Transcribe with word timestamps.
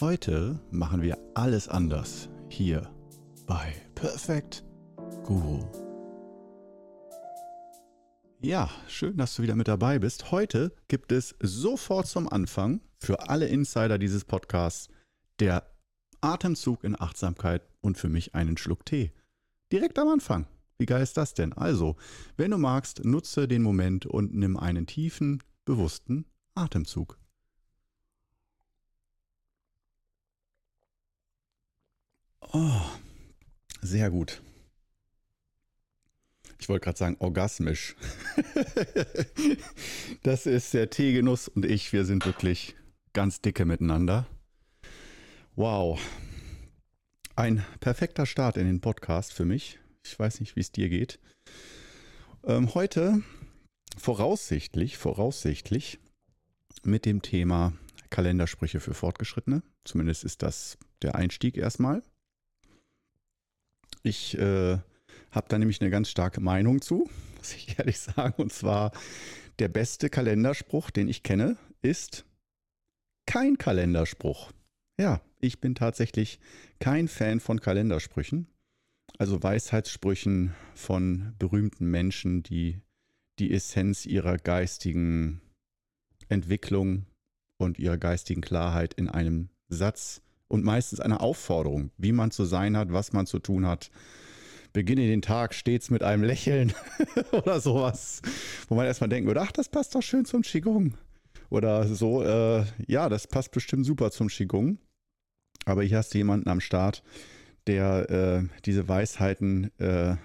Heute 0.00 0.58
machen 0.70 1.02
wir 1.02 1.18
alles 1.34 1.68
anders 1.68 2.30
hier 2.48 2.90
bei 3.46 3.74
Perfect 3.94 4.64
Guru. 5.24 5.62
Ja, 8.40 8.70
schön, 8.88 9.18
dass 9.18 9.36
du 9.36 9.42
wieder 9.42 9.56
mit 9.56 9.68
dabei 9.68 9.98
bist. 9.98 10.30
Heute 10.30 10.74
gibt 10.88 11.12
es 11.12 11.34
sofort 11.42 12.06
zum 12.06 12.32
Anfang 12.32 12.80
für 12.96 13.28
alle 13.28 13.48
Insider 13.48 13.98
dieses 13.98 14.24
Podcasts 14.24 14.88
der 15.38 15.70
Atemzug 16.22 16.82
in 16.82 16.98
Achtsamkeit 16.98 17.68
und 17.82 17.98
für 17.98 18.08
mich 18.08 18.34
einen 18.34 18.56
Schluck 18.56 18.86
Tee. 18.86 19.12
Direkt 19.70 19.98
am 19.98 20.08
Anfang. 20.08 20.46
Wie 20.78 20.86
geil 20.86 21.02
ist 21.02 21.18
das 21.18 21.34
denn? 21.34 21.52
Also, 21.52 21.96
wenn 22.38 22.52
du 22.52 22.56
magst, 22.56 23.04
nutze 23.04 23.46
den 23.46 23.60
Moment 23.60 24.06
und 24.06 24.34
nimm 24.34 24.56
einen 24.56 24.86
tiefen, 24.86 25.42
bewussten 25.66 26.24
Atemzug. 26.54 27.18
Oh, 32.52 32.80
sehr 33.80 34.10
gut. 34.10 34.42
Ich 36.58 36.68
wollte 36.68 36.84
gerade 36.84 36.98
sagen, 36.98 37.16
orgasmisch. 37.20 37.94
das 40.24 40.46
ist 40.46 40.74
der 40.74 40.90
Teegenuss 40.90 41.46
und 41.46 41.64
ich, 41.64 41.92
wir 41.92 42.04
sind 42.04 42.26
wirklich 42.26 42.74
ganz 43.12 43.40
dicke 43.40 43.64
miteinander. 43.64 44.26
Wow. 45.54 46.00
Ein 47.36 47.64
perfekter 47.78 48.26
Start 48.26 48.56
in 48.56 48.66
den 48.66 48.80
Podcast 48.80 49.32
für 49.32 49.44
mich. 49.44 49.78
Ich 50.04 50.18
weiß 50.18 50.40
nicht, 50.40 50.56
wie 50.56 50.60
es 50.60 50.72
dir 50.72 50.88
geht. 50.88 51.20
Ähm, 52.44 52.74
heute 52.74 53.22
voraussichtlich, 53.96 54.98
voraussichtlich 54.98 56.00
mit 56.82 57.06
dem 57.06 57.22
Thema 57.22 57.74
Kalendersprüche 58.10 58.80
für 58.80 58.94
Fortgeschrittene. 58.94 59.62
Zumindest 59.84 60.24
ist 60.24 60.42
das 60.42 60.78
der 61.00 61.14
Einstieg 61.14 61.56
erstmal. 61.56 62.02
Ich 64.02 64.36
äh, 64.38 64.78
habe 65.30 65.46
da 65.48 65.58
nämlich 65.58 65.80
eine 65.80 65.90
ganz 65.90 66.10
starke 66.10 66.40
Meinung 66.40 66.80
zu, 66.80 67.08
muss 67.36 67.54
ich 67.54 67.78
ehrlich 67.78 67.98
sagen. 67.98 68.34
Und 68.42 68.52
zwar 68.52 68.92
der 69.58 69.68
beste 69.68 70.08
Kalenderspruch, 70.10 70.90
den 70.90 71.08
ich 71.08 71.22
kenne, 71.22 71.56
ist 71.82 72.24
kein 73.26 73.58
Kalenderspruch. 73.58 74.52
Ja, 74.98 75.20
ich 75.40 75.60
bin 75.60 75.74
tatsächlich 75.74 76.40
kein 76.78 77.08
Fan 77.08 77.40
von 77.40 77.60
Kalendersprüchen, 77.60 78.46
also 79.18 79.42
Weisheitssprüchen 79.42 80.54
von 80.74 81.34
berühmten 81.38 81.90
Menschen, 81.90 82.42
die 82.42 82.80
die 83.38 83.52
Essenz 83.52 84.04
ihrer 84.04 84.36
geistigen 84.36 85.40
Entwicklung 86.28 87.06
und 87.56 87.78
ihrer 87.78 87.96
geistigen 87.98 88.40
Klarheit 88.40 88.94
in 88.94 89.08
einem 89.08 89.48
Satz 89.68 90.22
und 90.50 90.64
meistens 90.64 91.00
einer 91.00 91.20
Aufforderung, 91.20 91.90
wie 91.96 92.12
man 92.12 92.32
zu 92.32 92.44
sein 92.44 92.76
hat, 92.76 92.92
was 92.92 93.12
man 93.12 93.26
zu 93.26 93.38
tun 93.38 93.66
hat. 93.66 93.90
Beginne 94.72 95.06
den 95.06 95.22
Tag 95.22 95.54
stets 95.54 95.90
mit 95.90 96.02
einem 96.02 96.24
Lächeln 96.24 96.72
oder 97.32 97.60
sowas, 97.60 98.20
wo 98.68 98.74
man 98.74 98.86
erstmal 98.86 99.08
denken 99.08 99.28
würde, 99.28 99.42
ach, 99.42 99.52
das 99.52 99.68
passt 99.68 99.94
doch 99.94 100.02
schön 100.02 100.24
zum 100.24 100.42
Qigong. 100.42 100.94
Oder 101.50 101.86
so, 101.86 102.22
äh, 102.22 102.64
ja, 102.86 103.08
das 103.08 103.26
passt 103.26 103.52
bestimmt 103.52 103.86
super 103.86 104.10
zum 104.10 104.28
Qigong. 104.28 104.78
Aber 105.66 105.82
hier 105.82 105.98
hast 105.98 106.14
du 106.14 106.18
jemanden 106.18 106.48
am 106.48 106.60
Start, 106.60 107.02
der 107.66 108.10
äh, 108.10 108.48
diese 108.64 108.88
Weisheiten, 108.88 109.70
äh, 109.78 110.16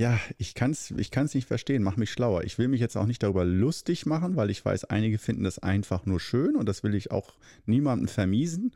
ja, 0.00 0.18
ich 0.38 0.54
kann 0.54 0.70
es 0.70 0.90
ich 0.92 1.10
kann's 1.10 1.34
nicht 1.34 1.46
verstehen, 1.46 1.82
mach 1.82 1.98
mich 1.98 2.10
schlauer. 2.10 2.44
Ich 2.44 2.56
will 2.56 2.68
mich 2.68 2.80
jetzt 2.80 2.96
auch 2.96 3.04
nicht 3.04 3.22
darüber 3.22 3.44
lustig 3.44 4.06
machen, 4.06 4.34
weil 4.34 4.48
ich 4.48 4.64
weiß, 4.64 4.86
einige 4.86 5.18
finden 5.18 5.44
das 5.44 5.58
einfach 5.58 6.06
nur 6.06 6.18
schön 6.18 6.56
und 6.56 6.66
das 6.66 6.82
will 6.82 6.94
ich 6.94 7.10
auch 7.10 7.34
niemandem 7.66 8.08
vermiesen. 8.08 8.74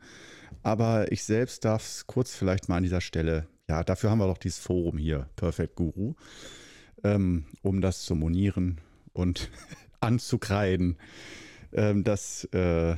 Aber 0.61 1.11
ich 1.11 1.23
selbst 1.23 1.65
darf 1.65 1.83
es 1.83 2.05
kurz 2.05 2.35
vielleicht 2.35 2.69
mal 2.69 2.77
an 2.77 2.83
dieser 2.83 3.01
Stelle, 3.01 3.47
ja, 3.67 3.83
dafür 3.83 4.11
haben 4.11 4.19
wir 4.19 4.27
doch 4.27 4.37
dieses 4.37 4.59
Forum 4.59 4.99
hier, 4.99 5.27
Perfect 5.35 5.75
Guru, 5.75 6.13
ähm, 7.03 7.45
um 7.63 7.81
das 7.81 8.03
zu 8.03 8.13
monieren 8.13 8.79
und 9.11 9.49
anzukreiden, 10.01 10.97
ähm, 11.73 12.03
dass 12.03 12.43
äh, 12.53 12.97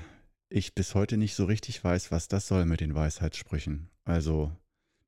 ich 0.49 0.75
bis 0.75 0.95
heute 0.95 1.15
nicht 1.15 1.33
so 1.33 1.45
richtig 1.45 1.81
weiß, 1.81 2.11
was 2.11 2.27
das 2.27 2.45
soll 2.49 2.65
mit 2.65 2.81
den 2.81 2.94
Weisheitssprüchen. 2.94 3.88
Also, 4.03 4.51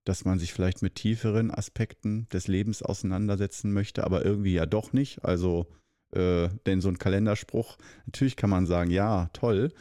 dass 0.09 0.25
man 0.25 0.39
sich 0.39 0.53
vielleicht 0.53 0.81
mit 0.81 0.95
tieferen 0.95 1.51
Aspekten 1.51 2.27
des 2.33 2.47
Lebens 2.47 2.81
auseinandersetzen 2.81 3.71
möchte, 3.71 4.03
aber 4.03 4.25
irgendwie 4.25 4.53
ja 4.53 4.65
doch 4.65 4.91
nicht. 4.91 5.23
Also, 5.23 5.67
äh, 6.15 6.49
denn 6.65 6.81
so 6.81 6.89
ein 6.89 6.97
Kalenderspruch, 6.97 7.77
natürlich 8.07 8.35
kann 8.35 8.49
man 8.49 8.65
sagen, 8.65 8.89
ja, 8.89 9.29
toll, 9.33 9.71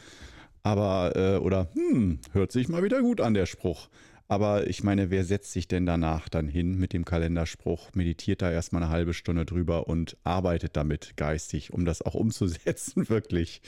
aber, 0.61 1.15
äh, 1.15 1.37
oder, 1.37 1.69
hm, 1.73 2.19
hört 2.31 2.51
sich 2.51 2.69
mal 2.69 2.83
wieder 2.83 3.01
gut 3.01 3.21
an, 3.21 3.33
der 3.33 3.47
Spruch. 3.47 3.89
Aber 4.31 4.67
ich 4.67 4.83
meine, 4.83 5.09
wer 5.09 5.25
setzt 5.25 5.53
sich 5.53 5.67
denn 5.67 5.87
danach 5.87 6.29
dann 6.29 6.47
hin 6.47 6.77
mit 6.77 6.93
dem 6.93 7.03
Kalenderspruch, 7.03 7.89
meditiert 7.95 8.43
da 8.43 8.51
erstmal 8.51 8.83
eine 8.83 8.91
halbe 8.91 9.15
Stunde 9.15 9.43
drüber 9.43 9.87
und 9.87 10.17
arbeitet 10.23 10.77
damit 10.77 11.17
geistig, 11.17 11.73
um 11.73 11.83
das 11.83 12.03
auch 12.03 12.13
umzusetzen, 12.13 13.09
wirklich. 13.09 13.63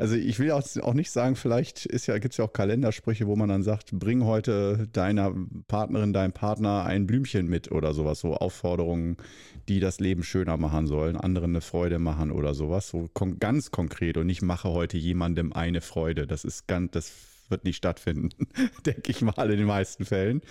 Also 0.00 0.16
ich 0.16 0.40
will 0.40 0.50
auch, 0.50 0.94
nicht 0.94 1.12
sagen, 1.12 1.36
vielleicht 1.36 1.88
ja, 2.08 2.18
gibt 2.18 2.34
es 2.34 2.38
ja 2.38 2.44
auch 2.44 2.52
Kalendersprüche, 2.52 3.28
wo 3.28 3.36
man 3.36 3.48
dann 3.48 3.62
sagt, 3.62 3.92
bring 3.92 4.24
heute 4.24 4.88
deiner 4.92 5.32
Partnerin, 5.68 6.12
deinem 6.12 6.32
Partner 6.32 6.82
ein 6.84 7.06
Blümchen 7.06 7.46
mit 7.46 7.70
oder 7.70 7.94
sowas, 7.94 8.18
so 8.18 8.34
Aufforderungen, 8.34 9.16
die 9.68 9.78
das 9.78 10.00
Leben 10.00 10.24
schöner 10.24 10.56
machen 10.56 10.88
sollen, 10.88 11.16
anderen 11.16 11.52
eine 11.52 11.60
Freude 11.60 12.00
machen 12.00 12.32
oder 12.32 12.52
sowas, 12.54 12.88
so 12.88 13.08
kon 13.14 13.38
ganz 13.38 13.70
konkret 13.70 14.16
und 14.16 14.26
nicht 14.26 14.42
mache 14.42 14.70
heute 14.70 14.98
jemandem 14.98 15.52
eine 15.52 15.80
Freude. 15.80 16.26
Das 16.26 16.42
ist 16.42 16.66
ganz, 16.66 16.90
das 16.90 17.29
wird 17.50 17.64
nicht 17.64 17.76
stattfinden, 17.76 18.30
denke 18.86 19.10
ich 19.10 19.22
mal 19.22 19.50
in 19.50 19.58
den 19.58 19.66
meisten 19.66 20.04
Fällen. 20.04 20.42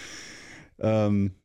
Ähm, 0.80 1.36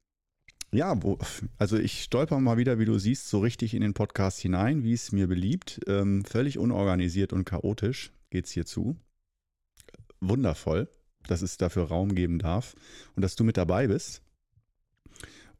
ja, 0.74 1.00
wo, 1.02 1.18
also 1.56 1.78
ich 1.78 2.02
stolper 2.02 2.40
mal 2.40 2.56
wieder, 2.56 2.80
wie 2.80 2.84
du 2.84 2.98
siehst, 2.98 3.28
so 3.28 3.38
richtig 3.38 3.74
in 3.74 3.82
den 3.82 3.94
Podcast 3.94 4.40
hinein, 4.40 4.82
wie 4.82 4.92
es 4.92 5.12
mir 5.12 5.28
beliebt. 5.28 5.80
Ähm, 5.86 6.24
völlig 6.24 6.58
unorganisiert 6.58 7.32
und 7.32 7.44
chaotisch 7.44 8.12
geht 8.30 8.46
es 8.46 8.50
hier 8.50 8.66
zu. 8.66 8.96
Wundervoll, 10.20 10.88
dass 11.28 11.42
es 11.42 11.58
dafür 11.58 11.84
Raum 11.84 12.14
geben 12.16 12.40
darf 12.40 12.74
und 13.14 13.22
dass 13.22 13.36
du 13.36 13.44
mit 13.44 13.56
dabei 13.56 13.86
bist. 13.86 14.23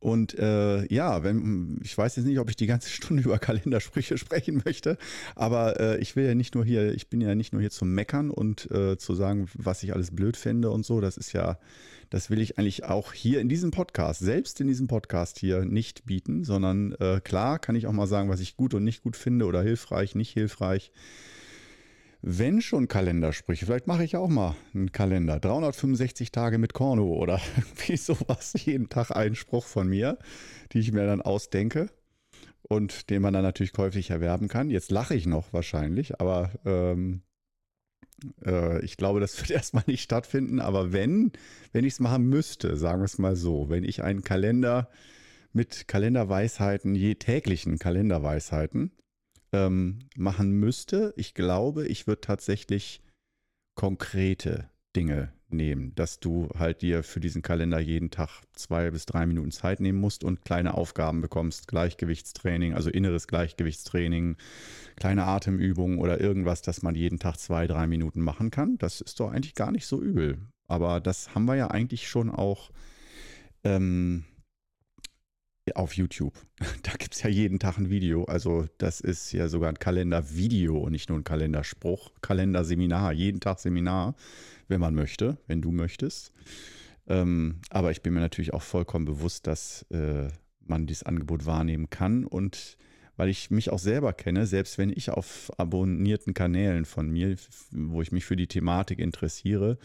Und 0.04 0.38
äh, 0.38 0.84
ja, 0.92 1.22
wenn, 1.22 1.81
ich 1.82 1.97
weiß 1.97 2.16
jetzt 2.16 2.26
nicht, 2.26 2.38
ob 2.38 2.50
ich 2.50 2.56
die 2.56 2.66
ganze 2.66 2.91
Stunde 2.91 3.22
über 3.22 3.38
Kalendersprüche 3.38 4.19
sprechen 4.19 4.60
möchte, 4.62 4.98
aber 5.34 5.81
äh, 5.81 5.98
ich 5.98 6.15
will 6.15 6.26
ja 6.26 6.34
nicht 6.34 6.54
nur 6.54 6.62
hier, 6.62 6.92
ich 6.92 7.09
bin 7.09 7.22
ja 7.22 7.34
nicht 7.34 7.54
nur 7.54 7.62
hier 7.62 7.70
zum 7.70 7.94
Meckern 7.94 8.31
und 8.31 8.70
äh, 8.70 8.98
zu 8.98 9.14
sagen, 9.14 9.48
was 9.54 9.82
ich 9.82 9.94
alles 9.94 10.10
blöd 10.10 10.37
finde 10.37 10.70
und 10.70 10.84
so. 10.84 11.00
Das 11.00 11.16
ist 11.16 11.32
ja, 11.32 11.59
das 12.10 12.28
will 12.28 12.43
ich 12.43 12.59
eigentlich 12.59 12.84
auch 12.84 13.14
hier 13.14 13.41
in 13.41 13.48
diesem 13.48 13.70
Podcast, 13.70 14.20
selbst 14.20 14.60
in 14.60 14.66
diesem 14.66 14.88
Podcast 14.88 15.38
hier 15.38 15.64
nicht 15.64 16.04
bieten, 16.04 16.44
sondern 16.44 16.93
äh, 17.00 17.22
klar 17.25 17.59
kann 17.59 17.75
ich 17.75 17.87
auch 17.87 17.93
mal 17.93 18.06
sagen, 18.06 18.28
was 18.28 18.41
ich 18.41 18.59
gut 18.59 18.75
und 18.75 18.84
nicht 18.84 19.03
gut 19.03 19.16
finde 19.16 19.47
oder 19.47 19.62
hilfreich, 19.62 20.14
nicht 20.14 20.34
hilfreich. 20.34 20.93
Wenn 22.26 22.62
schon 22.62 22.88
Kalendersprüche, 22.88 23.66
vielleicht 23.66 23.86
mache 23.86 24.02
ich 24.02 24.16
auch 24.16 24.30
mal 24.30 24.56
einen 24.72 24.92
Kalender. 24.92 25.38
365 25.38 26.32
Tage 26.32 26.56
mit 26.56 26.72
Korno 26.72 27.12
oder 27.12 27.38
wie 27.86 27.98
sowas. 27.98 28.54
Jeden 28.64 28.88
Tag 28.88 29.10
einen 29.10 29.34
Spruch 29.34 29.66
von 29.66 29.86
mir, 29.86 30.16
die 30.72 30.78
ich 30.78 30.90
mir 30.90 31.04
dann 31.04 31.20
ausdenke 31.20 31.90
und 32.62 33.10
den 33.10 33.20
man 33.20 33.34
dann 33.34 33.42
natürlich 33.42 33.74
käuflich 33.74 34.08
erwerben 34.08 34.48
kann. 34.48 34.70
Jetzt 34.70 34.90
lache 34.90 35.14
ich 35.14 35.26
noch 35.26 35.52
wahrscheinlich, 35.52 36.18
aber 36.18 36.50
ähm, 36.64 37.20
äh, 38.42 38.82
ich 38.82 38.96
glaube, 38.96 39.20
das 39.20 39.38
wird 39.40 39.50
erstmal 39.50 39.84
nicht 39.86 40.00
stattfinden. 40.00 40.60
Aber 40.60 40.94
wenn, 40.94 41.31
wenn 41.72 41.84
ich 41.84 41.93
es 41.93 42.00
machen 42.00 42.25
müsste, 42.31 42.78
sagen 42.78 43.02
wir 43.02 43.04
es 43.04 43.19
mal 43.19 43.37
so, 43.37 43.69
wenn 43.69 43.84
ich 43.84 44.02
einen 44.02 44.25
Kalender 44.25 44.88
mit 45.52 45.88
Kalenderweisheiten, 45.88 46.94
je 46.94 47.16
täglichen 47.16 47.78
Kalenderweisheiten, 47.78 48.93
ähm, 49.54 50.00
machen 50.16 50.50
müsste. 50.52 51.14
Ich 51.16 51.34
glaube, 51.34 51.86
ich 51.86 52.06
würde 52.06 52.20
tatsächlich 52.20 53.02
konkrete 53.76 54.68
Dinge 54.96 55.32
nehmen, 55.48 55.94
dass 55.94 56.18
du 56.18 56.48
halt 56.58 56.82
dir 56.82 57.04
für 57.04 57.20
diesen 57.20 57.42
Kalender 57.42 57.78
jeden 57.78 58.10
Tag 58.10 58.42
zwei 58.54 58.90
bis 58.90 59.06
drei 59.06 59.26
Minuten 59.26 59.52
Zeit 59.52 59.78
nehmen 59.78 60.00
musst 60.00 60.24
und 60.24 60.44
kleine 60.44 60.74
Aufgaben 60.74 61.20
bekommst, 61.20 61.68
Gleichgewichtstraining, 61.68 62.74
also 62.74 62.90
inneres 62.90 63.28
Gleichgewichtstraining, 63.28 64.36
kleine 64.96 65.24
Atemübungen 65.24 65.98
oder 65.98 66.20
irgendwas, 66.20 66.62
dass 66.62 66.82
man 66.82 66.96
jeden 66.96 67.20
Tag 67.20 67.36
zwei, 67.36 67.68
drei 67.68 67.86
Minuten 67.86 68.20
machen 68.20 68.50
kann. 68.50 68.76
Das 68.78 69.00
ist 69.00 69.20
doch 69.20 69.30
eigentlich 69.30 69.54
gar 69.54 69.70
nicht 69.70 69.86
so 69.86 70.02
übel. 70.02 70.38
Aber 70.66 71.00
das 71.00 71.34
haben 71.34 71.44
wir 71.44 71.54
ja 71.54 71.68
eigentlich 71.68 72.08
schon 72.08 72.30
auch 72.30 72.70
ähm, 73.62 74.24
auf 75.75 75.94
YouTube. 75.94 76.34
Da 76.82 76.93
gibt 76.93 77.14
es 77.14 77.22
ja 77.22 77.31
jeden 77.31 77.58
Tag 77.58 77.78
ein 77.78 77.88
Video. 77.88 78.25
Also 78.25 78.66
das 78.78 79.00
ist 79.00 79.32
ja 79.32 79.49
sogar 79.49 79.70
ein 79.70 79.78
Kalendervideo 79.78 80.76
und 80.78 80.93
nicht 80.93 81.08
nur 81.08 81.19
ein 81.19 81.25
Kalenderspruch. 81.25 82.12
Kalenderseminar, 82.20 83.12
jeden 83.12 83.40
Tag 83.40 83.58
Seminar, 83.58 84.14
wenn 84.69 84.81
man 84.81 84.94
möchte, 84.94 85.38
wenn 85.46 85.62
du 85.62 85.70
möchtest. 85.72 86.32
Ähm, 87.06 87.61
aber 87.70 87.90
ich 87.90 88.02
bin 88.02 88.12
mir 88.14 88.20
natürlich 88.20 88.52
auch 88.52 88.62
vollkommen 88.62 89.06
bewusst, 89.06 89.46
dass 89.46 89.87
äh, 89.90 90.28
man 90.61 90.87
dieses 90.87 91.05
Angebot 91.05 91.46
wahrnehmen 91.46 91.88
kann. 91.90 92.25
Und 92.25 92.76
weil 93.16 93.28
ich 93.28 93.50
mich 93.50 93.70
auch 93.70 93.78
selber 93.78 94.12
kenne, 94.12 94.46
selbst 94.46 94.76
wenn 94.78 94.90
ich 94.90 95.11
auf 95.11 95.50
abonnierten 95.56 96.34
Kanälen 96.34 96.84
von 96.84 97.11
mir, 97.11 97.37
wo 97.70 98.02
ich 98.02 98.12
mich 98.12 98.25
für 98.25 98.37
die 98.37 98.49
Thematik 98.49 98.99
interessiere, 98.99 99.78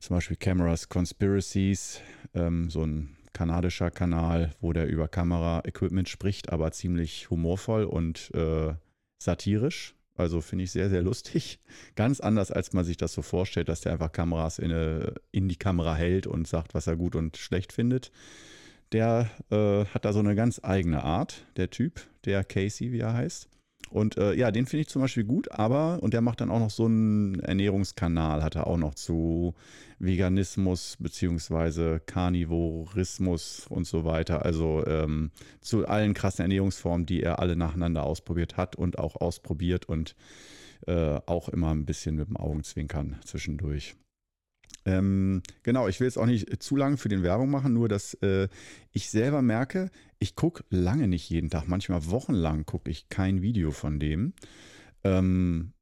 zum 0.00 0.16
Beispiel 0.16 0.36
Cameras 0.36 0.88
Conspiracies, 0.88 2.00
ähm, 2.34 2.70
so 2.70 2.84
ein 2.84 3.15
kanadischer 3.36 3.90
Kanal, 3.90 4.52
wo 4.62 4.72
der 4.72 4.88
über 4.88 5.08
Kamera-Equipment 5.08 6.08
spricht, 6.08 6.50
aber 6.50 6.72
ziemlich 6.72 7.28
humorvoll 7.28 7.84
und 7.84 8.30
äh, 8.34 8.72
satirisch. 9.18 9.94
Also 10.14 10.40
finde 10.40 10.64
ich 10.64 10.70
sehr, 10.70 10.88
sehr 10.88 11.02
lustig. 11.02 11.60
Ganz 11.96 12.20
anders, 12.20 12.50
als 12.50 12.72
man 12.72 12.86
sich 12.86 12.96
das 12.96 13.12
so 13.12 13.20
vorstellt, 13.20 13.68
dass 13.68 13.82
der 13.82 13.92
einfach 13.92 14.10
Kameras 14.10 14.58
in, 14.58 14.72
eine, 14.72 15.12
in 15.32 15.50
die 15.50 15.58
Kamera 15.58 15.94
hält 15.94 16.26
und 16.26 16.48
sagt, 16.48 16.72
was 16.72 16.86
er 16.86 16.96
gut 16.96 17.14
und 17.14 17.36
schlecht 17.36 17.74
findet. 17.74 18.10
Der 18.92 19.28
äh, 19.50 19.84
hat 19.84 20.06
da 20.06 20.14
so 20.14 20.20
eine 20.20 20.34
ganz 20.34 20.60
eigene 20.62 21.04
Art, 21.04 21.44
der 21.56 21.68
Typ, 21.68 22.00
der 22.24 22.42
Casey, 22.42 22.90
wie 22.90 23.00
er 23.00 23.12
heißt. 23.12 23.50
Und 23.90 24.16
äh, 24.16 24.34
ja, 24.34 24.50
den 24.50 24.66
finde 24.66 24.82
ich 24.82 24.88
zum 24.88 25.02
Beispiel 25.02 25.24
gut, 25.24 25.50
aber, 25.52 26.02
und 26.02 26.12
der 26.12 26.20
macht 26.20 26.40
dann 26.40 26.50
auch 26.50 26.58
noch 26.58 26.70
so 26.70 26.86
einen 26.86 27.40
Ernährungskanal, 27.40 28.42
hat 28.42 28.56
er 28.56 28.66
auch 28.66 28.76
noch 28.76 28.94
zu 28.94 29.54
Veganismus 29.98 30.96
beziehungsweise 30.98 32.00
Karnivorismus 32.04 33.66
und 33.68 33.86
so 33.86 34.04
weiter. 34.04 34.44
Also 34.44 34.84
ähm, 34.86 35.30
zu 35.60 35.86
allen 35.86 36.14
krassen 36.14 36.42
Ernährungsformen, 36.42 37.06
die 37.06 37.22
er 37.22 37.38
alle 37.38 37.56
nacheinander 37.56 38.04
ausprobiert 38.04 38.56
hat 38.56 38.76
und 38.76 38.98
auch 38.98 39.16
ausprobiert 39.16 39.88
und 39.88 40.16
äh, 40.86 41.20
auch 41.26 41.48
immer 41.48 41.70
ein 41.70 41.86
bisschen 41.86 42.16
mit 42.16 42.28
dem 42.28 42.36
Augenzwinkern 42.36 43.16
zwischendurch. 43.24 43.96
Ähm, 44.86 45.42
genau, 45.64 45.88
ich 45.88 45.98
will 45.98 46.06
jetzt 46.06 46.16
auch 46.16 46.26
nicht 46.26 46.62
zu 46.62 46.76
lange 46.76 46.96
für 46.96 47.08
den 47.08 47.24
Werbung 47.24 47.50
machen, 47.50 47.74
nur 47.74 47.88
dass 47.88 48.14
äh, 48.22 48.48
ich 48.92 49.10
selber 49.10 49.42
merke, 49.42 49.90
ich 50.20 50.36
gucke 50.36 50.64
lange 50.70 51.08
nicht 51.08 51.28
jeden 51.28 51.50
Tag, 51.50 51.66
manchmal 51.66 52.08
wochenlang 52.08 52.64
gucke 52.64 52.88
ich 52.88 53.08
kein 53.08 53.42
Video 53.42 53.72
von 53.72 53.98
dem. 53.98 54.32
Ähm, 55.02 55.72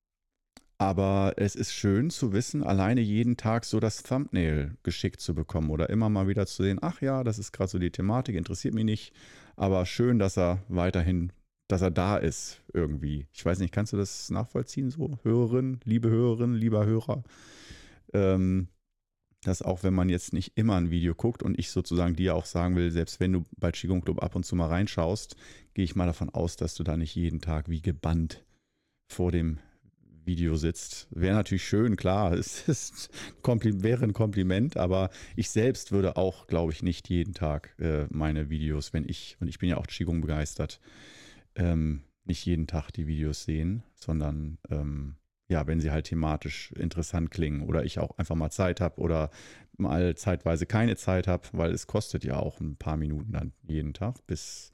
aber 0.79 1.35
es 1.37 1.55
ist 1.55 1.73
schön 1.73 2.11
zu 2.11 2.33
wissen, 2.33 2.65
alleine 2.65 3.03
jeden 3.03 3.37
Tag 3.37 3.67
so 3.67 3.79
das 3.79 4.03
Thumbnail 4.03 4.77
geschickt 4.83 5.21
zu 5.21 5.35
bekommen 5.35 5.71
oder 5.71 5.91
immer 5.91 6.09
mal 6.09 6.27
wieder 6.27 6.47
zu 6.47 6.63
sehen, 6.63 6.79
ach 6.81 7.03
ja, 7.03 7.23
das 7.25 7.39
ist 7.39 7.53
gerade 7.53 7.71
so 7.71 7.79
die 7.79 7.91
Thematik, 7.91 8.35
interessiert 8.37 8.75
mich 8.75 8.85
nicht, 8.85 9.13
aber 9.55 9.85
schön, 9.85 10.19
dass 10.19 10.39
er 10.39 10.63
weiterhin, 10.69 11.31
dass 11.69 11.83
er 11.83 11.91
da 11.91 12.17
ist 12.17 12.63
irgendwie. 12.73 13.27
Ich 13.35 13.45
weiß 13.45 13.59
nicht, 13.59 13.73
kannst 13.73 13.93
du 13.93 13.99
das 13.99 14.31
nachvollziehen, 14.31 14.91
so 14.91 15.19
Hörerin, 15.23 15.79
liebe 15.85 16.09
Hörerin, 16.09 16.55
lieber 16.55 16.87
Hörer? 16.87 17.23
Ähm, 18.13 18.69
dass 19.45 19.63
auch 19.63 19.83
wenn 19.83 19.95
man 19.95 20.09
jetzt 20.09 20.33
nicht 20.33 20.53
immer 20.57 20.77
ein 20.77 20.91
Video 20.91 21.15
guckt 21.15 21.43
und 21.43 21.59
ich 21.59 21.71
sozusagen 21.71 22.17
dir 22.17 22.35
auch 22.35 22.47
sagen 22.47 22.77
will, 22.77 22.91
selbst 22.91 23.21
wenn 23.21 23.33
du 23.33 23.45
bei 23.57 23.71
Qigong 23.71 24.03
Club 24.03 24.23
ab 24.23 24.35
und 24.35 24.45
zu 24.45 24.57
mal 24.57 24.69
reinschaust, 24.69 25.37
gehe 25.75 25.85
ich 25.85 25.95
mal 25.95 26.07
davon 26.07 26.31
aus, 26.31 26.57
dass 26.57 26.75
du 26.75 26.83
da 26.83 26.97
nicht 26.97 27.15
jeden 27.15 27.41
Tag 27.41 27.69
wie 27.69 27.81
gebannt 27.81 28.45
vor 29.09 29.31
dem 29.31 29.59
Video 30.25 30.57
sitzt. 30.57 31.07
Wäre 31.11 31.37
natürlich 31.37 31.67
schön, 31.67 31.97
klar, 31.97 32.33
es 32.39 32.69
ist 32.69 33.11
wäre 33.45 34.05
ein 34.05 34.13
Kompliment, 34.13 34.77
aber 34.77 35.11
ich 35.37 35.51
selbst 35.51 35.93
würde 35.93 36.17
auch, 36.17 36.47
glaube 36.47 36.73
ich, 36.73 36.83
nicht 36.83 37.09
jeden 37.09 37.35
Tag 37.35 37.75
äh, 37.79 38.07
meine 38.11 38.51
Videos, 38.51 38.93
wenn 38.93 39.09
ich, 39.09 39.37
und 39.41 39.49
ich 39.49 39.59
bin 39.59 39.69
ja 39.69 39.77
auch 39.77 39.87
Qigong 39.87 40.21
begeistert, 40.21 40.81
ähm, 41.57 42.03
nicht 42.25 42.45
jeden 42.47 42.67
Tag 42.67 42.91
die 42.91 43.07
Videos 43.07 43.45
sehen, 43.45 43.83
sondern 43.95 44.59
ähm, 44.71 45.17
ja, 45.55 45.69
wenn 45.69 45.81
sie 45.81 45.93
halt 45.93 46.07
thematisch 46.07 46.73
interessant 46.73 47.31
klingen 47.31 47.63
oder 47.63 47.85
ich 47.85 48.01
auch 48.01 48.19
einfach 48.19 48.35
mal 48.35 48.51
Zeit 48.51 48.81
habe 48.81 49.01
oder 49.01 49.31
mal 49.77 50.17
zeitweise 50.17 50.67
keine 50.67 50.97
Zeit 50.97 51.29
habe, 51.29 51.47
weil 51.53 51.71
es 51.71 51.87
kostet 51.87 52.25
ja 52.25 52.41
auch 52.41 52.59
ein 52.59 52.75
paar 52.75 52.97
Minuten 52.97 53.31
dann 53.31 53.53
jeden 53.63 53.95
Tag 53.95 54.27
bis, 54.27 54.73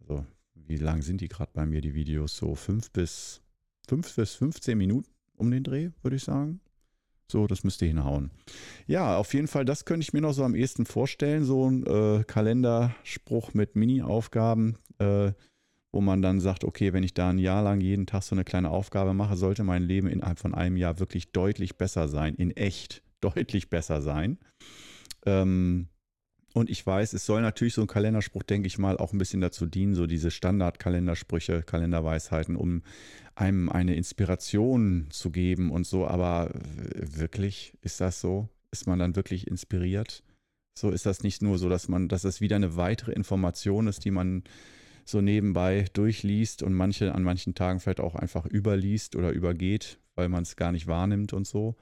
also 0.00 0.24
wie 0.54 0.78
lang 0.78 1.02
sind 1.02 1.20
die 1.20 1.28
gerade 1.28 1.50
bei 1.52 1.66
mir, 1.66 1.82
die 1.82 1.92
Videos? 1.92 2.38
So 2.38 2.54
fünf 2.54 2.90
bis, 2.90 3.42
fünf 3.86 4.16
bis 4.16 4.34
15 4.36 4.78
Minuten 4.78 5.10
um 5.36 5.50
den 5.50 5.62
Dreh, 5.62 5.90
würde 6.00 6.16
ich 6.16 6.24
sagen. 6.24 6.60
So, 7.30 7.46
das 7.46 7.62
müsste 7.62 7.84
hinhauen. 7.84 8.30
Ja, 8.86 9.18
auf 9.18 9.34
jeden 9.34 9.48
Fall, 9.48 9.66
das 9.66 9.84
könnte 9.84 10.04
ich 10.04 10.14
mir 10.14 10.22
noch 10.22 10.32
so 10.32 10.42
am 10.42 10.54
ehesten 10.54 10.86
vorstellen. 10.86 11.44
So 11.44 11.70
ein 11.70 11.84
äh, 11.84 12.24
Kalenderspruch 12.24 13.52
mit 13.52 13.76
Mini-Aufgaben. 13.76 14.78
Äh, 14.98 15.32
wo 15.92 16.00
man 16.00 16.22
dann 16.22 16.40
sagt, 16.40 16.64
okay, 16.64 16.92
wenn 16.92 17.02
ich 17.02 17.14
da 17.14 17.30
ein 17.30 17.38
Jahr 17.38 17.62
lang 17.62 17.80
jeden 17.80 18.06
Tag 18.06 18.22
so 18.22 18.34
eine 18.34 18.44
kleine 18.44 18.70
Aufgabe 18.70 19.14
mache, 19.14 19.36
sollte 19.36 19.64
mein 19.64 19.82
Leben 19.82 20.08
innerhalb 20.08 20.38
von 20.38 20.54
einem 20.54 20.76
Jahr 20.76 20.98
wirklich 20.98 21.32
deutlich 21.32 21.76
besser 21.76 22.08
sein, 22.08 22.34
in 22.34 22.50
echt 22.50 23.02
deutlich 23.20 23.70
besser 23.70 24.02
sein. 24.02 24.38
Ähm, 25.26 25.88
und 26.54 26.70
ich 26.70 26.84
weiß, 26.84 27.12
es 27.12 27.26
soll 27.26 27.42
natürlich 27.42 27.74
so 27.74 27.82
ein 27.82 27.86
Kalenderspruch, 27.86 28.42
denke 28.42 28.66
ich 28.66 28.78
mal, 28.78 28.96
auch 28.96 29.12
ein 29.12 29.18
bisschen 29.18 29.40
dazu 29.40 29.66
dienen, 29.66 29.94
so 29.94 30.06
diese 30.06 30.30
Standard-Kalendersprüche, 30.30 31.62
Kalenderweisheiten, 31.62 32.56
um 32.56 32.82
einem 33.34 33.68
eine 33.68 33.94
Inspiration 33.94 35.06
zu 35.10 35.30
geben 35.30 35.70
und 35.70 35.86
so. 35.86 36.06
Aber 36.06 36.50
wirklich, 36.94 37.74
ist 37.82 38.00
das 38.00 38.20
so? 38.20 38.48
Ist 38.70 38.86
man 38.86 38.98
dann 38.98 39.14
wirklich 39.14 39.46
inspiriert? 39.46 40.22
So 40.76 40.90
ist 40.90 41.06
das 41.06 41.22
nicht 41.22 41.42
nur 41.42 41.58
so, 41.58 41.68
dass 41.68 41.88
man, 41.88 42.08
dass 42.08 42.24
es 42.24 42.40
wieder 42.40 42.56
eine 42.56 42.76
weitere 42.76 43.12
Information 43.12 43.86
ist, 43.86 44.04
die 44.04 44.10
man 44.10 44.42
so 45.08 45.20
nebenbei 45.20 45.86
durchliest 45.92 46.62
und 46.62 46.74
manche 46.74 47.14
an 47.14 47.22
manchen 47.22 47.54
Tagen 47.54 47.80
vielleicht 47.80 48.00
auch 48.00 48.14
einfach 48.14 48.46
überliest 48.46 49.16
oder 49.16 49.30
übergeht, 49.30 49.98
weil 50.14 50.28
man 50.28 50.42
es 50.42 50.56
gar 50.56 50.72
nicht 50.72 50.86
wahrnimmt 50.86 51.32
und 51.32 51.46
so. 51.46 51.76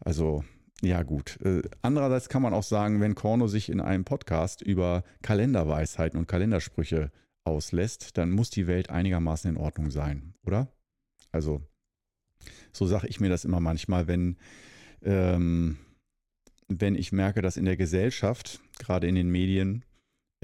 Also 0.00 0.44
ja 0.80 1.02
gut. 1.02 1.38
Äh, 1.42 1.62
andererseits 1.82 2.28
kann 2.28 2.42
man 2.42 2.54
auch 2.54 2.62
sagen, 2.62 3.00
wenn 3.00 3.14
Korno 3.14 3.48
sich 3.48 3.68
in 3.68 3.80
einem 3.80 4.04
Podcast 4.04 4.62
über 4.62 5.04
Kalenderweisheiten 5.22 6.18
und 6.18 6.26
Kalendersprüche 6.26 7.10
auslässt, 7.44 8.16
dann 8.16 8.30
muss 8.30 8.50
die 8.50 8.66
Welt 8.66 8.90
einigermaßen 8.90 9.50
in 9.50 9.56
Ordnung 9.56 9.90
sein, 9.90 10.34
oder? 10.44 10.68
Also 11.32 11.62
so 12.72 12.86
sage 12.86 13.08
ich 13.08 13.20
mir 13.20 13.28
das 13.28 13.44
immer 13.44 13.60
manchmal, 13.60 14.06
wenn, 14.06 14.36
ähm, 15.02 15.78
wenn 16.68 16.94
ich 16.94 17.12
merke, 17.12 17.42
dass 17.42 17.56
in 17.56 17.66
der 17.66 17.76
Gesellschaft, 17.76 18.60
gerade 18.78 19.06
in 19.06 19.14
den 19.14 19.28
Medien, 19.28 19.84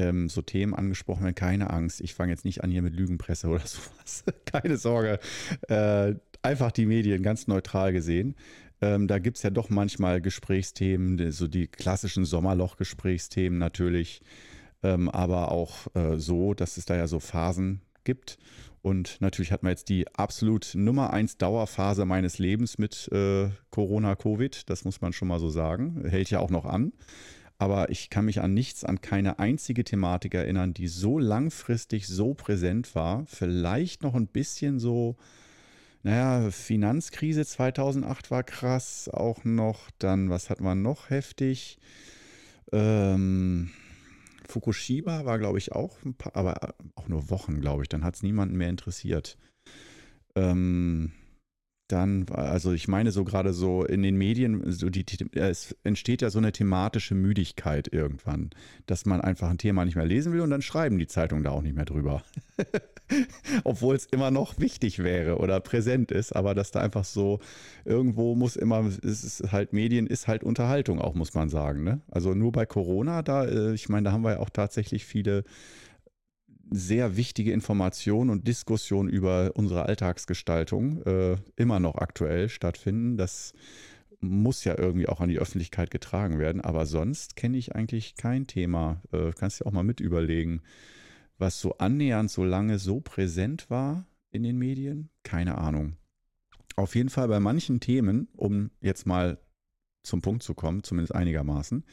ähm, 0.00 0.28
so 0.28 0.42
Themen 0.42 0.74
angesprochen 0.74 1.24
werden. 1.24 1.34
Keine 1.34 1.70
Angst, 1.70 2.00
ich 2.00 2.14
fange 2.14 2.32
jetzt 2.32 2.44
nicht 2.44 2.64
an 2.64 2.70
hier 2.70 2.82
mit 2.82 2.94
Lügenpresse 2.94 3.48
oder 3.48 3.60
sowas. 3.66 4.24
Keine 4.46 4.76
Sorge. 4.76 5.20
Äh, 5.68 6.14
einfach 6.42 6.72
die 6.72 6.86
Medien 6.86 7.22
ganz 7.22 7.46
neutral 7.46 7.92
gesehen. 7.92 8.34
Ähm, 8.80 9.08
da 9.08 9.18
gibt 9.18 9.36
es 9.36 9.42
ja 9.42 9.50
doch 9.50 9.68
manchmal 9.68 10.22
Gesprächsthemen, 10.22 11.30
so 11.32 11.46
die 11.46 11.66
klassischen 11.66 12.24
Sommerloch-Gesprächsthemen 12.24 13.58
natürlich, 13.58 14.22
ähm, 14.82 15.10
aber 15.10 15.52
auch 15.52 15.94
äh, 15.94 16.16
so, 16.16 16.54
dass 16.54 16.78
es 16.78 16.86
da 16.86 16.96
ja 16.96 17.06
so 17.06 17.20
Phasen 17.20 17.82
gibt. 18.04 18.38
Und 18.80 19.18
natürlich 19.20 19.52
hat 19.52 19.62
man 19.62 19.70
jetzt 19.70 19.90
die 19.90 20.08
absolut 20.14 20.72
Nummer 20.74 21.12
eins 21.12 21.36
Dauerphase 21.36 22.06
meines 22.06 22.38
Lebens 22.38 22.78
mit 22.78 23.10
äh, 23.12 23.50
Corona, 23.68 24.16
Covid. 24.16 24.70
Das 24.70 24.86
muss 24.86 25.02
man 25.02 25.12
schon 25.12 25.28
mal 25.28 25.38
so 25.38 25.50
sagen. 25.50 26.02
Hält 26.08 26.30
ja 26.30 26.40
auch 26.40 26.48
noch 26.48 26.64
an 26.64 26.94
aber 27.60 27.90
ich 27.90 28.08
kann 28.08 28.24
mich 28.24 28.40
an 28.40 28.54
nichts, 28.54 28.84
an 28.84 29.02
keine 29.02 29.38
einzige 29.38 29.84
Thematik 29.84 30.32
erinnern, 30.32 30.72
die 30.72 30.88
so 30.88 31.18
langfristig 31.18 32.06
so 32.06 32.32
präsent 32.32 32.94
war. 32.94 33.26
Vielleicht 33.26 34.02
noch 34.02 34.14
ein 34.14 34.28
bisschen 34.28 34.78
so, 34.78 35.16
naja, 36.02 36.50
Finanzkrise 36.50 37.44
2008 37.44 38.30
war 38.30 38.44
krass, 38.44 39.10
auch 39.12 39.44
noch. 39.44 39.90
Dann, 39.98 40.30
was 40.30 40.48
hat 40.48 40.62
man 40.62 40.80
noch 40.80 41.10
heftig? 41.10 41.78
Ähm, 42.72 43.70
Fukushima 44.48 45.26
war, 45.26 45.38
glaube 45.38 45.58
ich, 45.58 45.72
auch 45.72 46.02
ein 46.02 46.14
paar, 46.14 46.34
aber 46.36 46.74
auch 46.94 47.08
nur 47.08 47.28
Wochen, 47.28 47.60
glaube 47.60 47.82
ich. 47.82 47.90
Dann 47.90 48.04
hat 48.04 48.14
es 48.14 48.22
niemanden 48.22 48.56
mehr 48.56 48.70
interessiert. 48.70 49.36
Ähm, 50.34 51.12
dann, 51.92 52.26
also 52.30 52.72
ich 52.72 52.88
meine 52.88 53.10
so 53.10 53.24
gerade 53.24 53.52
so 53.52 53.84
in 53.84 54.02
den 54.02 54.16
Medien, 54.16 54.70
so 54.70 54.90
die, 54.90 55.04
es 55.34 55.76
entsteht 55.84 56.22
ja 56.22 56.30
so 56.30 56.38
eine 56.38 56.52
thematische 56.52 57.14
Müdigkeit 57.14 57.92
irgendwann, 57.92 58.50
dass 58.86 59.06
man 59.06 59.20
einfach 59.20 59.50
ein 59.50 59.58
Thema 59.58 59.84
nicht 59.84 59.96
mehr 59.96 60.06
lesen 60.06 60.32
will 60.32 60.40
und 60.40 60.50
dann 60.50 60.62
schreiben 60.62 60.98
die 60.98 61.06
Zeitungen 61.06 61.44
da 61.44 61.50
auch 61.50 61.62
nicht 61.62 61.76
mehr 61.76 61.84
drüber. 61.84 62.22
Obwohl 63.64 63.96
es 63.96 64.06
immer 64.06 64.30
noch 64.30 64.58
wichtig 64.58 65.00
wäre 65.00 65.38
oder 65.38 65.60
präsent 65.60 66.12
ist, 66.12 66.34
aber 66.34 66.54
dass 66.54 66.70
da 66.70 66.80
einfach 66.80 67.04
so 67.04 67.40
irgendwo 67.84 68.34
muss 68.34 68.56
immer, 68.56 68.86
es 68.86 69.24
ist 69.24 69.52
halt 69.52 69.72
Medien, 69.72 70.06
ist 70.06 70.28
halt 70.28 70.44
Unterhaltung 70.44 71.00
auch, 71.00 71.14
muss 71.14 71.34
man 71.34 71.48
sagen. 71.48 71.82
Ne? 71.82 72.00
Also 72.10 72.34
nur 72.34 72.52
bei 72.52 72.66
Corona, 72.66 73.22
da, 73.22 73.44
äh, 73.44 73.74
ich 73.74 73.88
meine, 73.88 74.04
da 74.04 74.12
haben 74.12 74.22
wir 74.22 74.32
ja 74.32 74.38
auch 74.38 74.50
tatsächlich 74.50 75.04
viele 75.04 75.44
sehr 76.70 77.16
wichtige 77.16 77.52
Informationen 77.52 78.30
und 78.30 78.46
Diskussionen 78.46 79.08
über 79.08 79.52
unsere 79.54 79.86
Alltagsgestaltung 79.86 81.02
äh, 81.02 81.36
immer 81.56 81.80
noch 81.80 81.96
aktuell 81.96 82.48
stattfinden. 82.48 83.16
Das 83.16 83.52
muss 84.20 84.64
ja 84.64 84.78
irgendwie 84.78 85.08
auch 85.08 85.20
an 85.20 85.28
die 85.28 85.38
Öffentlichkeit 85.38 85.90
getragen 85.90 86.38
werden. 86.38 86.60
Aber 86.60 86.86
sonst 86.86 87.36
kenne 87.36 87.56
ich 87.56 87.74
eigentlich 87.74 88.14
kein 88.16 88.46
Thema. 88.46 89.02
Äh, 89.12 89.32
kannst 89.32 89.60
du 89.60 89.66
auch 89.66 89.72
mal 89.72 89.82
mit 89.82 90.00
überlegen, 90.00 90.62
was 91.38 91.60
so 91.60 91.78
annähernd 91.78 92.30
so 92.30 92.44
lange 92.44 92.78
so 92.78 93.00
präsent 93.00 93.70
war 93.70 94.06
in 94.30 94.42
den 94.42 94.58
Medien? 94.58 95.08
Keine 95.22 95.58
Ahnung. 95.58 95.96
Auf 96.76 96.94
jeden 96.94 97.08
Fall 97.08 97.28
bei 97.28 97.40
manchen 97.40 97.80
Themen, 97.80 98.28
um 98.36 98.70
jetzt 98.80 99.06
mal 99.06 99.38
zum 100.02 100.22
Punkt 100.22 100.42
zu 100.42 100.54
kommen, 100.54 100.82
zumindest 100.82 101.14
einigermaßen. 101.14 101.84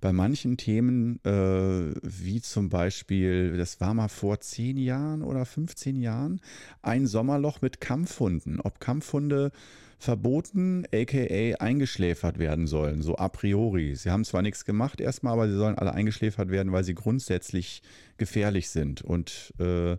Bei 0.00 0.12
manchen 0.12 0.56
Themen, 0.56 1.20
äh, 1.24 1.94
wie 2.02 2.40
zum 2.40 2.68
Beispiel, 2.68 3.56
das 3.56 3.80
war 3.80 3.94
mal 3.94 4.08
vor 4.08 4.40
10 4.40 4.76
Jahren 4.76 5.22
oder 5.22 5.44
15 5.44 5.96
Jahren, 5.96 6.40
ein 6.82 7.06
Sommerloch 7.06 7.60
mit 7.60 7.80
Kampfhunden. 7.80 8.60
Ob 8.60 8.80
Kampfhunde 8.80 9.52
verboten, 9.98 10.86
aka 10.94 11.56
eingeschläfert 11.62 12.38
werden 12.38 12.66
sollen, 12.66 13.02
so 13.02 13.18
a 13.18 13.28
priori. 13.28 13.94
Sie 13.94 14.10
haben 14.10 14.24
zwar 14.24 14.40
nichts 14.40 14.64
gemacht 14.64 14.98
erstmal, 14.98 15.34
aber 15.34 15.46
sie 15.46 15.56
sollen 15.56 15.76
alle 15.76 15.92
eingeschläfert 15.92 16.50
werden, 16.50 16.72
weil 16.72 16.84
sie 16.84 16.94
grundsätzlich 16.94 17.82
gefährlich 18.16 18.70
sind. 18.70 19.02
Und 19.02 19.52
äh, 19.58 19.98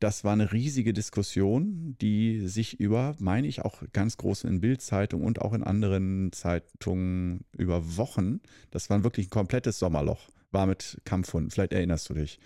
das 0.00 0.24
war 0.24 0.32
eine 0.32 0.52
riesige 0.52 0.92
Diskussion, 0.92 1.96
die 2.00 2.46
sich 2.46 2.78
über, 2.80 3.14
meine 3.18 3.46
ich, 3.46 3.62
auch 3.62 3.82
ganz 3.92 4.16
groß 4.16 4.44
in 4.44 4.60
Bildzeitung 4.60 5.22
und 5.22 5.40
auch 5.40 5.52
in 5.52 5.62
anderen 5.62 6.32
Zeitungen 6.32 7.44
über 7.56 7.96
Wochen, 7.96 8.40
das 8.70 8.90
war 8.90 9.04
wirklich 9.04 9.28
ein 9.28 9.30
komplettes 9.30 9.78
Sommerloch, 9.78 10.28
war 10.52 10.66
mit 10.66 11.00
Kampfhunden. 11.04 11.50
Vielleicht 11.50 11.72
erinnerst 11.72 12.08
du 12.10 12.14
dich. 12.14 12.38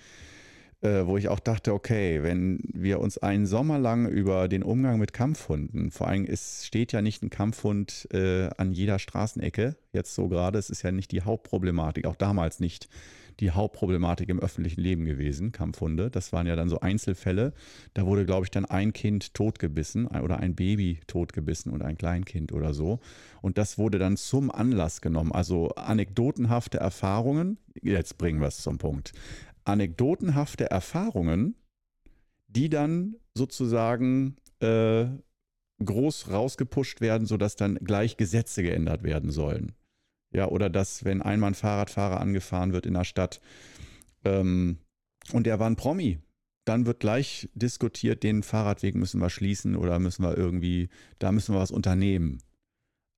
Äh, 0.81 1.07
wo 1.07 1.17
ich 1.17 1.26
auch 1.26 1.40
dachte, 1.40 1.73
okay, 1.73 2.23
wenn 2.23 2.61
wir 2.73 3.00
uns 3.00 3.19
einen 3.19 3.47
Sommer 3.47 3.81
lang 3.81 4.09
über 4.09 4.47
den 4.47 4.62
Umgang 4.62 5.00
mit 5.00 5.12
Kampfhunden, 5.12 5.90
vor 5.90 6.07
allem 6.07 6.25
es 6.25 6.64
steht 6.64 6.93
ja 6.93 7.02
nicht 7.02 7.21
ein 7.21 7.31
Kampfhund 7.31 8.07
äh, 8.12 8.49
an 8.59 8.71
jeder 8.71 9.00
Straßenecke, 9.00 9.75
jetzt 9.93 10.14
so 10.14 10.28
gerade, 10.28 10.57
es 10.57 10.71
ist 10.71 10.83
ja 10.83 10.93
nicht 10.93 11.11
die 11.11 11.23
Hauptproblematik, 11.23 12.07
auch 12.07 12.14
damals 12.14 12.61
nicht 12.61 12.88
die 13.40 13.52
Hauptproblematik 13.52 14.28
im 14.28 14.40
öffentlichen 14.40 14.80
Leben 14.80 15.04
gewesen, 15.04 15.52
Kampfhunde. 15.52 16.11
Das 16.11 16.33
waren 16.33 16.47
ja 16.47 16.57
dann 16.57 16.68
so 16.68 16.80
Einzelfälle. 16.80 17.52
Da 17.95 18.07
wurde, 18.07 18.26
glaube 18.26 18.45
ich, 18.45 18.50
dann 18.50 18.64
ein 18.64 18.92
Kind 18.92 19.35
totgebissen 19.35 20.07
oder 20.07 20.38
ein 20.38 20.54
Baby 20.54 21.00
totgebissen 21.07 21.73
und 21.73 21.83
ein 21.83 21.97
Kleinkind 21.97 22.52
oder 22.52 22.75
so. 22.75 23.00
Und 23.40 23.59
das 23.59 23.78
wurde 23.78 23.99
dann 23.99 24.16
zum 24.16 24.50
Anlass 24.50 25.00
genommen. 25.00 25.33
Also 25.33 25.68
anekdotenhafte 25.71 26.78
Erfahrungen. 26.78 27.59
Jetzt 27.80 28.18
bringen 28.18 28.40
wir 28.40 28.49
es 28.49 28.59
zum 28.59 28.78
Punkt. 28.78 29.12
Anekdotenhafte 29.64 30.71
Erfahrungen, 30.71 31.54
die 32.49 32.68
dann 32.68 33.16
sozusagen 33.35 34.37
äh, 34.61 35.07
groß 35.85 36.30
rausgepusht 36.30 37.00
werden, 37.00 37.26
sodass 37.26 37.54
dann 37.54 37.76
gleich 37.76 38.16
Gesetze 38.16 38.62
geändert 38.62 39.04
werden 39.04 39.30
sollen. 39.30 39.75
Ja, 40.35 40.49
oder 40.49 40.68
dass, 40.68 41.04
wenn 41.04 41.23
einmal 41.23 41.52
ein 41.52 41.54
Fahrradfahrer 41.54 42.20
angefahren 42.20 42.73
wird 42.73 42.87
in 42.87 42.94
der 42.94 43.04
Stadt 43.04 43.40
ähm, 44.25 44.78
und 45.32 45.47
der 45.47 45.58
war 45.58 45.68
ein 45.68 45.76
Promi, 45.76 46.18
dann 46.66 46.85
wird 46.85 47.00
gleich 47.00 47.49
diskutiert, 47.54 48.23
den 48.23 48.42
Fahrradweg 48.42 48.94
müssen 48.94 49.20
wir 49.20 49.30
schließen 49.30 49.75
oder 49.75 49.99
müssen 49.99 50.23
wir 50.23 50.37
irgendwie, 50.37 50.90
da 51.18 51.32
müssen 51.32 51.54
wir 51.54 51.61
was 51.61 51.70
unternehmen. 51.70 52.42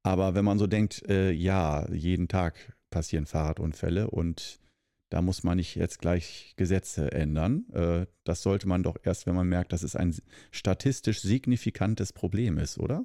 Aber 0.04 0.34
wenn 0.34 0.44
man 0.44 0.58
so 0.58 0.68
denkt, 0.68 1.02
äh, 1.08 1.32
ja, 1.32 1.90
jeden 1.92 2.28
Tag 2.28 2.76
passieren 2.90 3.26
Fahrradunfälle 3.26 4.08
und 4.08 4.60
da 5.10 5.22
muss 5.22 5.42
man 5.42 5.56
nicht 5.56 5.74
jetzt 5.74 5.98
gleich 5.98 6.54
Gesetze 6.56 7.10
ändern. 7.10 7.66
Äh, 7.72 8.06
das 8.24 8.42
sollte 8.42 8.68
man 8.68 8.84
doch 8.84 8.96
erst, 9.02 9.26
wenn 9.26 9.34
man 9.34 9.48
merkt, 9.48 9.72
dass 9.72 9.82
es 9.82 9.96
ein 9.96 10.14
statistisch 10.52 11.20
signifikantes 11.20 12.12
Problem 12.12 12.58
ist, 12.58 12.78
oder? 12.78 13.04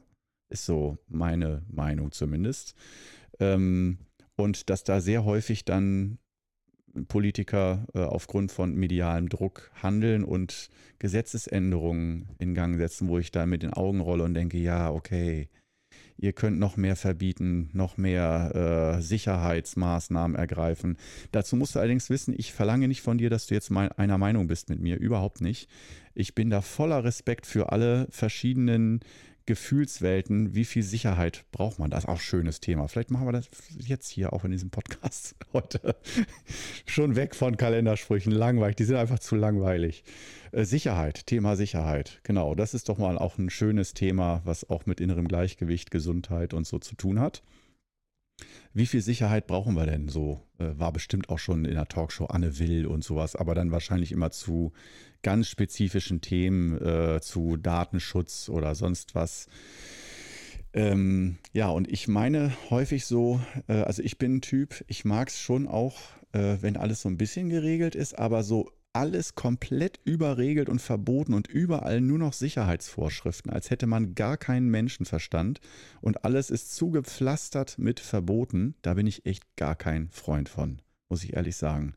Ist 0.50 0.66
so 0.66 1.00
meine 1.08 1.64
Meinung 1.68 2.12
zumindest. 2.12 2.76
Ähm, 3.40 3.98
und 4.36 4.70
dass 4.70 4.84
da 4.84 5.00
sehr 5.00 5.24
häufig 5.26 5.66
dann 5.66 6.18
Politiker 7.08 7.86
äh, 7.94 8.00
aufgrund 8.00 8.52
von 8.52 8.74
medialem 8.74 9.30
Druck 9.30 9.72
handeln 9.82 10.24
und 10.24 10.70
Gesetzesänderungen 11.00 12.30
in 12.40 12.54
Gang 12.54 12.78
setzen, 12.78 13.08
wo 13.10 13.20
ich 13.20 13.32
da 13.32 13.46
mit 13.46 13.64
den 13.64 13.74
Augen 13.74 14.00
rolle 14.00 14.24
und 14.24 14.34
denke, 14.34 14.58
ja, 14.58 14.90
okay, 14.92 15.50
ihr 16.18 16.34
könnt 16.34 16.60
noch 16.60 16.78
mehr 16.78 16.96
verbieten, 16.96 17.70
noch 17.74 17.98
mehr 17.98 18.96
äh, 18.98 19.02
Sicherheitsmaßnahmen 19.02 20.36
ergreifen. 20.36 20.98
Dazu 21.32 21.56
musst 21.56 21.76
du 21.76 21.80
allerdings 21.80 22.10
wissen, 22.10 22.34
ich 22.38 22.54
verlange 22.54 22.88
nicht 22.88 23.02
von 23.02 23.18
dir, 23.18 23.30
dass 23.30 23.48
du 23.48 23.56
jetzt 23.56 23.70
mein, 23.70 23.92
einer 23.94 24.18
Meinung 24.18 24.48
bist 24.48 24.70
mit 24.70 24.80
mir, 24.80 24.98
überhaupt 24.98 25.42
nicht. 25.42 25.70
Ich 26.14 26.34
bin 26.34 26.50
da 26.50 26.62
voller 26.62 27.04
Respekt 27.04 27.46
für 27.46 27.72
alle 27.72 28.08
verschiedenen 28.10 29.02
Gefühlswelten, 29.46 30.56
wie 30.56 30.66
viel 30.66 30.82
Sicherheit 30.82 31.46
braucht 31.52 31.78
man? 31.78 31.92
Das 31.92 32.04
ist 32.04 32.10
auch 32.10 32.16
ein 32.16 32.20
schönes 32.20 32.60
Thema. 32.60 32.88
Vielleicht 32.88 33.12
machen 33.12 33.28
wir 33.28 33.32
das 33.32 33.48
jetzt 33.78 34.10
hier 34.10 34.34
auch 34.34 34.44
in 34.44 34.52
diesem 34.52 34.72
Podcast 34.72 35.36
heute. 35.54 35.96
Schon 36.86 37.16
weg 37.16 37.36
von 37.36 37.56
Kalendersprüchen, 37.56 38.32
langweilig. 38.32 38.76
Die 38.78 38.86
sind 38.86 38.96
einfach 38.96 39.20
zu 39.20 39.36
langweilig. 39.36 40.04
Äh, 40.52 40.66
Sicherheit, 40.66 41.28
Thema 41.28 41.56
Sicherheit. 41.56 42.20
Genau, 42.24 42.56
das 42.56 42.74
ist 42.74 42.90
doch 42.90 42.98
mal 42.98 43.18
auch 43.18 43.38
ein 43.38 43.50
schönes 43.50 43.94
Thema, 43.94 44.42
was 44.46 44.70
auch 44.70 44.86
mit 44.86 45.00
innerem 45.00 45.28
Gleichgewicht, 45.28 45.92
Gesundheit 45.92 46.54
und 46.54 46.66
so 46.66 46.80
zu 46.80 46.96
tun 46.96 47.20
hat. 47.20 47.44
Wie 48.74 48.86
viel 48.86 49.02
Sicherheit 49.02 49.48
brauchen 49.48 49.76
wir 49.76 49.86
denn 49.86 50.10
so? 50.10 50.42
Äh, 50.58 50.78
war 50.78 50.92
bestimmt 50.92 51.30
auch 51.30 51.40
schon 51.40 51.66
in 51.66 51.76
der 51.76 51.88
Talkshow 51.88 52.26
Anne 52.26 52.60
Will 52.60 52.86
und 52.86 53.04
sowas, 53.04 53.36
aber 53.36 53.56
dann 53.56 53.72
wahrscheinlich 53.72 54.12
immer 54.12 54.32
zu 54.32 54.74
ganz 55.26 55.50
spezifischen 55.50 56.22
Themen, 56.22 56.80
äh, 56.80 57.20
zu 57.20 57.58
Datenschutz 57.58 58.48
oder 58.48 58.76
sonst 58.76 59.16
was. 59.16 59.48
Ähm, 60.72 61.40
ja, 61.52 61.70
und 61.70 61.92
ich 61.92 62.08
meine 62.08 62.56
häufig 62.70 63.08
so, 63.08 63.42
äh, 63.68 63.74
also 63.74 64.04
ich 64.04 64.20
bin 64.20 64.36
ein 64.36 64.42
Typ, 64.42 64.86
ich 64.88 65.04
mag 65.04 65.30
es 65.30 65.40
schon 65.40 65.68
auch, 65.68 65.98
äh, 66.32 66.58
wenn 66.62 66.78
alles 66.78 67.02
so 67.02 67.10
ein 67.10 67.18
bisschen 67.18 67.50
geregelt 67.50 67.96
ist, 67.96 68.20
aber 68.20 68.44
so 68.44 68.70
alles 68.94 69.34
komplett 69.34 70.00
überregelt 70.04 70.70
und 70.70 70.80
verboten 70.80 71.34
und 71.34 71.48
überall 71.48 72.02
nur 72.02 72.20
noch 72.20 72.34
Sicherheitsvorschriften, 72.34 73.52
als 73.52 73.72
hätte 73.72 73.88
man 73.88 74.14
gar 74.14 74.38
keinen 74.38 74.70
Menschenverstand 74.70 75.60
und 76.02 76.24
alles 76.24 76.52
ist 76.52 76.76
zugepflastert 76.76 77.80
mit 77.80 78.00
Verboten. 78.00 78.76
Da 78.84 78.94
bin 78.94 79.08
ich 79.08 79.26
echt 79.26 79.44
gar 79.56 79.76
kein 79.76 80.08
Freund 80.12 80.50
von, 80.50 80.84
muss 81.10 81.24
ich 81.24 81.34
ehrlich 81.34 81.56
sagen. 81.56 81.96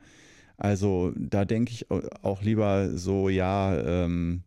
Also 0.59 1.13
da 1.17 1.45
denke 1.45 1.73
ich 1.73 1.91
auch 1.91 2.43
lieber 2.43 2.99
so, 2.99 3.29
ja, 3.29 3.79
ähm, 3.81 4.43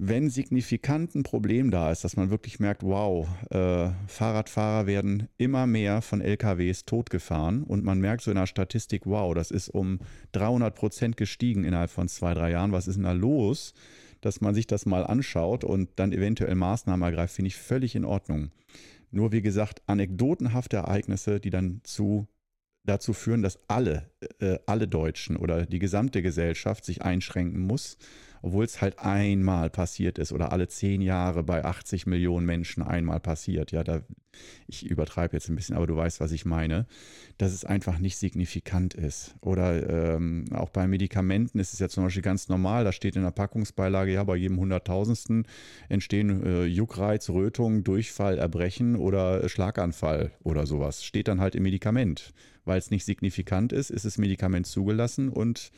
wenn 0.00 0.30
signifikant 0.30 1.14
ein 1.14 1.22
Problem 1.22 1.70
da 1.70 1.90
ist, 1.90 2.04
dass 2.04 2.16
man 2.16 2.30
wirklich 2.30 2.60
merkt, 2.60 2.82
wow, 2.82 3.28
äh, 3.50 3.90
Fahrradfahrer 4.06 4.86
werden 4.86 5.28
immer 5.36 5.66
mehr 5.66 6.02
von 6.02 6.20
LKWs 6.20 6.84
totgefahren 6.84 7.64
und 7.64 7.84
man 7.84 8.00
merkt 8.00 8.22
so 8.22 8.30
in 8.30 8.36
der 8.36 8.46
Statistik, 8.46 9.02
wow, 9.06 9.34
das 9.34 9.50
ist 9.50 9.68
um 9.68 9.98
300 10.32 10.74
Prozent 10.74 11.16
gestiegen 11.16 11.64
innerhalb 11.64 11.90
von 11.90 12.08
zwei, 12.08 12.32
drei 12.32 12.52
Jahren. 12.52 12.72
Was 12.72 12.86
ist 12.86 12.94
denn 12.94 13.04
da 13.04 13.12
los? 13.12 13.74
Dass 14.20 14.40
man 14.40 14.54
sich 14.54 14.66
das 14.66 14.86
mal 14.86 15.04
anschaut 15.04 15.64
und 15.64 15.90
dann 15.96 16.12
eventuell 16.12 16.54
Maßnahmen 16.54 17.02
ergreift, 17.02 17.34
finde 17.34 17.48
ich 17.48 17.56
völlig 17.56 17.96
in 17.96 18.04
Ordnung. 18.04 18.50
Nur 19.10 19.32
wie 19.32 19.42
gesagt, 19.42 19.82
anekdotenhafte 19.86 20.76
Ereignisse, 20.78 21.40
die 21.40 21.50
dann 21.50 21.80
zu 21.82 22.28
dazu 22.88 23.12
führen, 23.12 23.42
dass 23.42 23.58
alle, 23.68 24.10
äh, 24.40 24.58
alle 24.66 24.88
Deutschen 24.88 25.36
oder 25.36 25.66
die 25.66 25.78
gesamte 25.78 26.22
Gesellschaft 26.22 26.84
sich 26.84 27.02
einschränken 27.02 27.60
muss 27.60 27.98
obwohl 28.42 28.64
es 28.64 28.80
halt 28.80 28.98
einmal 28.98 29.70
passiert 29.70 30.18
ist 30.18 30.32
oder 30.32 30.52
alle 30.52 30.68
zehn 30.68 31.00
Jahre 31.00 31.42
bei 31.42 31.64
80 31.64 32.06
Millionen 32.06 32.46
Menschen 32.46 32.82
einmal 32.82 33.20
passiert. 33.20 33.72
Ja, 33.72 33.84
da, 33.84 34.02
ich 34.66 34.86
übertreibe 34.86 35.36
jetzt 35.36 35.48
ein 35.48 35.56
bisschen, 35.56 35.76
aber 35.76 35.86
du 35.86 35.96
weißt, 35.96 36.20
was 36.20 36.32
ich 36.32 36.44
meine, 36.44 36.86
dass 37.38 37.52
es 37.52 37.64
einfach 37.64 37.98
nicht 37.98 38.16
signifikant 38.16 38.94
ist. 38.94 39.34
Oder 39.40 40.16
ähm, 40.16 40.44
auch 40.52 40.70
bei 40.70 40.86
Medikamenten 40.86 41.58
ist 41.58 41.72
es 41.72 41.78
ja 41.78 41.88
zum 41.88 42.04
Beispiel 42.04 42.22
ganz 42.22 42.48
normal, 42.48 42.84
da 42.84 42.92
steht 42.92 43.16
in 43.16 43.22
der 43.22 43.30
Packungsbeilage, 43.30 44.12
ja, 44.12 44.24
bei 44.24 44.36
jedem 44.36 44.58
Hunderttausendsten 44.58 45.46
entstehen 45.88 46.44
äh, 46.44 46.64
Juckreiz, 46.64 47.28
Rötung, 47.30 47.84
Durchfall, 47.84 48.38
Erbrechen 48.38 48.96
oder 48.96 49.48
Schlaganfall 49.48 50.32
oder 50.42 50.66
sowas. 50.66 51.04
Steht 51.04 51.28
dann 51.28 51.40
halt 51.40 51.54
im 51.54 51.62
Medikament. 51.62 52.32
Weil 52.68 52.78
es 52.78 52.90
nicht 52.90 53.06
signifikant 53.06 53.72
ist, 53.72 53.88
ist 53.88 54.04
das 54.04 54.18
Medikament 54.18 54.66
zugelassen 54.66 55.30
und 55.30 55.70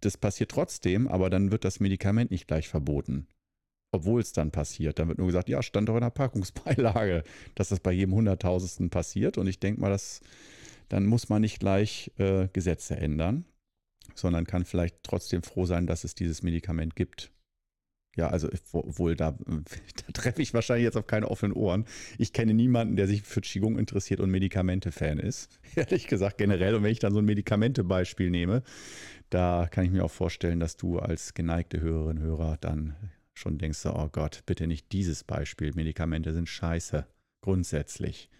das 0.00 0.16
passiert 0.16 0.52
trotzdem, 0.52 1.08
aber 1.08 1.30
dann 1.30 1.50
wird 1.50 1.64
das 1.64 1.80
Medikament 1.80 2.30
nicht 2.30 2.46
gleich 2.46 2.68
verboten. 2.68 3.26
Obwohl 3.90 4.20
es 4.20 4.32
dann 4.32 4.52
passiert. 4.52 5.00
Dann 5.00 5.08
wird 5.08 5.18
nur 5.18 5.26
gesagt, 5.26 5.48
ja, 5.48 5.60
stand 5.64 5.88
doch 5.88 5.96
in 5.96 6.02
der 6.02 6.10
Packungsbeilage, 6.10 7.24
dass 7.56 7.70
das 7.70 7.80
bei 7.80 7.90
jedem 7.90 8.14
Hunderttausendsten 8.14 8.88
passiert. 8.88 9.36
Und 9.36 9.48
ich 9.48 9.58
denke 9.58 9.80
mal, 9.80 9.90
dass, 9.90 10.20
dann 10.88 11.06
muss 11.06 11.28
man 11.28 11.40
nicht 11.40 11.58
gleich 11.58 12.12
äh, 12.18 12.46
Gesetze 12.52 12.96
ändern, 12.96 13.44
sondern 14.14 14.46
kann 14.46 14.64
vielleicht 14.64 15.02
trotzdem 15.02 15.42
froh 15.42 15.66
sein, 15.66 15.88
dass 15.88 16.04
es 16.04 16.14
dieses 16.14 16.44
Medikament 16.44 16.94
gibt. 16.94 17.32
Ja, 18.18 18.30
also 18.30 18.48
wohl 18.72 19.14
da, 19.14 19.30
da 19.46 20.12
treffe 20.12 20.42
ich 20.42 20.52
wahrscheinlich 20.52 20.82
jetzt 20.82 20.96
auf 20.96 21.06
keine 21.06 21.30
offenen 21.30 21.52
Ohren. 21.52 21.84
Ich 22.18 22.32
kenne 22.32 22.52
niemanden, 22.52 22.96
der 22.96 23.06
sich 23.06 23.22
für 23.22 23.40
Qigong 23.40 23.78
interessiert 23.78 24.18
und 24.18 24.28
Medikamente-Fan 24.32 25.20
ist. 25.20 25.60
Ehrlich 25.76 26.08
gesagt, 26.08 26.36
generell. 26.36 26.74
Und 26.74 26.82
wenn 26.82 26.90
ich 26.90 26.98
dann 26.98 27.12
so 27.12 27.20
ein 27.20 27.24
Medikamente-Beispiel 27.24 28.28
nehme, 28.30 28.64
da 29.30 29.68
kann 29.70 29.84
ich 29.84 29.92
mir 29.92 30.04
auch 30.04 30.10
vorstellen, 30.10 30.58
dass 30.58 30.76
du 30.76 30.98
als 30.98 31.32
geneigte 31.32 31.80
Hörerin, 31.80 32.18
Hörer 32.18 32.56
dann 32.60 32.96
schon 33.34 33.56
denkst, 33.56 33.86
oh 33.86 34.08
Gott, 34.10 34.42
bitte 34.46 34.66
nicht 34.66 34.90
dieses 34.90 35.22
Beispiel. 35.22 35.72
Medikamente 35.76 36.34
sind 36.34 36.48
scheiße, 36.48 37.06
grundsätzlich. 37.40 38.30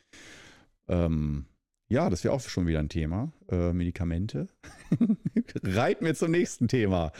Ähm, 0.89 1.47
ja, 1.89 2.11
das 2.11 2.23
wäre 2.23 2.35
auch 2.35 2.41
schon 2.41 2.67
wieder 2.67 2.81
ein 2.81 2.89
Thema. 2.89 3.33
Äh, 3.51 3.73
Medikamente. 3.73 4.49
Reiten 5.63 6.05
wir 6.05 6.15
zum 6.15 6.31
nächsten 6.31 6.69
Thema. 6.69 7.13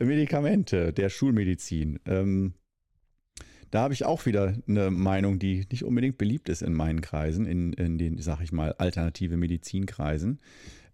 Medikamente 0.00 0.92
der 0.92 1.08
Schulmedizin. 1.08 1.98
Ähm, 2.06 2.54
da 3.72 3.80
habe 3.80 3.94
ich 3.94 4.04
auch 4.04 4.26
wieder 4.26 4.54
eine 4.68 4.90
Meinung, 4.90 5.38
die 5.38 5.66
nicht 5.70 5.84
unbedingt 5.84 6.18
beliebt 6.18 6.48
ist 6.50 6.62
in 6.62 6.74
meinen 6.74 7.00
Kreisen, 7.00 7.46
in, 7.46 7.72
in 7.72 7.98
den, 7.98 8.18
sag 8.18 8.40
ich 8.42 8.52
mal, 8.52 8.74
alternative 8.74 9.36
Medizinkreisen. 9.36 10.40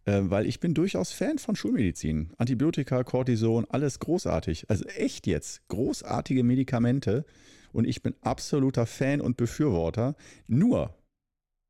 Äh, 0.05 0.23
weil 0.23 0.47
ich 0.47 0.59
bin 0.61 0.73
durchaus 0.73 1.13
Fan 1.13 1.39
von 1.39 1.55
Schulmedizin. 1.55 2.31
Antibiotika, 2.39 3.05
Cortison, 3.05 3.67
alles 3.69 3.99
großartig. 3.99 4.71
Also 4.71 4.85
echt 4.85 5.27
jetzt, 5.27 5.69
großartige 5.69 6.45
Medikamente. 6.45 7.27
Und 7.73 7.85
ich 7.85 8.03
bin 8.03 8.15
absoluter 8.23 8.87
Fan 8.87 9.21
und 9.21 9.37
Befürworter. 9.37 10.17
Nur, 10.47 10.95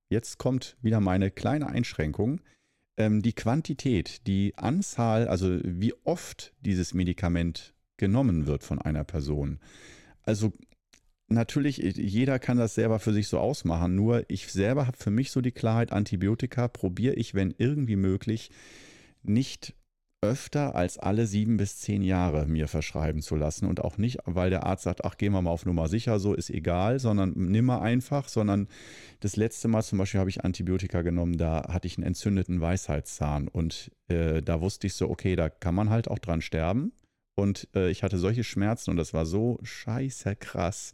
jetzt 0.08 0.38
kommt 0.38 0.76
wieder 0.82 1.00
meine 1.00 1.30
kleine 1.30 1.68
Einschränkung 1.68 2.40
ähm, 2.98 3.22
die 3.22 3.32
Quantität, 3.32 4.26
die 4.26 4.52
Anzahl, 4.56 5.28
also 5.28 5.58
wie 5.62 5.94
oft 6.04 6.52
dieses 6.60 6.92
Medikament 6.92 7.72
genommen 7.96 8.46
wird 8.46 8.64
von 8.64 8.80
einer 8.80 9.04
Person. 9.04 9.60
Also 10.22 10.52
natürlich, 11.28 11.78
jeder 11.78 12.38
kann 12.38 12.58
das 12.58 12.74
selber 12.74 12.98
für 12.98 13.12
sich 13.12 13.28
so 13.28 13.38
ausmachen, 13.38 13.94
nur 13.94 14.24
ich 14.28 14.48
selber 14.48 14.86
habe 14.86 14.98
für 14.98 15.10
mich 15.10 15.30
so 15.30 15.40
die 15.40 15.52
Klarheit, 15.52 15.92
Antibiotika 15.92 16.68
probiere 16.68 17.14
ich, 17.14 17.34
wenn 17.34 17.54
irgendwie 17.56 17.96
möglich, 17.96 18.50
nicht 19.22 19.74
öfter 20.20 20.74
als 20.74 20.98
alle 20.98 21.26
sieben 21.26 21.56
bis 21.56 21.78
zehn 21.78 22.02
Jahre 22.02 22.46
mir 22.46 22.66
verschreiben 22.66 23.22
zu 23.22 23.36
lassen. 23.36 23.66
Und 23.66 23.80
auch 23.80 23.98
nicht, 23.98 24.18
weil 24.24 24.50
der 24.50 24.64
Arzt 24.64 24.84
sagt, 24.84 25.04
ach, 25.04 25.16
gehen 25.16 25.32
wir 25.32 25.42
mal 25.42 25.50
auf 25.50 25.64
Nummer 25.64 25.88
sicher, 25.88 26.18
so 26.18 26.34
ist 26.34 26.50
egal, 26.50 26.98
sondern 26.98 27.32
nimmer 27.34 27.82
einfach, 27.82 28.28
sondern 28.28 28.68
das 29.20 29.36
letzte 29.36 29.68
Mal 29.68 29.82
zum 29.82 29.98
Beispiel 29.98 30.20
habe 30.20 30.30
ich 30.30 30.44
Antibiotika 30.44 31.02
genommen, 31.02 31.36
da 31.36 31.68
hatte 31.68 31.86
ich 31.86 31.96
einen 31.96 32.06
entzündeten 32.06 32.60
Weisheitszahn. 32.60 33.48
Und 33.48 33.92
äh, 34.08 34.42
da 34.42 34.60
wusste 34.60 34.88
ich 34.88 34.94
so, 34.94 35.08
okay, 35.08 35.36
da 35.36 35.48
kann 35.48 35.74
man 35.74 35.90
halt 35.90 36.08
auch 36.08 36.18
dran 36.18 36.42
sterben. 36.42 36.92
Und 37.36 37.68
äh, 37.76 37.88
ich 37.90 38.02
hatte 38.02 38.18
solche 38.18 38.42
Schmerzen 38.42 38.90
und 38.90 38.96
das 38.96 39.14
war 39.14 39.24
so 39.24 39.58
scheiße 39.62 40.34
krass. 40.36 40.92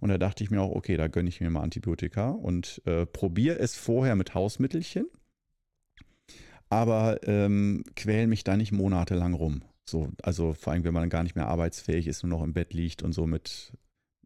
Und 0.00 0.08
da 0.08 0.16
dachte 0.16 0.42
ich 0.42 0.50
mir 0.50 0.62
auch, 0.62 0.74
okay, 0.74 0.96
da 0.96 1.08
gönne 1.08 1.28
ich 1.28 1.42
mir 1.42 1.50
mal 1.50 1.60
Antibiotika 1.60 2.30
und 2.30 2.80
äh, 2.86 3.04
probiere 3.04 3.58
es 3.58 3.76
vorher 3.76 4.16
mit 4.16 4.34
Hausmittelchen 4.34 5.06
aber 6.72 7.20
ähm, 7.28 7.84
quälen 7.96 8.30
mich 8.30 8.44
da 8.44 8.56
nicht 8.56 8.72
monatelang 8.72 9.34
rum. 9.34 9.62
So, 9.86 10.10
also 10.22 10.54
vor 10.54 10.72
allem, 10.72 10.84
wenn 10.84 10.94
man 10.94 11.10
gar 11.10 11.22
nicht 11.22 11.36
mehr 11.36 11.48
arbeitsfähig 11.48 12.06
ist, 12.06 12.22
nur 12.22 12.30
noch 12.30 12.42
im 12.42 12.54
Bett 12.54 12.72
liegt 12.72 13.02
und 13.02 13.12
so 13.12 13.26
mit, 13.26 13.74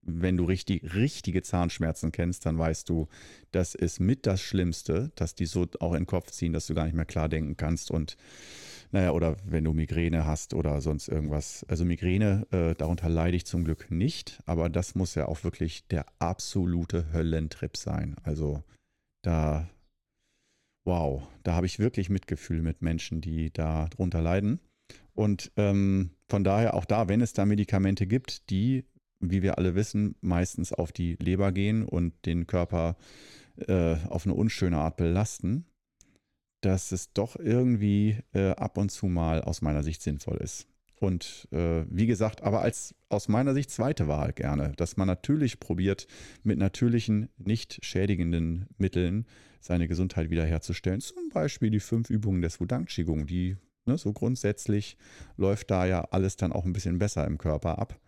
wenn 0.00 0.36
du 0.36 0.44
richtig, 0.44 0.94
richtige 0.94 1.42
Zahnschmerzen 1.42 2.12
kennst, 2.12 2.46
dann 2.46 2.56
weißt 2.56 2.88
du, 2.88 3.08
das 3.50 3.74
ist 3.74 3.98
mit 3.98 4.26
das 4.26 4.40
Schlimmste, 4.40 5.10
dass 5.16 5.34
die 5.34 5.46
so 5.46 5.66
auch 5.80 5.94
in 5.94 6.02
den 6.02 6.06
Kopf 6.06 6.30
ziehen, 6.30 6.52
dass 6.52 6.68
du 6.68 6.74
gar 6.74 6.84
nicht 6.84 6.94
mehr 6.94 7.04
klar 7.04 7.28
denken 7.28 7.56
kannst 7.56 7.90
und 7.90 8.16
naja, 8.92 9.10
oder 9.10 9.38
wenn 9.44 9.64
du 9.64 9.72
Migräne 9.72 10.24
hast 10.24 10.54
oder 10.54 10.80
sonst 10.80 11.08
irgendwas. 11.08 11.66
Also 11.66 11.84
Migräne, 11.84 12.46
äh, 12.52 12.76
darunter 12.76 13.08
leide 13.08 13.36
ich 13.36 13.44
zum 13.44 13.64
Glück 13.64 13.90
nicht, 13.90 14.38
aber 14.46 14.68
das 14.68 14.94
muss 14.94 15.16
ja 15.16 15.26
auch 15.26 15.42
wirklich 15.42 15.88
der 15.88 16.06
absolute 16.20 17.12
Höllentrip 17.12 17.76
sein. 17.76 18.14
Also 18.22 18.62
da 19.22 19.68
wow, 20.86 21.22
da 21.42 21.54
habe 21.54 21.66
ich 21.66 21.78
wirklich 21.78 22.08
Mitgefühl 22.08 22.62
mit 22.62 22.80
Menschen, 22.80 23.20
die 23.20 23.52
da 23.52 23.88
drunter 23.88 24.22
leiden. 24.22 24.60
Und 25.14 25.52
ähm, 25.56 26.10
von 26.28 26.44
daher 26.44 26.74
auch 26.74 26.84
da, 26.84 27.08
wenn 27.08 27.20
es 27.20 27.32
da 27.32 27.44
Medikamente 27.44 28.06
gibt, 28.06 28.50
die, 28.50 28.84
wie 29.20 29.42
wir 29.42 29.58
alle 29.58 29.74
wissen, 29.74 30.14
meistens 30.20 30.72
auf 30.72 30.92
die 30.92 31.16
Leber 31.16 31.52
gehen 31.52 31.84
und 31.84 32.14
den 32.24 32.46
Körper 32.46 32.96
äh, 33.66 33.96
auf 34.08 34.26
eine 34.26 34.34
unschöne 34.34 34.78
Art 34.78 34.96
belasten, 34.96 35.66
dass 36.60 36.92
es 36.92 37.12
doch 37.12 37.36
irgendwie 37.36 38.18
äh, 38.32 38.50
ab 38.50 38.78
und 38.78 38.90
zu 38.90 39.06
mal 39.06 39.42
aus 39.42 39.62
meiner 39.62 39.82
Sicht 39.82 40.02
sinnvoll 40.02 40.36
ist. 40.38 40.68
Und 40.98 41.46
äh, 41.52 41.84
wie 41.90 42.06
gesagt, 42.06 42.42
aber 42.42 42.62
als 42.62 42.94
aus 43.08 43.28
meiner 43.28 43.52
Sicht 43.52 43.70
zweite 43.70 44.08
Wahl 44.08 44.32
gerne, 44.32 44.72
dass 44.76 44.96
man 44.96 45.06
natürlich 45.06 45.60
probiert, 45.60 46.06
mit 46.42 46.58
natürlichen, 46.58 47.28
nicht 47.36 47.84
schädigenden 47.84 48.66
Mitteln 48.78 49.26
seine 49.60 49.88
Gesundheit 49.88 50.30
wiederherzustellen. 50.30 51.00
Zum 51.00 51.28
Beispiel 51.28 51.70
die 51.70 51.80
fünf 51.80 52.08
Übungen 52.08 52.40
des 52.40 52.60
Wudang 52.60 52.86
Qigong, 52.86 53.26
die 53.26 53.56
ne, 53.84 53.98
so 53.98 54.12
grundsätzlich 54.12 54.96
läuft 55.36 55.70
da 55.70 55.86
ja 55.86 56.02
alles 56.10 56.36
dann 56.36 56.52
auch 56.52 56.64
ein 56.64 56.72
bisschen 56.72 56.98
besser 56.98 57.26
im 57.26 57.38
Körper 57.38 57.78
ab. 57.78 57.98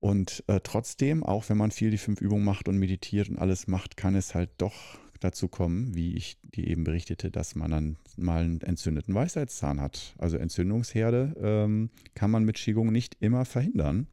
Und 0.00 0.42
äh, 0.48 0.60
trotzdem, 0.62 1.22
auch 1.22 1.48
wenn 1.48 1.56
man 1.58 1.70
viel 1.70 1.90
die 1.90 1.98
fünf 1.98 2.20
Übungen 2.20 2.44
macht 2.44 2.68
und 2.68 2.78
meditiert 2.78 3.28
und 3.28 3.38
alles 3.38 3.68
macht, 3.68 3.96
kann 3.96 4.16
es 4.16 4.34
halt 4.34 4.50
doch 4.58 4.98
dazu 5.22 5.48
kommen, 5.48 5.94
wie 5.94 6.14
ich 6.14 6.40
dir 6.42 6.66
eben 6.66 6.84
berichtete, 6.84 7.30
dass 7.30 7.54
man 7.54 7.70
dann 7.70 7.96
mal 8.16 8.42
einen 8.42 8.60
entzündeten 8.60 9.14
Weisheitszahn 9.14 9.80
hat. 9.80 10.14
Also 10.18 10.36
Entzündungsherde 10.36 11.34
ähm, 11.40 11.90
kann 12.14 12.30
man 12.30 12.44
mit 12.44 12.56
Qigong 12.56 12.92
nicht 12.92 13.16
immer 13.20 13.44
verhindern. 13.44 14.06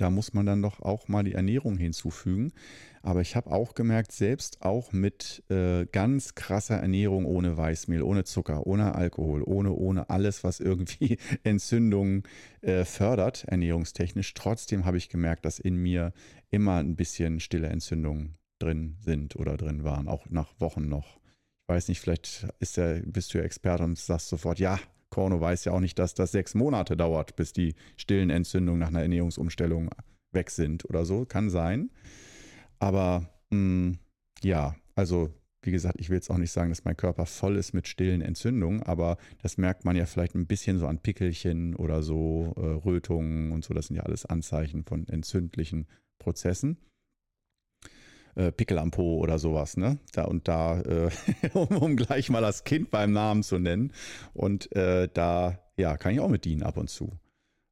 Da 0.00 0.08
muss 0.08 0.32
man 0.32 0.46
dann 0.46 0.62
doch 0.62 0.80
auch 0.80 1.08
mal 1.08 1.24
die 1.24 1.34
Ernährung 1.34 1.76
hinzufügen. 1.76 2.52
Aber 3.02 3.20
ich 3.20 3.36
habe 3.36 3.50
auch 3.50 3.74
gemerkt, 3.74 4.12
selbst 4.12 4.62
auch 4.62 4.92
mit 4.92 5.42
äh, 5.50 5.84
ganz 5.92 6.34
krasser 6.34 6.76
Ernährung 6.76 7.26
ohne 7.26 7.56
Weißmehl, 7.56 8.02
ohne 8.02 8.24
Zucker, 8.24 8.66
ohne 8.66 8.94
Alkohol, 8.94 9.42
ohne, 9.42 9.72
ohne 9.72 10.08
alles, 10.08 10.42
was 10.42 10.58
irgendwie 10.58 11.18
Entzündungen 11.44 12.22
äh, 12.62 12.86
fördert, 12.86 13.44
ernährungstechnisch, 13.44 14.32
trotzdem 14.32 14.86
habe 14.86 14.96
ich 14.96 15.10
gemerkt, 15.10 15.44
dass 15.44 15.58
in 15.58 15.76
mir 15.76 16.14
immer 16.48 16.76
ein 16.76 16.96
bisschen 16.96 17.38
stille 17.38 17.68
Entzündungen 17.68 18.39
drin 18.60 18.96
sind 19.00 19.36
oder 19.36 19.56
drin 19.56 19.84
waren, 19.84 20.08
auch 20.08 20.28
nach 20.28 20.52
Wochen 20.60 20.88
noch. 20.88 21.18
Ich 21.68 21.74
weiß 21.74 21.88
nicht, 21.88 22.00
vielleicht 22.00 22.48
der, 22.76 23.02
bist 23.04 23.32
du 23.32 23.38
ja 23.38 23.44
Experte 23.44 23.84
und 23.84 23.98
sagst 23.98 24.28
sofort, 24.28 24.58
ja, 24.58 24.78
Korno 25.10 25.40
weiß 25.40 25.64
ja 25.64 25.72
auch 25.72 25.80
nicht, 25.80 25.98
dass 25.98 26.14
das 26.14 26.32
sechs 26.32 26.54
Monate 26.54 26.96
dauert, 26.96 27.36
bis 27.36 27.52
die 27.52 27.74
stillen 27.96 28.30
Entzündungen 28.30 28.80
nach 28.80 28.88
einer 28.88 29.02
Ernährungsumstellung 29.02 29.90
weg 30.32 30.50
sind 30.50 30.84
oder 30.88 31.04
so. 31.04 31.24
Kann 31.24 31.50
sein. 31.50 31.90
Aber 32.78 33.28
mh, 33.50 33.56
hm, 33.56 33.98
ja, 34.42 34.76
also 34.94 35.30
wie 35.62 35.72
gesagt, 35.72 36.00
ich 36.00 36.08
will 36.08 36.16
jetzt 36.16 36.30
auch 36.30 36.38
nicht 36.38 36.52
sagen, 36.52 36.70
dass 36.70 36.84
mein 36.84 36.96
Körper 36.96 37.26
voll 37.26 37.56
ist 37.56 37.74
mit 37.74 37.86
stillen 37.86 38.22
Entzündungen, 38.22 38.82
aber 38.82 39.18
das 39.42 39.58
merkt 39.58 39.84
man 39.84 39.94
ja 39.94 40.06
vielleicht 40.06 40.34
ein 40.34 40.46
bisschen 40.46 40.78
so 40.78 40.86
an 40.86 41.00
Pickelchen 41.00 41.76
oder 41.76 42.02
so, 42.02 42.54
äh, 42.56 42.60
Rötungen 42.60 43.52
und 43.52 43.64
so. 43.64 43.74
Das 43.74 43.88
sind 43.88 43.96
ja 43.96 44.04
alles 44.04 44.24
Anzeichen 44.24 44.84
von 44.84 45.06
entzündlichen 45.08 45.86
Prozessen 46.18 46.78
äh, 48.34 48.52
Pickel 48.52 48.78
am 48.78 48.90
Po 48.90 49.18
oder 49.18 49.38
sowas, 49.38 49.76
ne? 49.76 49.98
Da 50.12 50.24
und 50.24 50.48
da, 50.48 50.80
äh, 50.80 51.10
um, 51.54 51.76
um, 51.76 51.96
gleich 51.96 52.30
mal 52.30 52.42
das 52.42 52.64
Kind 52.64 52.90
beim 52.90 53.12
Namen 53.12 53.42
zu 53.42 53.58
nennen. 53.58 53.92
Und 54.32 54.74
äh, 54.74 55.08
da, 55.12 55.58
ja, 55.76 55.96
kann 55.96 56.12
ich 56.12 56.20
auch 56.20 56.28
mit 56.28 56.44
dienen 56.44 56.62
ab 56.62 56.76
und 56.76 56.90
zu. 56.90 57.12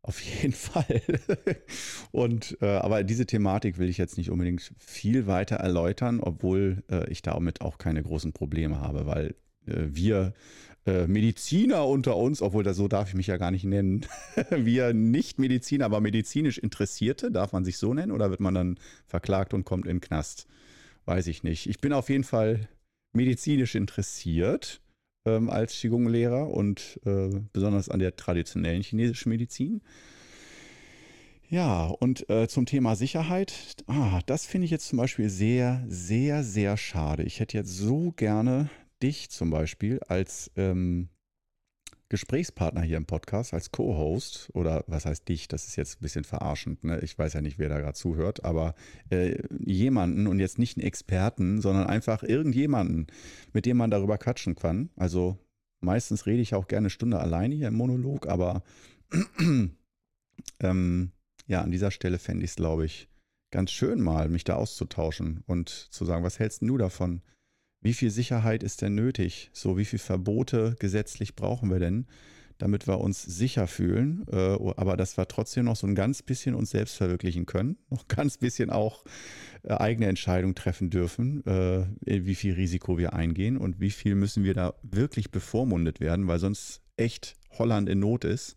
Auf 0.02 0.20
jeden 0.20 0.52
Fall. 0.54 1.02
und 2.12 2.56
äh, 2.60 2.66
aber 2.66 3.04
diese 3.04 3.26
Thematik 3.26 3.78
will 3.78 3.88
ich 3.88 3.98
jetzt 3.98 4.16
nicht 4.16 4.30
unbedingt 4.30 4.72
viel 4.78 5.26
weiter 5.26 5.56
erläutern, 5.56 6.20
obwohl 6.20 6.82
äh, 6.90 7.10
ich 7.10 7.22
damit 7.22 7.60
auch 7.60 7.78
keine 7.78 8.02
großen 8.02 8.32
Probleme 8.32 8.80
habe, 8.80 9.06
weil 9.06 9.34
äh, 9.66 9.88
wir 9.90 10.32
Mediziner 11.06 11.86
unter 11.86 12.16
uns, 12.16 12.40
obwohl 12.42 12.64
das 12.64 12.76
so 12.76 12.88
darf 12.88 13.08
ich 13.08 13.14
mich 13.14 13.26
ja 13.26 13.36
gar 13.36 13.50
nicht 13.50 13.64
nennen, 13.64 14.06
wir 14.50 14.94
nicht 14.94 15.38
Mediziner, 15.38 15.84
aber 15.84 16.00
medizinisch 16.00 16.58
Interessierte, 16.58 17.30
darf 17.30 17.52
man 17.52 17.64
sich 17.64 17.78
so 17.78 17.94
nennen 17.94 18.12
oder 18.12 18.30
wird 18.30 18.40
man 18.40 18.54
dann 18.54 18.78
verklagt 19.06 19.54
und 19.54 19.64
kommt 19.64 19.86
in 19.86 19.96
den 19.96 20.00
Knast? 20.00 20.46
Weiß 21.04 21.26
ich 21.26 21.42
nicht. 21.42 21.68
Ich 21.68 21.80
bin 21.80 21.92
auf 21.92 22.08
jeden 22.10 22.24
Fall 22.24 22.68
medizinisch 23.12 23.74
interessiert 23.74 24.80
ähm, 25.24 25.50
als 25.50 25.72
Qigong-Lehrer 25.74 26.48
und 26.48 27.00
äh, 27.04 27.30
besonders 27.52 27.88
an 27.88 27.98
der 27.98 28.16
traditionellen 28.16 28.82
chinesischen 28.82 29.30
Medizin. 29.30 29.82
Ja, 31.50 31.86
und 31.86 32.28
äh, 32.28 32.46
zum 32.46 32.66
Thema 32.66 32.94
Sicherheit, 32.94 33.54
ah, 33.86 34.20
das 34.26 34.44
finde 34.44 34.66
ich 34.66 34.70
jetzt 34.70 34.88
zum 34.88 34.98
Beispiel 34.98 35.30
sehr, 35.30 35.82
sehr, 35.88 36.44
sehr 36.44 36.76
schade. 36.76 37.22
Ich 37.22 37.40
hätte 37.40 37.56
jetzt 37.56 37.74
so 37.74 38.12
gerne 38.12 38.68
dich 39.02 39.30
zum 39.30 39.50
Beispiel 39.50 40.00
als 40.08 40.50
ähm, 40.56 41.08
Gesprächspartner 42.10 42.80
hier 42.80 42.96
im 42.96 43.04
Podcast, 43.04 43.52
als 43.52 43.70
Co-Host 43.70 44.50
oder 44.54 44.82
was 44.86 45.04
heißt 45.04 45.28
dich, 45.28 45.46
das 45.46 45.66
ist 45.66 45.76
jetzt 45.76 45.98
ein 45.98 46.02
bisschen 46.02 46.24
verarschend, 46.24 46.82
ne? 46.82 47.00
ich 47.00 47.18
weiß 47.18 47.34
ja 47.34 47.42
nicht, 47.42 47.58
wer 47.58 47.68
da 47.68 47.78
gerade 47.80 47.94
zuhört, 47.94 48.44
aber 48.44 48.74
äh, 49.10 49.42
jemanden 49.58 50.26
und 50.26 50.40
jetzt 50.40 50.58
nicht 50.58 50.78
einen 50.78 50.86
Experten, 50.86 51.60
sondern 51.60 51.86
einfach 51.86 52.22
irgendjemanden, 52.22 53.08
mit 53.52 53.66
dem 53.66 53.76
man 53.76 53.90
darüber 53.90 54.16
quatschen 54.16 54.54
kann. 54.54 54.88
Also 54.96 55.38
meistens 55.80 56.24
rede 56.24 56.40
ich 56.40 56.54
auch 56.54 56.66
gerne 56.66 56.86
eine 56.86 56.90
Stunde 56.90 57.20
alleine 57.20 57.54
hier 57.54 57.68
im 57.68 57.74
Monolog, 57.74 58.26
aber 58.26 58.62
ähm, 60.60 61.12
ja, 61.46 61.60
an 61.60 61.70
dieser 61.70 61.90
Stelle 61.90 62.18
fände 62.18 62.44
ich 62.44 62.52
es, 62.52 62.56
glaube 62.56 62.86
ich, 62.86 63.08
ganz 63.50 63.70
schön 63.70 64.00
mal, 64.00 64.28
mich 64.28 64.44
da 64.44 64.56
auszutauschen 64.56 65.42
und 65.46 65.68
zu 65.68 66.04
sagen, 66.04 66.24
was 66.24 66.38
hältst 66.38 66.62
du 66.62 66.78
davon? 66.78 67.22
Wie 67.80 67.94
viel 67.94 68.10
Sicherheit 68.10 68.62
ist 68.62 68.82
denn 68.82 68.94
nötig? 68.94 69.50
So, 69.52 69.78
wie 69.78 69.84
viele 69.84 70.00
Verbote 70.00 70.76
gesetzlich 70.78 71.36
brauchen 71.36 71.70
wir 71.70 71.78
denn, 71.78 72.06
damit 72.58 72.88
wir 72.88 72.98
uns 72.98 73.22
sicher 73.22 73.68
fühlen, 73.68 74.26
äh, 74.30 74.58
aber 74.76 74.96
dass 74.96 75.16
wir 75.16 75.28
trotzdem 75.28 75.66
noch 75.66 75.76
so 75.76 75.86
ein 75.86 75.94
ganz 75.94 76.22
bisschen 76.22 76.54
uns 76.54 76.70
selbst 76.70 76.96
verwirklichen 76.96 77.46
können, 77.46 77.76
noch 77.90 78.08
ganz 78.08 78.36
bisschen 78.36 78.70
auch 78.70 79.04
äh, 79.62 79.74
eigene 79.74 80.06
Entscheidungen 80.06 80.56
treffen 80.56 80.90
dürfen, 80.90 81.46
äh, 81.46 81.86
wie 82.04 82.34
viel 82.34 82.54
Risiko 82.54 82.98
wir 82.98 83.12
eingehen 83.12 83.56
und 83.56 83.80
wie 83.80 83.90
viel 83.90 84.16
müssen 84.16 84.42
wir 84.44 84.54
da 84.54 84.74
wirklich 84.82 85.30
bevormundet 85.30 86.00
werden, 86.00 86.26
weil 86.26 86.40
sonst 86.40 86.82
echt 86.96 87.36
Holland 87.58 87.88
in 87.88 88.00
Not 88.00 88.24
ist. 88.24 88.56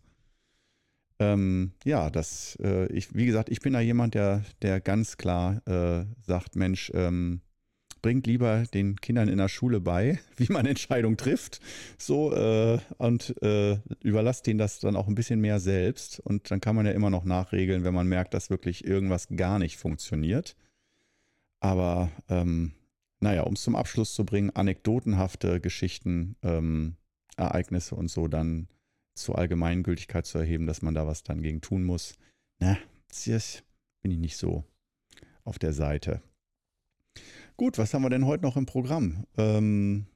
ähm, 1.20 1.72
ja, 1.84 2.10
das, 2.10 2.58
äh, 2.60 2.86
ich, 2.92 3.14
wie 3.14 3.26
gesagt, 3.26 3.50
ich 3.50 3.60
bin 3.60 3.72
da 3.72 3.80
jemand, 3.80 4.14
der, 4.14 4.42
der 4.62 4.80
ganz 4.80 5.16
klar 5.16 5.62
äh, 5.68 6.06
sagt, 6.26 6.56
Mensch, 6.56 6.90
ähm, 6.94 7.40
bringt 8.02 8.26
lieber 8.26 8.64
den 8.74 8.96
Kindern 9.00 9.28
in 9.28 9.38
der 9.38 9.48
Schule 9.48 9.80
bei, 9.80 10.18
wie 10.36 10.52
man 10.52 10.66
Entscheidungen 10.66 11.16
trifft, 11.16 11.60
so 11.96 12.34
äh, 12.34 12.78
und 12.98 13.40
äh, 13.42 13.78
überlasst 14.00 14.46
denen 14.46 14.58
das 14.58 14.80
dann 14.80 14.96
auch 14.96 15.08
ein 15.08 15.14
bisschen 15.14 15.40
mehr 15.40 15.60
selbst 15.60 16.20
und 16.20 16.50
dann 16.50 16.60
kann 16.60 16.76
man 16.76 16.86
ja 16.86 16.92
immer 16.92 17.10
noch 17.10 17.24
nachregeln, 17.24 17.84
wenn 17.84 17.94
man 17.94 18.08
merkt, 18.08 18.34
dass 18.34 18.50
wirklich 18.50 18.84
irgendwas 18.84 19.28
gar 19.34 19.58
nicht 19.58 19.78
funktioniert. 19.78 20.56
Aber 21.60 22.10
ähm, 22.28 22.72
naja, 23.20 23.42
um 23.42 23.54
es 23.54 23.62
zum 23.62 23.76
Abschluss 23.76 24.14
zu 24.14 24.26
bringen, 24.26 24.50
anekdotenhafte 24.50 25.60
Geschichten, 25.60 26.34
ähm, 26.42 26.96
Ereignisse 27.36 27.94
und 27.94 28.08
so 28.08 28.26
dann 28.26 28.66
zur 29.14 29.38
Allgemeingültigkeit 29.38 30.26
zu 30.26 30.38
erheben, 30.38 30.66
dass 30.66 30.82
man 30.82 30.94
da 30.94 31.06
was 31.06 31.22
dann 31.22 31.40
gegen 31.40 31.60
tun 31.60 31.84
muss. 31.84 32.16
Na, 32.58 32.76
bin 34.02 34.10
ich 34.10 34.18
nicht 34.18 34.36
so 34.36 34.64
auf 35.44 35.58
der 35.58 35.72
Seite. 35.72 36.22
Gut, 37.56 37.76
was 37.78 37.92
haben 37.92 38.02
wir 38.02 38.10
denn 38.10 38.26
heute 38.26 38.44
noch 38.44 38.56
im 38.56 38.66
Programm? 38.66 39.26
Ähm, 39.36 40.06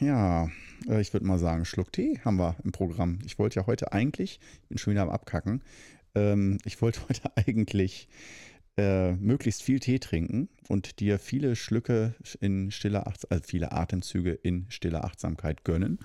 ja, 0.00 0.48
äh, 0.88 1.00
ich 1.00 1.12
würde 1.12 1.26
mal 1.26 1.38
sagen, 1.38 1.64
Schluck 1.64 1.92
Tee 1.92 2.18
haben 2.24 2.38
wir 2.38 2.56
im 2.64 2.72
Programm. 2.72 3.18
Ich 3.26 3.38
wollte 3.38 3.60
ja 3.60 3.66
heute 3.66 3.92
eigentlich, 3.92 4.40
ich 4.62 4.68
bin 4.68 4.78
schon 4.78 4.92
wieder 4.92 5.02
am 5.02 5.10
Abkacken, 5.10 5.62
ähm, 6.14 6.58
ich 6.64 6.80
wollte 6.80 7.00
heute 7.08 7.36
eigentlich 7.36 8.08
äh, 8.78 9.12
möglichst 9.12 9.62
viel 9.62 9.80
Tee 9.80 9.98
trinken 9.98 10.48
und 10.68 11.00
dir 11.00 11.18
viele 11.18 11.54
Schlücke 11.54 12.14
in 12.40 12.70
stiller 12.70 13.06
Achtsamkeit, 13.06 13.32
also 13.32 13.48
viele 13.48 13.72
Atemzüge 13.72 14.32
in 14.32 14.66
stiller 14.70 15.04
Achtsamkeit 15.04 15.62
gönnen. 15.64 15.98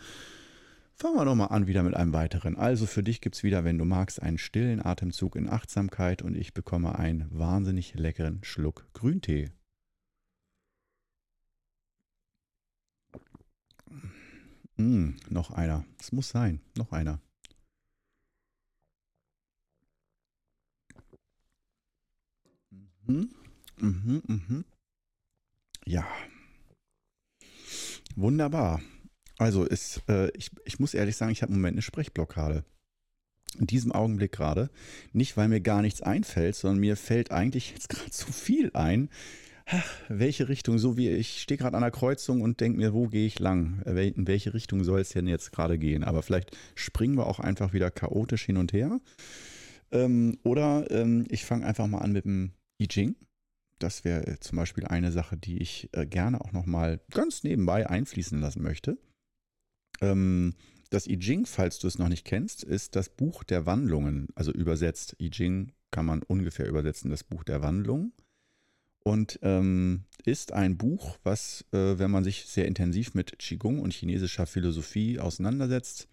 Fangen 1.00 1.16
wir 1.16 1.26
doch 1.26 1.36
mal 1.36 1.46
an 1.46 1.68
wieder 1.68 1.84
mit 1.84 1.94
einem 1.94 2.12
weiteren. 2.12 2.58
Also 2.58 2.88
für 2.88 3.04
dich 3.04 3.22
gibt 3.22 3.36
es 3.36 3.44
wieder, 3.44 3.64
wenn 3.64 3.78
du 3.78 3.86
magst, 3.86 4.20
einen 4.20 4.40
stillen 4.40 4.84
Atemzug 4.84 5.36
in 5.36 5.48
Achtsamkeit 5.48 6.24
und 6.24 6.36
ich 6.36 6.56
bekomme 6.56 6.98
einen 6.98 7.28
wahnsinnig 7.30 7.94
leckeren 7.94 8.44
Schluck 8.44 8.88
Grüntee. 8.94 9.52
Mm, 14.78 15.12
noch 15.30 15.52
einer. 15.52 15.86
Es 16.00 16.12
muss 16.12 16.30
sein. 16.30 16.62
Noch 16.76 16.92
einer. 16.92 17.22
Mhm, 23.06 23.30
mhm, 23.78 24.24
mhm. 24.26 24.66
Ja. 25.86 26.08
Wunderbar. 28.16 28.82
Also 29.38 29.64
ist, 29.64 30.02
äh, 30.10 30.30
ich, 30.32 30.50
ich 30.66 30.80
muss 30.80 30.94
ehrlich 30.94 31.16
sagen, 31.16 31.32
ich 31.32 31.42
habe 31.42 31.52
im 31.52 31.60
Moment 31.60 31.76
eine 31.76 31.82
Sprechblockade. 31.82 32.64
In 33.60 33.68
diesem 33.68 33.92
Augenblick 33.92 34.32
gerade. 34.32 34.70
Nicht, 35.14 35.38
weil 35.38 35.48
mir 35.48 35.62
gar 35.62 35.82
nichts 35.82 36.02
einfällt, 36.02 36.56
sondern 36.56 36.80
mir 36.80 36.98
fällt 36.98 37.32
eigentlich 37.32 37.72
jetzt 37.74 37.90
gerade 37.90 38.12
zu 38.12 38.32
viel 38.32 38.72
ein. 38.74 39.10
Ach, 39.70 39.90
welche 40.08 40.48
Richtung, 40.48 40.80
so 40.80 40.96
wie 40.96 41.10
ich 41.10 41.42
stehe 41.42 41.58
gerade 41.58 41.76
an 41.76 41.82
der 41.82 41.92
Kreuzung 41.92 42.42
und 42.42 42.62
denke 42.62 42.78
mir, 42.78 42.94
wo 42.94 43.08
gehe 43.08 43.28
ich 43.28 43.38
lang? 43.40 43.82
In 43.82 44.26
welche 44.26 44.54
Richtung 44.54 44.86
soll 44.86 45.02
es 45.02 45.10
denn 45.10 45.28
jetzt 45.28 45.52
gerade 45.52 45.78
gehen? 45.78 46.06
Aber 46.06 46.24
vielleicht 46.24 46.56
springen 46.76 47.18
wir 47.18 47.28
auch 47.28 47.42
einfach 47.42 47.74
wieder 47.74 47.92
chaotisch 47.92 48.46
hin 48.46 48.56
und 48.56 48.72
her. 48.72 49.02
Ähm, 49.92 50.40
oder 50.44 50.90
ähm, 50.90 51.26
ich 51.30 51.44
fange 51.44 51.66
einfach 51.66 51.86
mal 51.86 52.00
an 52.00 52.14
mit 52.14 52.24
dem 52.24 52.54
I 52.82 52.88
Ching. 52.88 53.16
Das 53.80 54.06
wäre 54.06 54.40
zum 54.40 54.58
Beispiel 54.58 54.86
eine 54.86 55.12
Sache, 55.12 55.36
die 55.38 55.62
ich 55.62 55.90
äh, 55.92 56.06
gerne 56.06 56.42
auch 56.42 56.54
nochmal 56.54 57.02
ganz 57.12 57.44
nebenbei 57.44 57.90
einfließen 57.90 58.40
lassen 58.40 58.64
möchte. 58.64 58.98
Ähm, 60.02 60.54
das 60.90 61.08
I 61.08 61.20
Ching, 61.20 61.46
falls 61.46 61.80
du 61.80 61.88
es 61.88 62.00
noch 62.00 62.10
nicht 62.10 62.26
kennst, 62.26 62.64
ist 62.64 62.96
das 62.96 63.10
Buch 63.10 63.44
der 63.44 63.66
Wandlungen. 63.66 64.28
Also 64.36 64.52
übersetzt, 64.52 65.16
I 65.20 65.30
Ching 65.30 65.74
kann 65.92 66.06
man 66.06 66.24
ungefähr 66.24 66.68
übersetzen, 66.68 67.10
das 67.12 67.24
Buch 67.24 67.44
der 67.44 67.62
Wandlungen. 67.62 68.14
Und 69.04 69.40
ähm, 69.42 70.04
ist 70.26 70.52
ein 70.52 70.78
Buch, 70.78 71.18
was, 71.24 71.66
äh, 71.72 71.98
wenn 71.98 72.12
man 72.12 72.24
sich 72.24 72.46
sehr 72.46 72.66
intensiv 72.68 73.14
mit 73.14 73.40
Qigong 73.40 73.80
und 73.80 73.94
chinesischer 73.94 74.46
Philosophie 74.46 75.20
auseinandersetzt, 75.20 76.10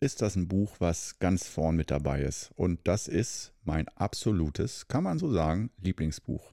ist 0.00 0.22
das 0.22 0.36
ein 0.36 0.48
Buch, 0.48 0.76
was 0.78 1.18
ganz 1.18 1.48
vorn 1.48 1.76
mit 1.76 1.90
dabei 1.90 2.22
ist. 2.22 2.50
Und 2.56 2.80
das 2.84 3.08
ist 3.08 3.52
mein 3.64 3.88
absolutes, 3.88 4.88
kann 4.88 5.04
man 5.04 5.18
so 5.18 5.32
sagen, 5.32 5.70
Lieblingsbuch. 5.80 6.52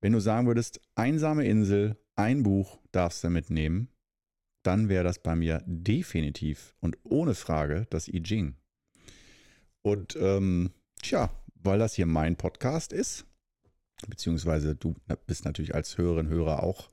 Wenn 0.00 0.12
du 0.12 0.20
sagen 0.20 0.46
würdest, 0.46 0.80
einsame 0.96 1.46
Insel, 1.46 1.96
ein 2.14 2.42
Buch 2.42 2.78
darfst 2.92 3.24
du 3.24 3.30
mitnehmen, 3.30 3.88
dann 4.64 4.88
wäre 4.88 5.04
das 5.04 5.20
bei 5.20 5.36
mir 5.36 5.62
definitiv 5.66 6.74
und 6.80 6.98
ohne 7.04 7.34
Frage 7.34 7.86
das 7.90 8.08
I 8.08 8.22
Ching. 8.22 8.56
Und 9.82 10.16
ähm, 10.16 10.70
tja, 11.02 11.30
weil 11.54 11.78
das 11.78 11.94
hier 11.94 12.06
mein 12.06 12.36
Podcast 12.36 12.92
ist, 12.92 13.26
beziehungsweise 14.08 14.74
du 14.74 14.94
bist 15.26 15.44
natürlich 15.44 15.74
als 15.74 15.96
Hörerin, 15.98 16.28
Hörer 16.28 16.62
auch, 16.62 16.88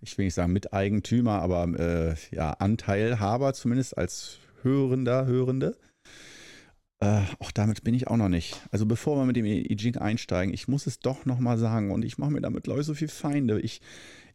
ich 0.00 0.16
will 0.16 0.24
nicht 0.24 0.34
sagen 0.34 0.52
Miteigentümer, 0.52 1.42
aber 1.42 1.64
äh, 1.78 2.34
ja, 2.34 2.52
Anteilhaber 2.52 3.52
zumindest 3.52 3.96
als 3.98 4.38
Hörender, 4.62 5.26
Hörende. 5.26 5.76
Äh, 7.02 7.22
auch 7.38 7.50
damit 7.50 7.82
bin 7.82 7.94
ich 7.94 8.08
auch 8.08 8.18
noch 8.18 8.28
nicht. 8.28 8.60
Also 8.70 8.84
bevor 8.84 9.16
wir 9.16 9.24
mit 9.24 9.36
dem 9.36 9.46
I 9.46 9.74
Ching 9.76 9.96
einsteigen, 9.96 10.52
ich 10.52 10.68
muss 10.68 10.86
es 10.86 10.98
doch 10.98 11.24
nochmal 11.24 11.56
sagen 11.56 11.90
und 11.92 12.04
ich 12.04 12.18
mache 12.18 12.30
mir 12.30 12.42
damit, 12.42 12.64
glaube 12.64 12.80
ich, 12.80 12.86
so 12.86 12.92
viel 12.92 13.08
Feinde. 13.08 13.58
Ich, 13.60 13.80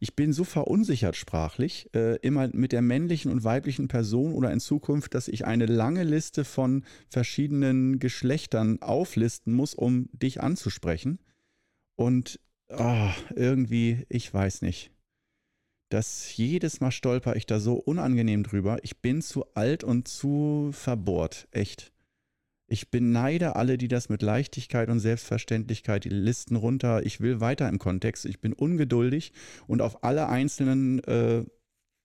ich 0.00 0.16
bin 0.16 0.32
so 0.32 0.42
verunsichert 0.42 1.14
sprachlich, 1.14 1.88
äh, 1.94 2.16
immer 2.16 2.48
mit 2.52 2.72
der 2.72 2.82
männlichen 2.82 3.30
und 3.30 3.44
weiblichen 3.44 3.86
Person 3.86 4.32
oder 4.32 4.50
in 4.52 4.58
Zukunft, 4.58 5.14
dass 5.14 5.28
ich 5.28 5.44
eine 5.46 5.66
lange 5.66 6.02
Liste 6.02 6.44
von 6.44 6.84
verschiedenen 7.08 8.00
Geschlechtern 8.00 8.82
auflisten 8.82 9.54
muss, 9.54 9.72
um 9.74 10.08
dich 10.12 10.42
anzusprechen. 10.42 11.20
Und 11.94 12.40
oh, 12.68 13.10
irgendwie, 13.36 14.06
ich 14.08 14.32
weiß 14.34 14.62
nicht. 14.62 14.90
dass 15.88 16.36
jedes 16.36 16.80
Mal 16.80 16.90
stolper 16.90 17.36
ich 17.36 17.46
da 17.46 17.60
so 17.60 17.74
unangenehm 17.74 18.42
drüber. 18.42 18.78
Ich 18.82 18.98
bin 18.98 19.22
zu 19.22 19.46
alt 19.54 19.84
und 19.84 20.08
zu 20.08 20.70
verbohrt, 20.72 21.48
echt. 21.52 21.92
Ich 22.68 22.90
beneide 22.90 23.54
alle, 23.54 23.78
die 23.78 23.88
das 23.88 24.08
mit 24.08 24.22
Leichtigkeit 24.22 24.88
und 24.88 24.98
Selbstverständlichkeit, 24.98 26.04
die 26.04 26.08
Listen 26.08 26.56
runter. 26.56 27.06
Ich 27.06 27.20
will 27.20 27.40
weiter 27.40 27.68
im 27.68 27.78
Kontext. 27.78 28.24
Ich 28.24 28.40
bin 28.40 28.52
ungeduldig 28.52 29.32
und 29.68 29.80
auf 29.80 30.02
alle 30.02 30.28
einzelnen 30.28 31.02
äh, 31.04 31.44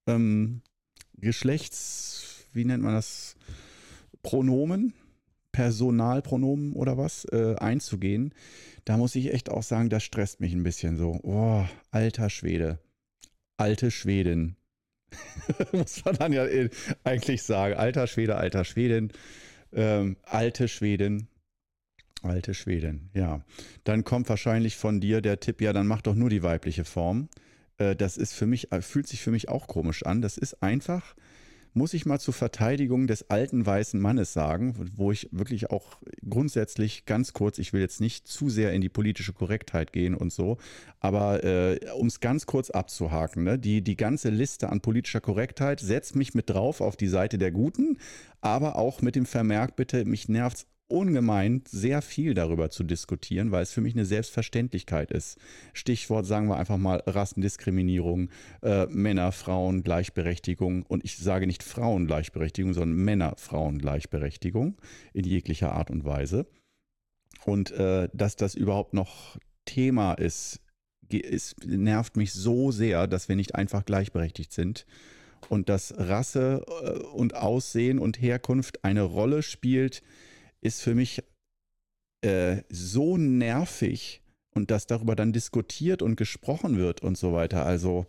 ähm, 0.07 0.61
Geschlechts, 1.17 2.45
wie 2.53 2.65
nennt 2.65 2.83
man 2.83 2.93
das, 2.93 3.35
Pronomen, 4.23 4.93
Personalpronomen 5.51 6.73
oder 6.73 6.97
was, 6.97 7.25
äh, 7.25 7.55
einzugehen. 7.57 8.33
Da 8.85 8.97
muss 8.97 9.15
ich 9.15 9.33
echt 9.33 9.49
auch 9.49 9.63
sagen, 9.63 9.89
das 9.89 10.03
stresst 10.03 10.39
mich 10.39 10.53
ein 10.53 10.63
bisschen 10.63 10.95
so. 10.95 11.19
Oh, 11.23 11.65
alter 11.89 12.29
Schwede. 12.29 12.79
Alte 13.57 13.89
Schwedin. 13.89 14.55
muss 15.71 16.05
man 16.05 16.15
dann 16.15 16.33
ja 16.33 16.45
äh, 16.45 16.69
eigentlich 17.03 17.43
sagen. 17.43 17.75
Alter 17.75 18.07
Schwede, 18.07 18.35
alter 18.35 18.63
Schwedin. 18.63 19.11
Ähm, 19.73 20.17
alte 20.23 20.67
Schwedin. 20.67 21.27
Alte 22.23 22.53
Schwedin, 22.53 23.09
ja. 23.13 23.41
Dann 23.83 24.03
kommt 24.03 24.29
wahrscheinlich 24.29 24.77
von 24.77 24.99
dir 24.99 25.21
der 25.21 25.39
Tipp, 25.39 25.59
ja, 25.59 25.73
dann 25.73 25.87
mach 25.87 26.01
doch 26.01 26.13
nur 26.13 26.29
die 26.29 26.43
weibliche 26.43 26.85
Form. 26.85 27.29
Äh, 27.77 27.95
das 27.95 28.17
ist 28.17 28.33
für 28.33 28.45
mich, 28.45 28.71
äh, 28.71 28.81
fühlt 28.81 29.07
sich 29.07 29.21
für 29.21 29.31
mich 29.31 29.49
auch 29.49 29.67
komisch 29.67 30.05
an. 30.05 30.21
Das 30.21 30.37
ist 30.37 30.61
einfach, 30.61 31.15
muss 31.73 31.93
ich 31.93 32.05
mal 32.05 32.19
zur 32.19 32.33
Verteidigung 32.33 33.07
des 33.07 33.29
alten 33.29 33.65
weißen 33.65 33.99
Mannes 33.99 34.33
sagen, 34.33 34.75
wo 34.95 35.11
ich 35.11 35.29
wirklich 35.31 35.69
auch 35.69 35.97
grundsätzlich 36.27 37.05
ganz 37.05 37.33
kurz, 37.33 37.57
ich 37.57 37.73
will 37.73 37.81
jetzt 37.81 38.01
nicht 38.01 38.27
zu 38.27 38.49
sehr 38.49 38.73
in 38.73 38.81
die 38.81 38.89
politische 38.89 39.33
Korrektheit 39.33 39.93
gehen 39.93 40.15
und 40.15 40.33
so, 40.33 40.57
aber 40.99 41.43
äh, 41.43 41.79
um 41.97 42.07
es 42.07 42.19
ganz 42.19 42.45
kurz 42.45 42.69
abzuhaken, 42.69 43.43
ne, 43.43 43.57
die, 43.57 43.81
die 43.81 43.97
ganze 43.97 44.29
Liste 44.29 44.69
an 44.69 44.81
politischer 44.81 45.21
Korrektheit 45.21 45.79
setzt 45.79 46.15
mich 46.15 46.33
mit 46.33 46.49
drauf 46.49 46.81
auf 46.81 46.97
die 46.97 47.07
Seite 47.07 47.37
der 47.37 47.51
Guten, 47.51 47.97
aber 48.41 48.75
auch 48.75 49.01
mit 49.01 49.15
dem 49.15 49.25
Vermerk, 49.25 49.75
bitte, 49.75 50.05
mich 50.05 50.27
nervt 50.27 50.67
ungemein 50.91 51.63
sehr 51.67 52.01
viel 52.01 52.33
darüber 52.33 52.69
zu 52.69 52.83
diskutieren, 52.83 53.51
weil 53.51 53.63
es 53.63 53.71
für 53.71 53.81
mich 53.81 53.93
eine 53.93 54.05
Selbstverständlichkeit 54.05 55.11
ist. 55.11 55.37
Stichwort 55.73 56.25
sagen 56.25 56.47
wir 56.47 56.57
einfach 56.57 56.77
mal 56.77 57.03
Rassendiskriminierung, 57.05 58.29
äh, 58.61 58.85
Männer, 58.87 59.31
Frauen, 59.31 59.83
Gleichberechtigung 59.83 60.83
und 60.83 61.03
ich 61.03 61.17
sage 61.17 61.47
nicht 61.47 61.63
Frauengleichberechtigung, 61.63 62.73
sondern 62.73 62.97
Männer-Frauen-Gleichberechtigung 63.03 64.77
in 65.13 65.25
jeglicher 65.25 65.71
Art 65.71 65.89
und 65.89 66.03
Weise. 66.03 66.45
Und 67.45 67.71
äh, 67.71 68.09
dass 68.13 68.35
das 68.35 68.55
überhaupt 68.55 68.93
noch 68.93 69.37
Thema 69.65 70.13
ist, 70.13 70.59
ist, 71.09 71.65
nervt 71.65 72.15
mich 72.15 72.33
so 72.33 72.71
sehr, 72.71 73.07
dass 73.07 73.27
wir 73.27 73.35
nicht 73.35 73.55
einfach 73.55 73.85
gleichberechtigt 73.85 74.53
sind 74.53 74.85
und 75.49 75.69
dass 75.69 75.93
Rasse 75.97 76.65
äh, 76.83 76.99
und 77.15 77.35
Aussehen 77.35 77.99
und 77.99 78.21
Herkunft 78.21 78.83
eine 78.83 79.01
Rolle 79.01 79.43
spielt, 79.43 80.01
ist 80.61 80.81
für 80.81 80.95
mich 80.95 81.23
äh, 82.21 82.61
so 82.69 83.17
nervig 83.17 84.21
und 84.53 84.71
dass 84.71 84.87
darüber 84.87 85.15
dann 85.15 85.33
diskutiert 85.33 86.01
und 86.01 86.15
gesprochen 86.15 86.77
wird 86.77 87.01
und 87.01 87.17
so 87.17 87.33
weiter. 87.33 87.65
Also, 87.65 88.05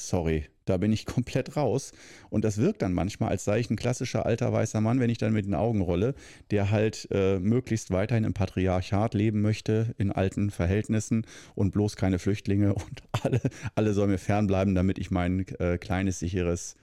sorry, 0.00 0.46
Da 0.66 0.78
bin 0.78 0.92
ich 0.92 1.06
komplett 1.06 1.56
raus. 1.56 1.92
Und 2.30 2.44
das 2.44 2.58
wirkt 2.58 2.82
dann 2.82 2.92
manchmal, 2.92 3.30
als 3.30 3.44
sei 3.44 3.60
ich 3.60 3.70
ein 3.70 3.76
klassischer 3.76 4.26
alter 4.26 4.52
weißer 4.52 4.80
Mann, 4.80 5.00
wenn 5.00 5.10
ich 5.10 5.18
dann 5.18 5.32
mit 5.32 5.46
den 5.46 5.54
Augen 5.54 5.82
rolle, 5.82 6.14
der 6.50 6.70
halt 6.70 7.08
äh, 7.10 7.38
möglichst 7.38 7.90
weiterhin 7.90 8.24
im 8.24 8.34
Patriarchat 8.34 9.14
leben 9.14 9.40
möchte, 9.42 9.94
in 9.98 10.10
alten 10.10 10.50
Verhältnissen 10.50 11.26
und 11.54 11.72
bloß 11.72 11.96
keine 11.96 12.18
Flüchtlinge 12.18 12.74
und 12.74 13.02
alle, 13.22 13.40
alle 13.74 13.92
sollen 13.92 14.10
mir 14.10 14.18
fernbleiben, 14.18 14.74
damit 14.74 14.98
ich 14.98 15.10
mein 15.10 15.46
äh, 15.58 15.78
kleines, 15.78 16.18
sicheres 16.18 16.76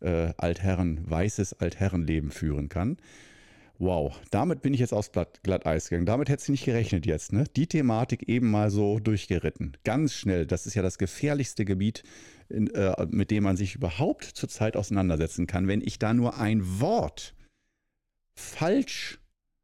äh, 0.00 0.32
Altherren, 0.36 1.08
weißes 1.08 1.54
Altherrenleben 1.54 2.30
führen 2.30 2.68
kann. 2.68 2.98
Wow, 3.80 4.20
damit 4.32 4.60
bin 4.62 4.74
ich 4.74 4.80
jetzt 4.80 4.92
aufs 4.92 5.12
Glatteis 5.44 5.88
gegangen. 5.88 6.06
Damit 6.06 6.28
hätte 6.28 6.42
ich 6.42 6.48
nicht 6.48 6.64
gerechnet 6.64 7.06
jetzt. 7.06 7.32
Ne? 7.32 7.44
Die 7.54 7.68
Thematik 7.68 8.28
eben 8.28 8.50
mal 8.50 8.70
so 8.70 8.98
durchgeritten. 8.98 9.76
Ganz 9.84 10.14
schnell. 10.14 10.46
Das 10.46 10.66
ist 10.66 10.74
ja 10.74 10.82
das 10.82 10.98
gefährlichste 10.98 11.64
Gebiet, 11.64 12.02
in, 12.48 12.66
äh, 12.74 13.06
mit 13.08 13.30
dem 13.30 13.44
man 13.44 13.56
sich 13.56 13.76
überhaupt 13.76 14.24
zurzeit 14.24 14.76
auseinandersetzen 14.76 15.46
kann. 15.46 15.68
Wenn 15.68 15.80
ich 15.80 16.00
da 16.00 16.12
nur 16.12 16.38
ein 16.38 16.80
Wort 16.80 17.36
falsch, 18.34 19.20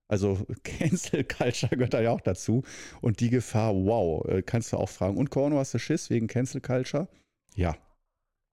also 0.06 0.46
Cancel 0.62 1.24
Culture 1.24 1.76
gehört 1.76 1.94
da 1.94 2.00
ja 2.00 2.12
auch 2.12 2.20
dazu. 2.20 2.62
Und 3.00 3.18
die 3.18 3.30
Gefahr, 3.30 3.74
wow, 3.74 4.24
äh, 4.28 4.42
kannst 4.42 4.72
du 4.72 4.76
auch 4.76 4.90
fragen. 4.90 5.16
Und 5.16 5.30
Corno, 5.30 5.58
hast 5.58 5.74
du 5.74 5.78
Schiss 5.80 6.08
wegen 6.10 6.28
Cancel 6.28 6.60
Culture? 6.60 7.08
Ja, 7.56 7.76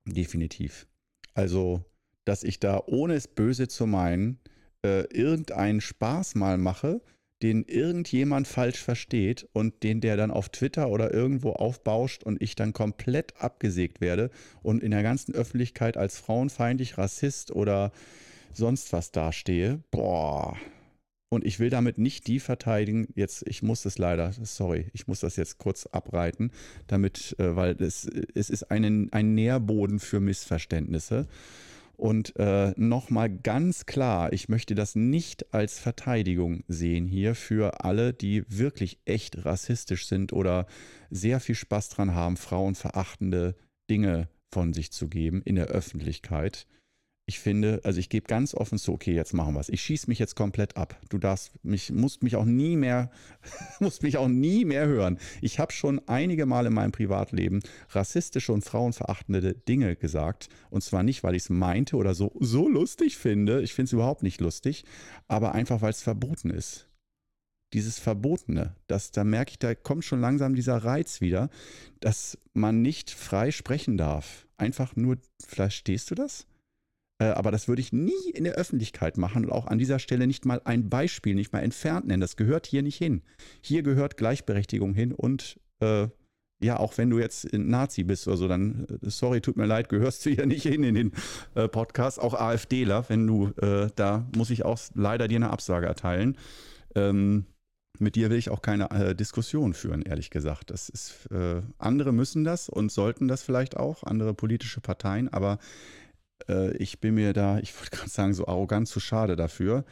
definitiv. 0.08 0.88
Also, 1.36 1.86
dass 2.26 2.44
ich 2.44 2.60
da, 2.60 2.82
ohne 2.88 3.14
es 3.14 3.28
böse 3.28 3.68
zu 3.68 3.86
meinen, 3.86 4.40
äh, 4.86 5.02
irgendeinen 5.14 5.82
Spaß 5.82 6.36
mal 6.36 6.58
mache, 6.58 7.02
den 7.42 7.64
irgendjemand 7.64 8.48
falsch 8.48 8.80
versteht 8.80 9.48
und 9.54 9.84
den 9.84 10.02
der 10.02 10.16
dann 10.16 10.32
auf 10.32 10.50
Twitter 10.50 10.90
oder 10.90 11.14
irgendwo 11.14 11.54
aufbauscht 11.54 12.24
und 12.24 12.42
ich 12.42 12.56
dann 12.56 12.74
komplett 12.74 13.34
abgesägt 13.42 14.00
werde 14.00 14.30
und 14.62 14.84
in 14.84 14.92
der 14.92 15.04
ganzen 15.04 15.34
Öffentlichkeit 15.34 15.98
als 15.98 16.20
frauenfeindlich, 16.20 16.98
Rassist 16.98 17.52
oder 17.52 17.92
sonst 18.54 18.94
was 18.94 19.12
dastehe. 19.12 19.80
Boah. 19.92 20.58
Und 21.30 21.46
ich 21.46 21.60
will 21.60 21.70
damit 21.70 21.98
nicht 21.98 22.28
die 22.28 22.42
verteidigen. 22.42 23.08
Jetzt, 23.16 23.48
ich 23.48 23.64
muss 23.64 23.84
das 23.84 23.98
leider, 23.98 24.34
sorry, 24.44 24.88
ich 24.94 25.08
muss 25.08 25.22
das 25.22 25.38
jetzt 25.38 25.58
kurz 25.60 25.86
abreiten, 25.86 26.52
damit, 26.88 27.36
äh, 27.40 27.56
weil 27.56 27.82
es, 27.82 28.06
es 28.36 28.50
ist 28.50 28.70
ein, 28.70 29.12
ein 29.14 29.34
Nährboden 29.34 30.00
für 30.00 30.20
Missverständnisse. 30.20 31.28
Und 32.02 32.36
äh, 32.40 32.74
nochmal 32.78 33.30
ganz 33.30 33.86
klar, 33.86 34.34
ich 34.34 34.50
möchte 34.50 34.74
das 34.74 34.96
nicht 34.96 35.54
als 35.54 35.78
Verteidigung 35.78 36.64
sehen 36.68 37.06
hier 37.06 37.36
für 37.36 37.86
alle, 37.86 38.12
die 38.12 38.44
wirklich 38.48 38.98
echt 39.06 39.46
rassistisch 39.46 40.08
sind 40.08 40.34
oder 40.34 40.66
sehr 41.12 41.40
viel 41.40 41.54
Spaß 41.54 41.90
dran 41.90 42.16
haben, 42.16 42.38
frauenverachtende 42.38 43.54
Dinge 43.88 44.30
von 44.52 44.74
sich 44.74 44.92
zu 44.92 45.10
geben 45.10 45.44
in 45.44 45.54
der 45.54 45.68
Öffentlichkeit 45.68 46.66
ich 47.32 47.40
finde, 47.40 47.80
also 47.86 47.98
ich 47.98 48.10
gebe 48.10 48.28
ganz 48.28 48.54
offen 48.54 48.78
zu, 48.78 48.92
okay, 48.92 49.14
jetzt 49.14 49.34
machen 49.34 49.54
wir 49.54 49.62
es. 49.62 49.70
Ich 49.70 49.82
schieße 49.82 50.10
mich 50.10 50.20
jetzt 50.20 50.36
komplett 50.36 50.76
ab. 50.76 51.00
Du 51.08 51.18
darfst 51.18 51.54
mich, 51.64 51.90
musst 51.90 52.24
mich 52.24 52.36
auch 52.36 52.44
nie 52.44 52.76
mehr, 52.76 53.10
musst 53.80 54.04
mich 54.04 54.18
auch 54.18 54.28
nie 54.28 54.66
mehr 54.66 54.86
hören. 54.86 55.18
Ich 55.40 55.58
habe 55.58 55.72
schon 55.72 56.02
einige 56.10 56.46
Mal 56.46 56.66
in 56.66 56.74
meinem 56.74 56.92
Privatleben 56.92 57.62
rassistische 57.92 58.52
und 58.52 58.66
frauenverachtende 58.66 59.54
Dinge 59.54 59.96
gesagt. 59.96 60.50
Und 60.70 60.84
zwar 60.84 61.04
nicht, 61.04 61.24
weil 61.24 61.36
ich 61.36 61.44
es 61.44 61.50
meinte 61.50 61.96
oder 61.96 62.16
so, 62.16 62.34
so 62.42 62.68
lustig 62.68 63.16
finde. 63.18 63.62
Ich 63.62 63.74
finde 63.74 63.86
es 63.86 63.94
überhaupt 63.94 64.24
nicht 64.24 64.42
lustig, 64.42 64.84
aber 65.30 65.54
einfach, 65.54 65.82
weil 65.82 65.92
es 65.92 66.04
verboten 66.04 66.50
ist 66.50 66.90
dieses 67.74 68.00
Verbotene, 68.00 68.76
das, 68.88 69.12
da 69.12 69.24
merke 69.24 69.52
ich, 69.52 69.60
da 69.60 69.74
kommt 69.76 70.04
schon 70.04 70.20
langsam 70.20 70.56
dieser 70.56 70.84
Reiz 70.84 71.22
wieder, 71.22 71.50
dass 72.02 72.38
man 72.52 72.82
nicht 72.82 73.10
frei 73.12 73.52
sprechen 73.52 73.96
darf. 73.96 74.46
Einfach 74.58 74.98
nur, 74.98 75.20
vielleicht 75.48 75.78
stehst 75.78 76.12
du 76.12 76.16
das? 76.16 76.48
Äh, 77.22 77.26
aber 77.26 77.52
das 77.52 77.68
würde 77.68 77.82
ich 77.82 77.94
nie 77.94 78.32
in 78.34 78.46
der 78.46 78.54
Öffentlichkeit 78.54 79.18
machen 79.18 79.46
und 79.46 79.52
auch 79.52 79.68
an 79.68 79.78
dieser 79.78 80.00
Stelle 80.00 80.26
nicht 80.26 80.46
mal 80.46 80.60
ein 80.66 80.90
Beispiel, 80.90 81.36
nicht 81.36 81.54
mal 81.54 81.60
entfernt 81.60 82.08
nennen. 82.08 82.20
Das 82.22 82.36
gehört 82.36 82.66
hier 82.66 82.82
nicht 82.82 82.98
hin. 82.98 83.22
Hier 83.62 83.84
gehört 83.84 84.18
Gleichberechtigung 84.18 84.96
hin 84.96 85.14
und 85.14 85.60
äh, 85.82 86.08
ja, 86.64 86.78
auch 86.78 86.98
wenn 86.98 87.10
du 87.10 87.20
jetzt 87.20 87.54
Nazi 87.54 88.04
bist 88.04 88.28
oder 88.28 88.38
so, 88.38 88.48
dann, 88.48 88.88
äh, 89.04 89.10
sorry, 89.10 89.42
tut 89.42 89.56
mir 89.56 89.66
leid, 89.66 89.90
gehörst 89.90 90.26
du 90.26 90.32
hier 90.32 90.48
nicht 90.48 90.64
hin 90.64 90.84
in 90.84 90.96
den 90.96 91.12
äh, 91.54 91.68
Podcast. 91.68 92.20
Auch 92.20 92.34
AfDler, 92.34 93.06
wenn 93.08 93.28
du, 93.28 93.52
äh, 93.62 93.90
da 93.96 94.28
muss 94.36 94.50
ich 94.50 94.66
auch 94.66 94.80
leider 94.96 95.28
dir 95.28 95.38
eine 95.38 95.52
Absage 95.52 95.86
erteilen. 95.86 96.38
Ähm, 96.96 97.46
mit 98.00 98.16
dir 98.16 98.32
will 98.32 98.38
ich 98.38 98.50
auch 98.50 98.62
keine 98.62 98.90
äh, 98.92 99.16
Diskussion 99.16 99.74
führen, 99.74 100.02
ehrlich 100.02 100.32
gesagt. 100.32 100.72
Das 100.72 100.90
ist, 100.90 101.28
äh, 101.32 101.62
andere 101.78 102.12
müssen 102.12 102.44
das 102.44 102.68
und 102.68 102.92
sollten 102.92 103.28
das 103.28 103.44
vielleicht 103.44 103.78
auch, 103.78 104.04
andere 104.04 104.34
politische 104.34 104.82
Parteien, 104.82 105.30
aber 105.30 105.60
äh, 106.50 106.76
ich 106.78 107.00
bin 107.00 107.16
mir 107.16 107.34
da, 107.34 107.60
ich 107.60 107.76
wollte 107.78 107.92
gerade 107.92 108.10
sagen, 108.10 108.34
so 108.34 108.48
arrogant 108.48 108.88
zu 108.88 109.00
schade 109.00 109.36
dafür. 109.36 109.86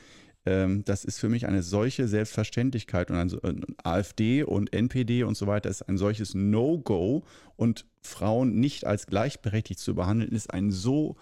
Ähm, 0.45 0.83
das 0.85 1.05
ist 1.05 1.19
für 1.19 1.29
mich 1.29 1.47
eine 1.47 1.63
solche 1.63 2.07
Selbstverständlichkeit 2.07 3.11
und 3.11 3.17
ein, 3.17 3.31
ein 3.43 3.65
AfD 3.83 4.43
und 4.43 4.73
NPD 4.73 5.23
und 5.23 5.35
so 5.35 5.47
weiter 5.47 5.69
ist 5.69 5.83
ein 5.83 5.97
solches 5.97 6.33
No-Go 6.33 7.23
und 7.55 7.85
Frauen 8.01 8.59
nicht 8.59 8.85
als 8.85 9.07
gleichberechtigt 9.07 9.79
zu 9.79 9.95
behandeln, 9.95 10.31
ist 10.31 10.53
ein 10.53 10.71
so 10.71 11.17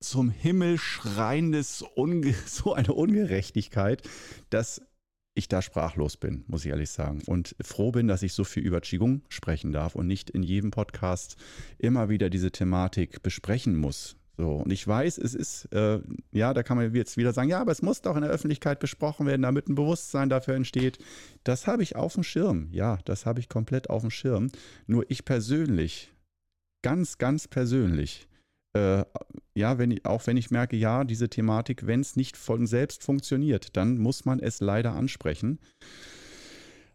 zum 0.00 0.30
Himmel 0.30 0.78
schreiendes, 0.78 1.82
Unge 1.94 2.34
so 2.46 2.74
eine 2.74 2.92
Ungerechtigkeit, 2.92 4.02
dass 4.50 4.82
ich 5.34 5.48
da 5.48 5.62
sprachlos 5.62 6.16
bin, 6.16 6.44
muss 6.48 6.64
ich 6.64 6.70
ehrlich 6.70 6.90
sagen. 6.90 7.22
Und 7.26 7.54
froh 7.62 7.92
bin, 7.92 8.08
dass 8.08 8.22
ich 8.22 8.32
so 8.32 8.44
viel 8.44 8.64
über 8.64 8.80
Qigong 8.80 9.22
sprechen 9.28 9.72
darf 9.72 9.94
und 9.94 10.06
nicht 10.06 10.30
in 10.30 10.42
jedem 10.42 10.72
Podcast 10.72 11.36
immer 11.78 12.08
wieder 12.08 12.28
diese 12.28 12.50
Thematik 12.50 13.22
besprechen 13.22 13.76
muss. 13.76 14.17
So, 14.40 14.52
und 14.52 14.72
ich 14.72 14.86
weiß, 14.86 15.18
es 15.18 15.34
ist, 15.34 15.64
äh, 15.72 15.98
ja, 16.30 16.54
da 16.54 16.62
kann 16.62 16.76
man 16.76 16.94
jetzt 16.94 17.16
wieder 17.16 17.32
sagen, 17.32 17.48
ja, 17.48 17.60
aber 17.60 17.72
es 17.72 17.82
muss 17.82 18.02
doch 18.02 18.14
in 18.14 18.22
der 18.22 18.30
Öffentlichkeit 18.30 18.78
besprochen 18.78 19.26
werden, 19.26 19.42
damit 19.42 19.68
ein 19.68 19.74
Bewusstsein 19.74 20.28
dafür 20.28 20.54
entsteht. 20.54 20.98
Das 21.42 21.66
habe 21.66 21.82
ich 21.82 21.96
auf 21.96 22.14
dem 22.14 22.22
Schirm. 22.22 22.68
Ja, 22.70 22.98
das 23.04 23.26
habe 23.26 23.40
ich 23.40 23.48
komplett 23.48 23.90
auf 23.90 24.02
dem 24.02 24.12
Schirm. 24.12 24.52
Nur 24.86 25.04
ich 25.08 25.24
persönlich, 25.24 26.12
ganz, 26.82 27.18
ganz 27.18 27.48
persönlich, 27.48 28.28
äh, 28.74 29.04
ja, 29.54 29.76
wenn 29.78 29.90
ich, 29.90 30.06
auch 30.06 30.24
wenn 30.28 30.36
ich 30.36 30.52
merke, 30.52 30.76
ja, 30.76 31.02
diese 31.02 31.28
Thematik, 31.28 31.88
wenn 31.88 31.98
es 31.98 32.14
nicht 32.14 32.36
von 32.36 32.68
selbst 32.68 33.02
funktioniert, 33.02 33.76
dann 33.76 33.98
muss 33.98 34.24
man 34.24 34.38
es 34.38 34.60
leider 34.60 34.92
ansprechen. 34.92 35.58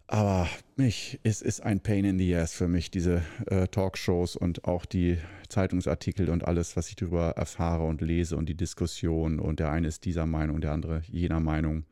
Aber 0.08 0.48
mich, 0.76 1.20
es 1.24 1.42
ist 1.42 1.62
ein 1.62 1.80
Pain 1.80 2.06
in 2.06 2.20
the 2.20 2.36
Ass 2.36 2.54
für 2.54 2.68
mich, 2.68 2.92
diese 2.92 3.24
äh, 3.48 3.68
Talkshows 3.68 4.36
und 4.36 4.66
auch 4.66 4.86
die 4.86 5.18
Zeitungsartikel 5.50 6.30
und 6.30 6.46
alles, 6.46 6.76
was 6.76 6.90
ich 6.90 6.96
darüber 6.96 7.32
erfahre 7.32 7.86
und 7.86 8.02
lese 8.02 8.36
und 8.36 8.48
die 8.48 8.56
Diskussion 8.56 9.40
und 9.40 9.60
der 9.60 9.72
eine 9.72 9.88
ist 9.88 10.06
dieser 10.06 10.26
Meinung, 10.26 10.62
der 10.62 10.72
andere 10.72 11.02
jener 11.08 11.40
Meinung. 11.40 11.86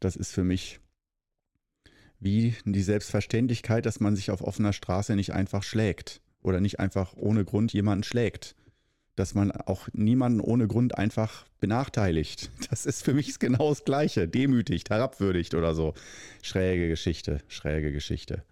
Das 0.00 0.14
ist 0.14 0.32
für 0.32 0.44
mich 0.44 0.80
wie 2.20 2.54
die 2.64 2.82
Selbstverständlichkeit, 2.82 3.86
dass 3.86 4.00
man 4.00 4.16
sich 4.16 4.30
auf 4.30 4.42
offener 4.42 4.72
Straße 4.72 5.14
nicht 5.14 5.32
einfach 5.32 5.62
schlägt 5.62 6.20
oder 6.42 6.60
nicht 6.60 6.80
einfach 6.80 7.14
ohne 7.16 7.44
Grund 7.44 7.72
jemanden 7.72 8.04
schlägt 8.04 8.54
dass 9.18 9.34
man 9.34 9.50
auch 9.50 9.88
niemanden 9.92 10.40
ohne 10.40 10.66
Grund 10.68 10.96
einfach 10.96 11.44
benachteiligt. 11.60 12.50
Das 12.70 12.84
ist 12.84 13.02
für 13.02 13.14
mich 13.14 13.38
genau 13.38 13.70
das 13.70 13.84
Gleiche. 13.84 14.28
Demütigt, 14.28 14.90
herabwürdigt 14.90 15.54
oder 15.54 15.74
so. 15.74 15.94
Schräge 16.42 16.88
Geschichte, 16.88 17.40
schräge 17.48 17.92
Geschichte. 17.92 18.44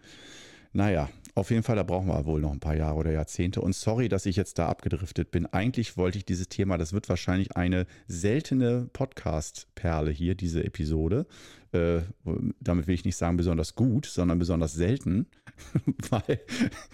Naja, 0.72 1.10
auf 1.34 1.50
jeden 1.50 1.62
Fall, 1.62 1.76
da 1.76 1.82
brauchen 1.82 2.08
wir 2.08 2.24
wohl 2.24 2.40
noch 2.40 2.52
ein 2.52 2.60
paar 2.60 2.76
Jahre 2.76 2.96
oder 2.96 3.10
Jahrzehnte. 3.10 3.60
Und 3.60 3.74
sorry, 3.74 4.08
dass 4.08 4.24
ich 4.24 4.36
jetzt 4.36 4.58
da 4.58 4.68
abgedriftet 4.68 5.30
bin. 5.30 5.44
Eigentlich 5.44 5.98
wollte 5.98 6.16
ich 6.16 6.24
dieses 6.24 6.48
Thema, 6.48 6.78
das 6.78 6.94
wird 6.94 7.10
wahrscheinlich 7.10 7.56
eine 7.56 7.86
seltene 8.08 8.88
Podcast-Perle 8.92 10.10
hier, 10.10 10.34
diese 10.34 10.64
Episode. 10.64 11.26
Äh, 11.76 12.02
damit 12.60 12.86
will 12.86 12.94
ich 12.94 13.04
nicht 13.04 13.16
sagen 13.16 13.36
besonders 13.36 13.74
gut, 13.74 14.06
sondern 14.06 14.38
besonders 14.38 14.72
selten. 14.74 15.26
weil, 16.10 16.40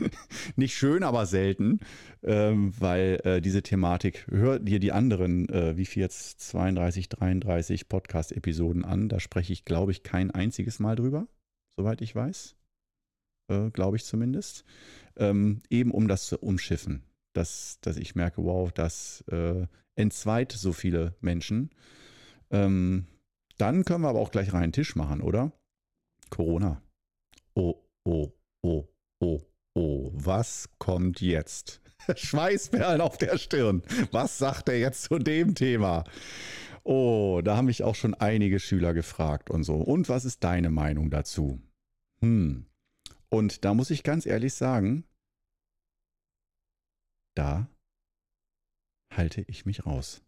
nicht 0.57 0.75
schön, 0.75 1.03
aber 1.03 1.27
selten. 1.27 1.81
Ähm, 2.23 2.73
weil 2.79 3.21
äh, 3.25 3.41
diese 3.41 3.63
Thematik, 3.63 4.27
hör 4.31 4.59
dir 4.59 4.81
die 4.81 4.93
anderen, 4.93 5.49
äh, 5.49 5.77
wie 5.77 5.87
viel 5.87 6.03
jetzt, 6.03 6.41
32, 6.41 7.09
33 7.09 7.89
Podcast-Episoden 7.89 8.85
an. 8.85 9.09
Da 9.09 9.21
spreche 9.21 9.53
ich, 9.53 9.65
glaube 9.65 9.93
ich, 9.93 10.03
kein 10.03 10.31
einziges 10.31 10.79
Mal 10.79 10.97
drüber, 10.97 11.27
soweit 11.77 12.01
ich 12.01 12.15
weiß 12.15 12.57
äh, 13.53 13.71
glaube 13.71 13.97
ich 13.97 14.05
zumindest, 14.05 14.65
ähm, 15.17 15.63
eben 15.71 15.91
um 15.91 16.09
das 16.09 16.27
zu 16.27 16.39
umschiffen. 16.39 17.03
Dass, 17.35 17.79
dass 17.81 17.97
ich 17.97 18.15
merke, 18.15 18.45
wow, 18.45 18.71
das 18.71 19.25
äh, 19.29 19.67
entzweit 19.95 20.53
so 20.53 20.73
viele 20.73 21.15
Menschen. 21.21 21.71
Ähm, 22.51 23.07
dann 23.63 23.85
können 23.85 24.03
wir 24.03 24.09
aber 24.09 24.19
auch 24.19 24.33
gleich 24.33 24.53
reinen 24.53 24.73
Tisch 24.73 24.97
machen, 24.97 25.21
oder? 25.21 25.53
Corona. 26.31 26.83
Oh, 27.55 27.77
oh, 28.05 28.33
oh, 28.63 28.89
oh, 29.21 29.41
oh. 29.75 30.11
Was 30.15 30.69
kommt 30.79 31.21
jetzt? 31.21 31.81
Schweißperlen 32.17 33.01
auf 33.01 33.19
der 33.19 33.39
Stirn. 33.39 33.83
Was 34.11 34.39
sagt 34.39 34.69
er 34.69 34.81
jetzt 34.81 35.05
zu 35.05 35.19
dem 35.19 35.55
Thema? 35.55 36.03
Oh, 36.83 37.41
da 37.45 37.57
haben 37.57 37.67
mich 37.67 37.85
auch 37.85 37.95
schon 37.95 38.15
einige 38.15 38.59
Schüler 38.59 38.95
gefragt 38.95 39.49
und 39.49 39.63
so. 39.63 39.77
Und 39.77 40.09
was 40.09 40.25
ist 40.25 40.43
deine 40.43 40.71
Meinung 40.71 41.11
dazu? 41.11 41.63
Hm, 42.21 42.67
und 43.29 43.65
da 43.65 43.75
muss 43.75 43.91
ich 43.91 44.03
ganz 44.03 44.27
ehrlich 44.27 44.55
sagen, 44.55 45.05
da 47.37 47.69
halte 49.15 49.43
ich 49.43 49.67
mich 49.67 49.87
raus. 49.87 50.25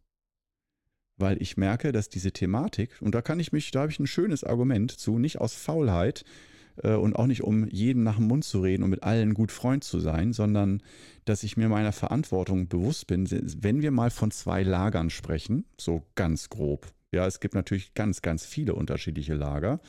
Weil 1.17 1.41
ich 1.41 1.57
merke, 1.57 1.93
dass 1.93 2.09
diese 2.09 2.33
Thematik, 2.33 2.91
und 3.01 3.15
da 3.15 3.23
kann 3.23 3.39
ich 3.41 3.53
mich, 3.53 3.71
da 3.71 3.83
habe 3.83 3.93
ich 3.93 4.01
ein 4.01 4.07
schönes 4.07 4.45
Argument 4.45 4.91
zu, 4.91 5.19
nicht 5.19 5.41
aus 5.41 5.55
Faulheit, 5.55 6.25
äh, 6.83 6.95
und 6.95 7.15
auch 7.17 7.27
nicht 7.27 7.43
um 7.43 7.69
jeden 7.69 8.03
nach 8.03 8.17
dem 8.17 8.27
Mund 8.27 8.45
zu 8.45 8.61
reden 8.61 8.83
und 8.83 8.91
mit 8.91 9.03
allen 9.03 9.35
gut 9.35 9.53
Freund 9.53 9.85
zu 9.85 10.01
sein, 10.01 10.33
sondern 10.33 10.83
dass 11.25 11.43
ich 11.43 11.57
mir 11.57 11.69
meiner 11.69 11.93
Verantwortung 11.93 12.69
bewusst 12.69 13.07
bin, 13.07 13.29
wenn 13.31 13.83
wir 13.83 13.91
mal 13.91 14.11
von 14.11 14.31
zwei 14.31 14.63
Lagern 14.63 15.11
sprechen, 15.11 15.65
so 15.79 16.03
ganz 16.15 16.49
grob. 16.49 16.93
Ja, 17.15 17.27
es 17.27 17.41
gibt 17.41 17.55
natürlich 17.55 17.95
ganz, 17.95 18.23
ganz 18.23 18.45
viele 18.45 18.75
unterschiedliche 18.75 19.35
Lager, 19.35 19.81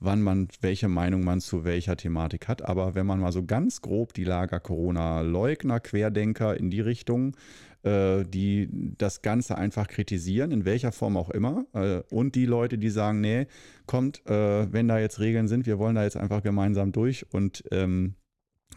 wann 0.00 0.22
man, 0.22 0.48
welche 0.60 0.88
Meinung 0.88 1.22
man 1.24 1.40
zu 1.40 1.64
welcher 1.64 1.96
Thematik 1.96 2.48
hat. 2.48 2.62
Aber 2.62 2.94
wenn 2.94 3.06
man 3.06 3.20
mal 3.20 3.32
so 3.32 3.44
ganz 3.44 3.80
grob 3.80 4.14
die 4.14 4.24
Lager 4.24 4.60
Corona-Leugner, 4.60 5.80
Querdenker 5.80 6.56
in 6.56 6.70
die 6.70 6.80
Richtung 6.80 7.36
äh, 7.82 8.24
die 8.24 8.68
das 8.98 9.22
Ganze 9.22 9.56
einfach 9.56 9.88
kritisieren, 9.88 10.50
in 10.50 10.64
welcher 10.64 10.92
Form 10.92 11.16
auch 11.16 11.30
immer. 11.30 11.64
Äh, 11.72 12.02
und 12.10 12.34
die 12.34 12.46
Leute, 12.46 12.78
die 12.78 12.90
sagen, 12.90 13.20
nee, 13.20 13.46
kommt, 13.86 14.26
äh, 14.26 14.72
wenn 14.72 14.88
da 14.88 14.98
jetzt 14.98 15.20
Regeln 15.20 15.48
sind, 15.48 15.66
wir 15.66 15.78
wollen 15.78 15.94
da 15.94 16.04
jetzt 16.04 16.16
einfach 16.16 16.42
gemeinsam 16.42 16.92
durch 16.92 17.26
und 17.32 17.64
ähm, 17.70 18.14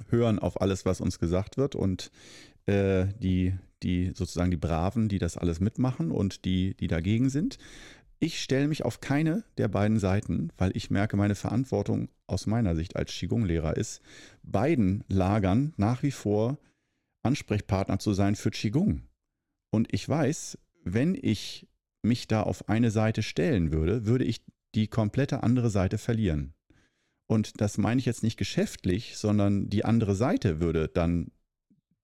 hören 0.09 0.39
auf 0.39 0.61
alles, 0.61 0.85
was 0.85 1.01
uns 1.01 1.19
gesagt 1.19 1.57
wird. 1.57 1.75
Und 1.75 2.11
äh, 2.65 3.07
die, 3.19 3.53
die 3.83 4.11
sozusagen 4.15 4.51
die 4.51 4.57
Braven, 4.57 5.09
die 5.09 5.19
das 5.19 5.37
alles 5.37 5.59
mitmachen 5.59 6.11
und 6.11 6.45
die, 6.45 6.75
die 6.75 6.87
dagegen 6.87 7.29
sind. 7.29 7.57
Ich 8.23 8.41
stelle 8.41 8.69
mich 8.69 8.85
auf 8.85 9.01
keine 9.01 9.43
der 9.57 9.67
beiden 9.67 9.99
Seiten, 9.99 10.49
weil 10.57 10.71
ich 10.77 10.89
merke, 10.89 11.17
meine 11.17 11.35
Verantwortung 11.35 12.07
aus 12.25 12.45
meiner 12.45 12.73
Sicht 12.73 12.95
als 12.95 13.11
Qigong-Lehrer 13.11 13.75
ist, 13.75 14.01
beiden 14.43 15.03
Lagern 15.09 15.73
nach 15.75 16.03
wie 16.03 16.11
vor 16.11 16.57
Ansprechpartner 17.23 17.99
zu 17.99 18.13
sein 18.13 18.37
für 18.37 18.49
Qigong. 18.49 19.01
Und 19.71 19.93
ich 19.93 20.07
weiß, 20.07 20.57
wenn 20.85 21.19
ich 21.21 21.67
mich 22.01 22.29
da 22.29 22.43
auf 22.43 22.69
eine 22.69 22.91
Seite 22.91 23.23
stellen 23.23 23.73
würde, 23.73 24.05
würde 24.05 24.23
ich 24.23 24.41
die 24.73 24.87
komplette 24.87 25.43
andere 25.43 25.69
Seite 25.69 25.97
verlieren. 25.97 26.53
Und 27.27 27.59
das 27.59 27.77
meine 27.77 27.99
ich 27.99 28.05
jetzt 28.05 28.23
nicht 28.23 28.37
geschäftlich, 28.37 29.17
sondern 29.17 29.69
die 29.69 29.83
andere 29.83 30.15
Seite 30.15 30.61
würde 30.61 30.87
dann 30.87 31.33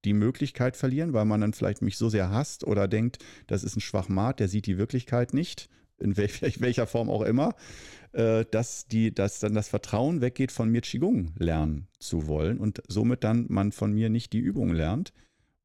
die 0.03 0.13
Möglichkeit 0.13 0.75
verlieren, 0.75 1.13
weil 1.13 1.23
man 1.23 1.39
dann 1.39 1.53
vielleicht 1.53 1.81
mich 1.81 1.95
so 1.95 2.09
sehr 2.09 2.29
hasst 2.29 2.65
oder 2.65 2.89
denkt, 2.89 3.19
das 3.47 3.63
ist 3.63 3.77
ein 3.77 3.81
Schwachmat, 3.81 4.41
der 4.41 4.49
sieht 4.49 4.65
die 4.65 4.77
Wirklichkeit 4.77 5.33
nicht, 5.33 5.69
in 5.99 6.17
welcher 6.17 6.87
Form 6.87 7.09
auch 7.09 7.21
immer, 7.21 7.55
äh, 8.11 8.45
dass, 8.49 8.87
die, 8.87 9.13
dass 9.13 9.39
dann 9.39 9.53
das 9.53 9.69
Vertrauen 9.69 10.21
weggeht, 10.21 10.51
von 10.51 10.69
mir 10.69 10.81
Qigong 10.81 11.33
lernen 11.37 11.87
zu 11.99 12.27
wollen 12.27 12.59
und 12.59 12.81
somit 12.87 13.23
dann 13.23 13.45
man 13.49 13.71
von 13.71 13.93
mir 13.93 14.09
nicht 14.09 14.33
die 14.33 14.39
Übung 14.39 14.73
lernt. 14.73 15.13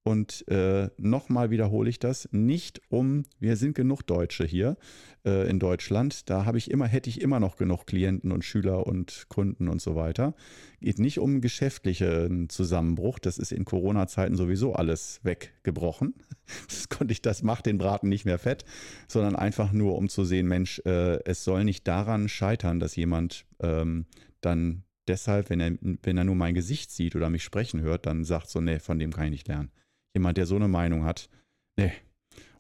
Und 0.07 0.47
äh, 0.49 0.91
nochmal 0.99 1.51
wiederhole 1.51 1.89
ich 1.89 1.99
das, 1.99 2.29
nicht 2.31 2.83
um, 2.91 3.25
wir 3.41 3.57
sind 3.57 3.75
genug 3.75 4.03
Deutsche 4.03 4.45
hier 4.45 4.77
äh, 5.25 5.49
in 5.49 5.59
Deutschland, 5.59 6.29
da 6.29 6.45
habe 6.45 6.59
ich 6.59 6.71
immer, 6.71 6.87
hätte 6.87 7.09
ich 7.09 7.23
immer 7.23 7.41
noch 7.41 7.57
genug 7.57 7.87
Klienten 7.87 8.31
und 8.31 8.45
Schüler 8.45 8.87
und 8.87 9.25
Kunden 9.31 9.67
und 9.67 9.81
so 9.81 9.97
weiter. 9.97 10.35
Geht 10.83 10.99
nicht 10.99 11.21
um 11.21 11.41
geschäftlichen 11.41 12.51
Zusammenbruch, 12.51 13.19
das 13.19 13.39
ist 13.39 13.51
in 13.51 13.65
Corona-Zeiten 13.65 14.37
sowieso 14.37 14.75
alles 14.75 15.21
weggebrochen. 15.23 16.15
Das 16.69 16.91
konnte 16.91 17.13
ich, 17.13 17.23
das 17.23 17.43
macht 17.43 17.65
den 17.65 17.79
Braten 17.79 18.11
nicht 18.11 18.27
mehr 18.27 18.39
fett, 18.39 18.67
sondern 19.09 19.35
einfach 19.35 19.73
nur 19.73 19.97
um 19.97 20.11
zu 20.11 20.27
sehen, 20.27 20.47
Mensch, 20.47 20.83
äh, 20.85 21.19
es 21.25 21.43
soll 21.43 21.65
nicht 21.65 21.89
daran 21.89 22.29
scheitern, 22.29 22.79
dass 22.79 22.95
jemand 22.97 23.47
ähm, 23.61 24.05
dann 24.43 24.83
deshalb, 25.09 25.49
wenn 25.49 25.61
er, 25.61 25.73
wenn 25.81 26.19
er 26.19 26.25
nur 26.25 26.35
mein 26.35 26.53
Gesicht 26.53 26.91
sieht 26.91 27.17
oder 27.17 27.31
mich 27.31 27.43
sprechen 27.43 27.81
hört, 27.81 28.05
dann 28.05 28.25
sagt 28.25 28.51
so, 28.51 28.61
nee, 28.61 28.79
von 28.79 28.99
dem 28.99 29.11
kann 29.11 29.25
ich 29.25 29.31
nicht 29.31 29.49
lernen. 29.49 29.71
Jemand, 30.15 30.39
der 30.39 30.47
so 30.47 30.57
eine 30.57 30.69
Meinung 30.69 31.05
hat, 31.05 31.29
nee. 31.77 31.93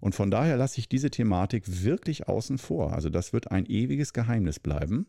Und 0.00 0.14
von 0.14 0.30
daher 0.30 0.58
lasse 0.58 0.78
ich 0.80 0.88
diese 0.88 1.10
Thematik 1.10 1.64
wirklich 1.82 2.28
außen 2.28 2.58
vor. 2.58 2.92
Also 2.92 3.08
das 3.08 3.32
wird 3.32 3.50
ein 3.50 3.64
ewiges 3.64 4.12
Geheimnis 4.12 4.60
bleiben. 4.60 5.06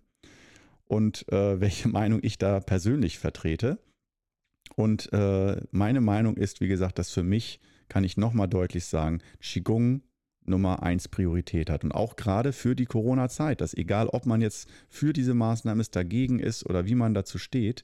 Und 0.85 1.27
äh, 1.33 1.59
welche 1.59 1.89
Meinung 1.89 2.19
ich 2.23 2.37
da 2.37 2.59
persönlich 2.61 3.19
vertrete. 3.19 3.77
Und 4.75 5.11
äh, 5.11 5.61
meine 5.71 6.01
Meinung 6.01 6.37
ist, 6.37 6.61
wie 6.61 6.67
gesagt, 6.67 6.97
dass 6.97 7.11
für 7.11 7.23
mich, 7.23 7.59
kann 7.87 8.03
ich 8.03 8.17
nochmal 8.17 8.47
deutlich 8.47 8.85
sagen, 8.85 9.19
Qigong 9.41 10.01
Nummer 10.45 10.83
eins 10.83 11.07
Priorität 11.07 11.69
hat. 11.69 11.83
Und 11.83 11.91
auch 11.91 12.15
gerade 12.15 12.53
für 12.53 12.75
die 12.75 12.85
Corona-Zeit, 12.85 13.61
dass 13.61 13.73
egal, 13.73 14.07
ob 14.07 14.25
man 14.25 14.41
jetzt 14.41 14.69
für 14.87 15.13
diese 15.13 15.33
Maßnahmen 15.33 15.81
ist, 15.81 15.95
dagegen 15.95 16.39
ist 16.39 16.65
oder 16.65 16.85
wie 16.85 16.95
man 16.95 17.13
dazu 17.13 17.37
steht, 17.37 17.83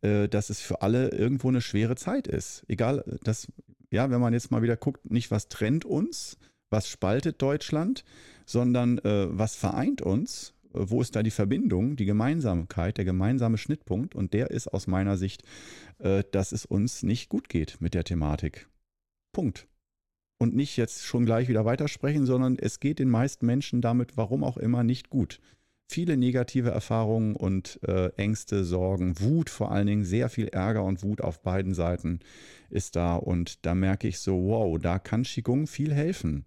äh, 0.00 0.28
dass 0.28 0.50
es 0.50 0.60
für 0.60 0.82
alle 0.82 1.10
irgendwo 1.10 1.48
eine 1.48 1.60
schwere 1.60 1.96
Zeit 1.96 2.26
ist. 2.26 2.64
Egal, 2.68 3.04
dass 3.22 3.48
ja, 3.90 4.10
wenn 4.10 4.20
man 4.20 4.32
jetzt 4.32 4.50
mal 4.50 4.62
wieder 4.62 4.76
guckt, 4.76 5.10
nicht 5.10 5.30
was 5.30 5.48
trennt 5.48 5.84
uns, 5.84 6.38
was 6.70 6.88
spaltet 6.88 7.40
Deutschland, 7.40 8.04
sondern 8.46 8.98
äh, 8.98 9.26
was 9.30 9.56
vereint 9.56 10.02
uns, 10.02 10.54
äh, 10.74 10.78
wo 10.80 11.00
ist 11.00 11.16
da 11.16 11.22
die 11.22 11.30
Verbindung, 11.30 11.96
die 11.96 12.04
Gemeinsamkeit, 12.04 12.98
der 12.98 13.04
gemeinsame 13.04 13.58
Schnittpunkt 13.58 14.14
und 14.14 14.34
der 14.34 14.50
ist 14.50 14.68
aus 14.68 14.86
meiner 14.86 15.16
Sicht, 15.16 15.42
äh, 15.98 16.24
dass 16.30 16.52
es 16.52 16.66
uns 16.66 17.02
nicht 17.02 17.28
gut 17.28 17.48
geht 17.48 17.80
mit 17.80 17.94
der 17.94 18.04
Thematik. 18.04 18.68
Punkt. 19.32 19.66
Und 20.40 20.54
nicht 20.54 20.76
jetzt 20.76 21.04
schon 21.04 21.26
gleich 21.26 21.48
wieder 21.48 21.64
weitersprechen, 21.64 22.24
sondern 22.24 22.58
es 22.58 22.78
geht 22.78 23.00
den 23.00 23.10
meisten 23.10 23.44
Menschen 23.44 23.80
damit, 23.80 24.16
warum 24.16 24.44
auch 24.44 24.56
immer, 24.56 24.84
nicht 24.84 25.10
gut 25.10 25.40
viele 25.88 26.16
negative 26.16 26.70
Erfahrungen 26.70 27.34
und 27.34 27.80
äh, 27.82 28.08
Ängste, 28.16 28.64
Sorgen, 28.64 29.18
Wut 29.20 29.48
vor 29.48 29.72
allen 29.72 29.86
Dingen, 29.86 30.04
sehr 30.04 30.28
viel 30.28 30.48
Ärger 30.48 30.84
und 30.84 31.02
Wut 31.02 31.22
auf 31.22 31.40
beiden 31.40 31.74
Seiten 31.74 32.20
ist 32.68 32.94
da. 32.94 33.16
Und 33.16 33.64
da 33.64 33.74
merke 33.74 34.06
ich 34.06 34.18
so, 34.20 34.36
wow, 34.44 34.78
da 34.78 34.98
kann 34.98 35.22
Qigong 35.22 35.66
viel 35.66 35.92
helfen. 35.92 36.44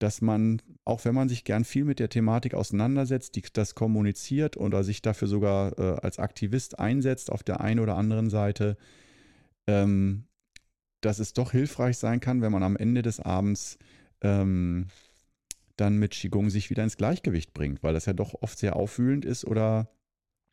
Dass 0.00 0.20
man, 0.20 0.60
auch 0.84 1.04
wenn 1.04 1.14
man 1.14 1.28
sich 1.28 1.44
gern 1.44 1.64
viel 1.64 1.84
mit 1.84 2.00
der 2.00 2.08
Thematik 2.08 2.54
auseinandersetzt, 2.54 3.36
die, 3.36 3.42
das 3.52 3.74
kommuniziert 3.74 4.56
oder 4.56 4.82
sich 4.82 5.02
dafür 5.02 5.28
sogar 5.28 5.78
äh, 5.78 6.00
als 6.00 6.18
Aktivist 6.18 6.78
einsetzt 6.78 7.30
auf 7.30 7.44
der 7.44 7.60
einen 7.60 7.80
oder 7.80 7.96
anderen 7.96 8.28
Seite, 8.28 8.76
ähm, 9.68 10.24
dass 11.00 11.20
es 11.20 11.32
doch 11.32 11.52
hilfreich 11.52 11.96
sein 11.96 12.18
kann, 12.18 12.42
wenn 12.42 12.52
man 12.52 12.64
am 12.64 12.76
Ende 12.76 13.02
des 13.02 13.20
Abends 13.20 13.78
ähm, 14.20 14.88
dann 15.80 15.96
mit 15.96 16.12
Qigong 16.12 16.50
sich 16.50 16.70
wieder 16.70 16.84
ins 16.84 16.96
Gleichgewicht 16.96 17.54
bringt, 17.54 17.82
weil 17.82 17.94
das 17.94 18.06
ja 18.06 18.12
doch 18.12 18.34
oft 18.42 18.58
sehr 18.58 18.76
aufwühlend 18.76 19.24
ist 19.24 19.44
oder 19.44 19.88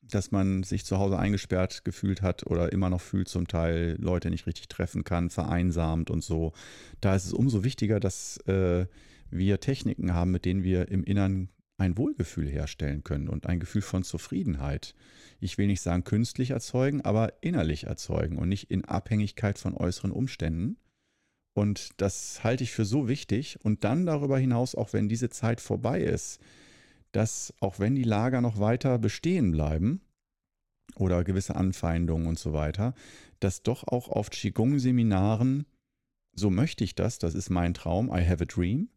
dass 0.02 0.32
man 0.32 0.64
sich 0.64 0.86
zu 0.86 1.00
Hause 1.00 1.18
eingesperrt 1.18 1.84
gefühlt 1.84 2.22
hat 2.22 2.46
oder 2.46 2.72
immer 2.72 2.90
noch 2.90 3.02
fühlt 3.02 3.28
zum 3.28 3.48
Teil, 3.48 3.98
Leute 4.00 4.30
nicht 4.30 4.46
richtig 4.46 4.68
treffen 4.68 5.04
kann, 5.04 5.30
vereinsamt 5.30 6.12
und 6.12 6.24
so. 6.24 6.54
Da 7.02 7.16
ist 7.16 7.26
es 7.26 7.34
umso 7.34 7.64
wichtiger, 7.64 8.00
dass 8.00 8.38
äh, 8.46 8.86
wir 9.32 9.60
Techniken 9.60 10.14
haben, 10.14 10.32
mit 10.32 10.46
denen 10.46 10.64
wir 10.64 10.90
im 10.90 11.04
Innern 11.04 11.50
ein 11.78 11.98
Wohlgefühl 11.98 12.48
herstellen 12.48 13.04
können 13.04 13.28
und 13.28 13.48
ein 13.48 13.60
Gefühl 13.60 13.82
von 13.82 14.04
Zufriedenheit. 14.04 14.94
Ich 15.40 15.58
will 15.58 15.68
nicht 15.68 15.82
sagen 15.82 16.04
künstlich 16.04 16.52
erzeugen, 16.52 17.02
aber 17.02 17.34
innerlich 17.42 17.86
erzeugen 17.86 18.38
und 18.38 18.48
nicht 18.48 18.72
in 18.72 18.86
Abhängigkeit 18.86 19.58
von 19.60 19.76
äußeren 19.76 20.12
Umständen. 20.12 20.78
Und 21.56 22.02
das 22.02 22.44
halte 22.44 22.66
ich 22.66 22.72
für 22.72 22.84
so 22.84 23.08
wichtig. 23.08 23.58
Und 23.64 23.86
dann 23.86 24.06
darüber 24.06 24.38
hinaus, 24.38 24.76
auch 24.76 24.92
wenn 24.92 25.08
diese 25.08 25.30
Zeit 25.30 25.62
vorbei 25.62 26.02
ist, 26.02 26.42
dass 27.14 27.54
auch 27.62 27.80
wenn 27.80 27.96
die 27.96 28.04
Lager 28.04 28.42
noch 28.42 28.60
weiter 28.60 29.00
bestehen 29.00 29.52
bleiben 29.52 30.02
oder 30.98 31.24
gewisse 31.24 31.56
Anfeindungen 31.56 32.28
und 32.28 32.38
so 32.38 32.52
weiter, 32.52 32.94
dass 33.40 33.64
doch 33.64 33.88
auch 33.88 34.10
auf 34.10 34.30
Qigong-Seminaren, 34.32 35.66
so 36.36 36.50
möchte 36.50 36.84
ich 36.84 36.94
das, 36.94 37.20
das 37.20 37.34
ist 37.34 37.50
mein 37.50 37.74
Traum, 37.74 38.10
I 38.10 38.28
have 38.28 38.44
a 38.44 38.46
dream, 38.46 38.90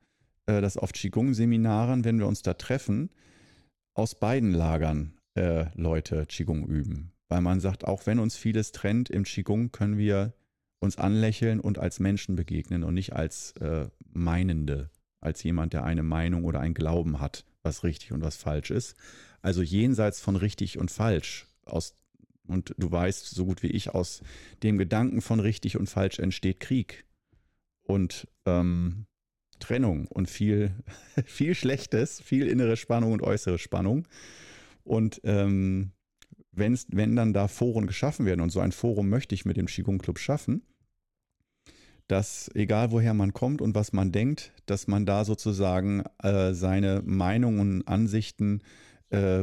äh, 0.46 0.60
dass 0.60 0.76
auf 0.76 0.92
Qigong-Seminaren, 0.92 2.04
wenn 2.04 2.18
wir 2.18 2.26
uns 2.26 2.42
da 2.42 2.54
treffen, 2.54 3.10
aus 3.94 4.16
beiden 4.16 4.52
Lagern 4.52 5.16
äh, 5.36 5.66
Leute 5.76 6.26
Qigong 6.26 6.66
üben. 6.66 7.12
Weil 7.28 7.40
man 7.40 7.60
sagt, 7.60 7.86
auch 7.86 8.06
wenn 8.06 8.18
uns 8.18 8.36
vieles 8.36 8.72
trennt, 8.72 9.10
im 9.10 9.22
Qigong 9.22 9.70
können 9.70 9.96
wir 9.96 10.32
uns 10.80 10.96
anlächeln 10.96 11.60
und 11.60 11.78
als 11.78 12.00
Menschen 12.00 12.36
begegnen 12.36 12.84
und 12.84 12.94
nicht 12.94 13.12
als 13.12 13.52
äh, 13.60 13.88
Meinende, 14.12 14.90
als 15.20 15.42
jemand, 15.42 15.72
der 15.72 15.84
eine 15.84 16.02
Meinung 16.02 16.44
oder 16.44 16.60
ein 16.60 16.74
Glauben 16.74 17.20
hat, 17.20 17.44
was 17.62 17.84
richtig 17.84 18.12
und 18.12 18.22
was 18.22 18.36
falsch 18.36 18.70
ist. 18.70 18.96
Also 19.42 19.62
jenseits 19.62 20.20
von 20.20 20.36
richtig 20.36 20.78
und 20.78 20.90
falsch. 20.90 21.46
Aus, 21.64 21.94
und 22.46 22.74
du 22.78 22.90
weißt 22.90 23.28
so 23.28 23.44
gut 23.44 23.62
wie 23.62 23.68
ich, 23.68 23.90
aus 23.90 24.22
dem 24.62 24.78
Gedanken 24.78 25.20
von 25.20 25.40
richtig 25.40 25.76
und 25.76 25.88
falsch 25.88 26.18
entsteht 26.18 26.60
Krieg 26.60 27.04
und 27.82 28.28
ähm, 28.46 29.06
Trennung 29.58 30.06
und 30.06 30.30
viel, 30.30 30.72
viel 31.24 31.54
Schlechtes, 31.54 32.20
viel 32.20 32.46
innere 32.46 32.76
Spannung 32.76 33.12
und 33.12 33.22
äußere 33.22 33.58
Spannung. 33.58 34.06
Und 34.84 35.20
ähm, 35.24 35.92
wenn's, 36.58 36.86
wenn 36.90 37.16
dann 37.16 37.32
da 37.32 37.48
Foren 37.48 37.86
geschaffen 37.86 38.26
werden, 38.26 38.40
und 38.40 38.50
so 38.50 38.60
ein 38.60 38.72
Forum 38.72 39.08
möchte 39.08 39.34
ich 39.34 39.44
mit 39.44 39.56
dem 39.56 39.66
Qigong 39.66 39.98
Club 39.98 40.18
schaffen, 40.18 40.62
dass 42.06 42.50
egal 42.54 42.90
woher 42.90 43.14
man 43.14 43.32
kommt 43.32 43.60
und 43.60 43.74
was 43.74 43.92
man 43.92 44.12
denkt, 44.12 44.52
dass 44.66 44.86
man 44.86 45.06
da 45.06 45.24
sozusagen 45.24 46.04
äh, 46.22 46.54
seine 46.54 47.02
Meinungen 47.04 47.60
und 47.60 47.88
Ansichten 47.88 48.60
äh, 48.60 48.87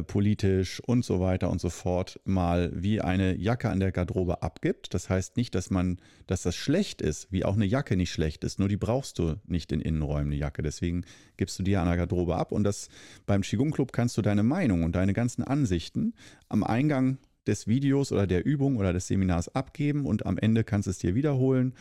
politisch 0.06 0.80
und 0.86 1.04
so 1.04 1.18
weiter 1.18 1.50
und 1.50 1.60
so 1.60 1.70
fort 1.70 2.20
mal 2.24 2.70
wie 2.72 3.00
eine 3.00 3.36
Jacke 3.36 3.68
an 3.68 3.80
der 3.80 3.90
Garderobe 3.90 4.42
abgibt. 4.42 4.94
Das 4.94 5.10
heißt 5.10 5.36
nicht, 5.36 5.56
dass 5.56 5.70
man, 5.70 5.98
dass 6.28 6.42
das 6.42 6.54
schlecht 6.54 7.02
ist, 7.02 7.32
wie 7.32 7.44
auch 7.44 7.54
eine 7.54 7.64
Jacke 7.64 7.96
nicht 7.96 8.12
schlecht 8.12 8.44
ist. 8.44 8.60
Nur 8.60 8.68
die 8.68 8.76
brauchst 8.76 9.18
du 9.18 9.34
nicht 9.44 9.72
in 9.72 9.80
Innenräumen, 9.80 10.26
eine 10.26 10.36
Jacke. 10.36 10.62
Deswegen 10.62 11.04
gibst 11.36 11.58
du 11.58 11.64
die 11.64 11.76
an 11.76 11.88
der 11.88 11.96
Garderobe 11.96 12.36
ab. 12.36 12.52
Und 12.52 12.62
das 12.62 12.88
beim 13.26 13.42
Qigong 13.42 13.72
Club 13.72 13.92
kannst 13.92 14.16
du 14.16 14.22
deine 14.22 14.44
Meinung 14.44 14.84
und 14.84 14.94
deine 14.94 15.12
ganzen 15.12 15.42
Ansichten 15.42 16.14
am 16.48 16.62
Eingang 16.62 17.18
des 17.48 17.66
Videos 17.66 18.12
oder 18.12 18.26
der 18.26 18.44
Übung 18.44 18.76
oder 18.76 18.92
des 18.92 19.08
Seminars 19.08 19.54
abgeben 19.54 20.06
und 20.06 20.26
am 20.26 20.38
Ende 20.38 20.64
kannst 20.64 20.86
du 20.86 20.90
es 20.90 20.98
dir 20.98 21.14
wiederholen 21.14 21.74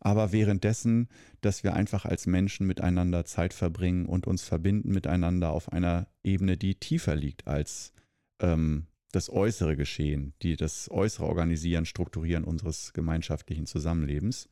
aber 0.00 0.32
währenddessen, 0.32 1.08
dass 1.42 1.62
wir 1.62 1.74
einfach 1.74 2.06
als 2.06 2.26
Menschen 2.26 2.66
miteinander 2.66 3.24
Zeit 3.24 3.52
verbringen 3.54 4.06
und 4.06 4.26
uns 4.26 4.42
verbinden 4.42 4.90
miteinander 4.90 5.50
auf 5.50 5.72
einer 5.72 6.08
Ebene, 6.24 6.56
die 6.56 6.74
tiefer 6.74 7.14
liegt 7.14 7.46
als 7.46 7.92
ähm, 8.40 8.86
das 9.12 9.28
äußere 9.28 9.76
Geschehen, 9.76 10.32
die 10.42 10.56
das 10.56 10.90
äußere 10.90 11.26
Organisieren, 11.26 11.84
Strukturieren 11.84 12.44
unseres 12.44 12.92
gemeinschaftlichen 12.92 13.66
Zusammenlebens. 13.66 14.48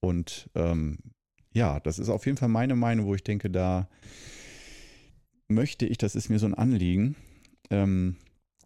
Und 0.00 0.50
ähm, 0.54 0.98
ja, 1.52 1.78
das 1.78 1.98
ist 1.98 2.08
auf 2.08 2.26
jeden 2.26 2.38
Fall 2.38 2.48
meine 2.48 2.74
Meinung, 2.74 3.06
wo 3.06 3.14
ich 3.14 3.22
denke, 3.22 3.50
da 3.50 3.88
möchte 5.48 5.86
ich, 5.86 5.98
das 5.98 6.14
ist 6.14 6.30
mir 6.30 6.38
so 6.38 6.46
ein 6.46 6.54
Anliegen, 6.54 7.14
ähm, 7.70 8.16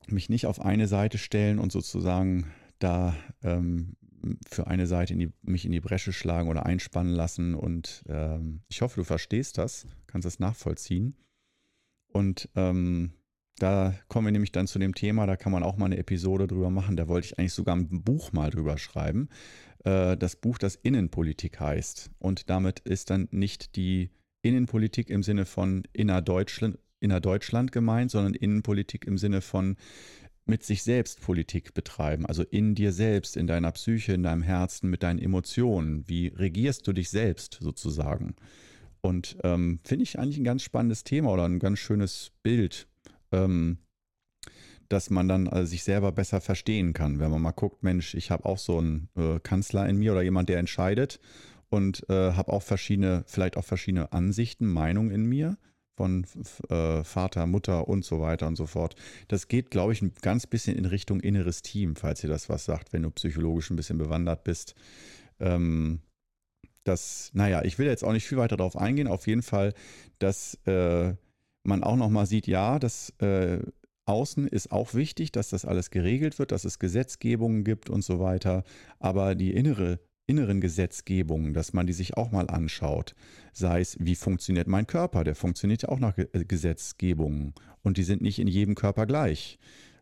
mich 0.09 0.31
nicht 0.31 0.47
auf 0.47 0.61
eine 0.61 0.87
Seite 0.87 1.18
stellen 1.18 1.59
und 1.59 1.72
sozusagen 1.72 2.47
da 2.79 3.16
ähm, 3.43 3.97
für 4.49 4.66
eine 4.66 4.87
Seite 4.87 5.12
in 5.12 5.18
die, 5.18 5.33
mich 5.43 5.64
in 5.64 5.72
die 5.72 5.81
Bresche 5.81 6.12
schlagen 6.12 6.49
oder 6.49 6.66
einspannen 6.66 7.12
lassen. 7.12 7.55
Und 7.55 8.05
ähm, 8.09 8.61
ich 8.68 8.83
hoffe, 8.83 9.01
du 9.01 9.05
verstehst 9.05 9.59
das, 9.59 9.87
kannst 10.07 10.27
das 10.27 10.39
nachvollziehen. 10.39 11.16
Und 12.09 12.49
ähm, 12.55 13.12
da 13.59 13.95
kommen 14.09 14.27
wir 14.27 14.33
nämlich 14.33 14.53
dann 14.53 14.66
zu 14.66 14.79
dem 14.79 14.95
Thema, 14.95 15.27
da 15.27 15.37
kann 15.37 15.53
man 15.53 15.62
auch 15.62 15.77
mal 15.77 15.87
eine 15.87 15.99
Episode 15.99 16.47
drüber 16.47 16.70
machen. 16.70 16.97
Da 16.97 17.09
wollte 17.09 17.27
ich 17.27 17.39
eigentlich 17.39 17.55
sogar 17.55 17.74
ein 17.77 18.03
Buch 18.03 18.33
mal 18.33 18.51
drüber 18.51 18.77
schreiben. 18.79 19.29
Äh, 19.85 20.16
das 20.16 20.37
Buch, 20.37 20.59
das 20.59 20.77
Innenpolitik 20.77 21.61
heißt. 21.61 22.11
Und 22.18 22.51
damit 22.51 22.81
ist 22.81 23.11
dann 23.11 23.29
nicht 23.31 23.77
die 23.77 24.11
Innenpolitik 24.43 25.11
im 25.11 25.22
Sinne 25.22 25.47
von 25.47 25.85
innerdeutschland, 25.93 26.79
innerdeutschland 27.01 27.72
gemeint, 27.72 28.11
sondern 28.11 28.35
Innenpolitik 28.35 29.07
im 29.07 29.18
Sinne 29.18 29.41
von 29.41 29.77
mit 30.47 30.62
sich 30.62 30.84
selbst 30.84 31.20
Politik 31.20 31.74
betreiben, 31.74 32.24
also 32.24 32.44
in 32.44 32.74
dir 32.74 32.92
selbst, 32.92 33.36
in 33.36 33.47
deiner 33.47 33.72
Psyche, 33.72 34.12
in 34.12 34.22
deinem 34.22 34.42
Herzen, 34.42 34.88
mit 34.88 35.03
deinen 35.03 35.18
Emotionen. 35.18 36.09
Wie 36.09 36.28
regierst 36.28 36.86
du 36.86 36.92
dich 36.92 37.11
selbst 37.11 37.59
sozusagen? 37.61 38.36
Und 39.01 39.36
ähm, 39.42 39.80
finde 39.84 40.05
ich 40.05 40.18
eigentlich 40.18 40.38
ein 40.38 40.44
ganz 40.44 40.62
spannendes 40.62 41.05
Thema 41.05 41.32
oder 41.32 41.44
ein 41.44 41.59
ganz 41.59 41.80
schönes 41.80 42.30
Bild, 42.42 42.88
ähm, 43.32 43.78
dass 44.88 45.11
man 45.11 45.26
dann 45.26 45.49
also 45.49 45.66
sich 45.66 45.82
selber 45.82 46.12
besser 46.12 46.40
verstehen 46.40 46.92
kann. 46.92 47.18
Wenn 47.18 47.30
man 47.30 47.42
mal 47.42 47.51
guckt, 47.51 47.82
Mensch, 47.82 48.14
ich 48.14 48.30
habe 48.30 48.47
auch 48.47 48.59
so 48.59 48.78
einen 48.78 49.09
äh, 49.16 49.40
Kanzler 49.40 49.88
in 49.88 49.97
mir 49.97 50.12
oder 50.12 50.22
jemand, 50.22 50.49
der 50.49 50.59
entscheidet 50.59 51.18
und 51.68 52.09
äh, 52.09 52.32
habe 52.32 52.53
auch 52.53 52.62
verschiedene, 52.62 53.24
vielleicht 53.26 53.57
auch 53.57 53.64
verschiedene 53.64 54.12
Ansichten, 54.12 54.66
Meinungen 54.66 55.11
in 55.11 55.26
mir 55.26 55.59
von 55.97 56.26
äh, 56.68 57.03
Vater, 57.03 57.47
Mutter 57.47 57.88
und 57.88 58.05
so 58.05 58.20
weiter 58.20 58.47
und 58.47 58.57
so 58.57 58.66
fort. 58.66 58.94
Das 59.28 59.49
geht, 59.49 59.70
glaube 59.70 59.92
ich, 59.92 60.03
ein 60.03 60.12
ganz 60.20 60.47
bisschen 60.47 60.76
in 60.76 60.84
Richtung 60.84 61.20
inneres 61.20 61.62
Team, 61.62 61.97
falls 61.97 62.22
ihr 62.22 62.30
das 62.30 62.49
was 62.49 62.64
sagt, 62.64 62.92
wenn 62.92 63.03
du 63.03 63.11
psychologisch 63.11 63.70
ein 63.70 63.76
bisschen 63.76 63.99
bewandert 63.99 64.44
bist. 64.44 64.74
Ähm, 65.40 66.01
das, 66.84 67.30
naja, 67.34 67.64
ich 67.64 67.78
will 67.78 67.86
jetzt 67.86 68.05
auch 68.05 68.12
nicht 68.12 68.26
viel 68.26 68.38
weiter 68.38 68.57
darauf 68.57 68.76
eingehen. 68.76 69.09
Auf 69.09 69.26
jeden 69.26 69.42
Fall, 69.42 69.72
dass 70.18 70.55
äh, 70.66 71.14
man 71.64 71.82
auch 71.82 71.97
nochmal 71.97 72.26
sieht, 72.26 72.47
ja, 72.47 72.78
das 72.78 73.11
äh, 73.18 73.59
Außen 74.05 74.47
ist 74.47 74.70
auch 74.70 74.94
wichtig, 74.94 75.32
dass 75.32 75.49
das 75.49 75.64
alles 75.64 75.90
geregelt 75.90 76.38
wird, 76.38 76.53
dass 76.53 76.64
es 76.64 76.78
Gesetzgebungen 76.78 77.64
gibt 77.64 77.90
und 77.90 78.03
so 78.03 78.20
weiter. 78.20 78.62
Aber 79.01 79.34
die 79.34 79.53
innere 79.53 79.99
inneren 80.27 80.61
Gesetzgebungen, 80.61 81.55
dass 81.55 81.72
man 81.72 81.87
die 81.87 81.93
sich 81.93 82.16
auch 82.16 82.31
mal 82.31 82.49
anschaut. 82.49 83.14
Sei 83.53 83.81
es, 83.81 83.97
wie 84.01 84.16
funktioniert 84.16 84.66
mein 84.66 84.87
Körper? 84.87 85.24
Der 85.24 85.35
funktioniert 85.35 85.83
ja 85.83 85.89
auch 85.89 86.01
nach 86.01 86.18
äh, 86.18 86.27
Gesetzgebungen 86.47 87.55
und 87.83 87.97
die 87.97 88.03
sind 88.03 88.22
nicht 88.22 88.39
in 88.39 88.49
jedem 88.49 88.74
Körper 88.74 89.07
gleich. 89.07 89.59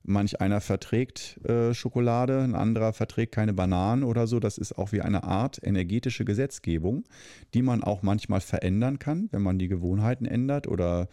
Manch 0.06 0.40
einer 0.40 0.60
verträgt 0.60 1.40
äh, 1.46 1.72
Schokolade, 1.72 2.42
ein 2.42 2.54
anderer 2.54 2.92
verträgt 2.92 3.34
keine 3.34 3.54
Bananen 3.54 4.04
oder 4.04 4.26
so. 4.26 4.38
Das 4.38 4.58
ist 4.58 4.76
auch 4.76 4.92
wie 4.92 5.00
eine 5.00 5.24
Art 5.24 5.58
energetische 5.62 6.26
Gesetzgebung, 6.26 7.04
die 7.54 7.62
man 7.62 7.82
auch 7.82 8.02
manchmal 8.02 8.40
verändern 8.40 8.98
kann, 8.98 9.28
wenn 9.32 9.42
man 9.42 9.58
die 9.58 9.68
Gewohnheiten 9.68 10.26
ändert 10.26 10.66
oder 10.66 11.08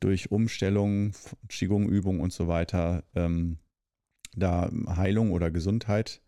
durch 0.00 0.32
Umstellungen, 0.32 1.12
Qigong, 1.48 1.88
Übungen 1.88 2.20
und 2.20 2.32
so 2.32 2.48
weiter 2.48 3.04
ähm, 3.14 3.58
da 4.34 4.70
Heilung 4.88 5.30
oder 5.30 5.52
Gesundheit 5.52 6.20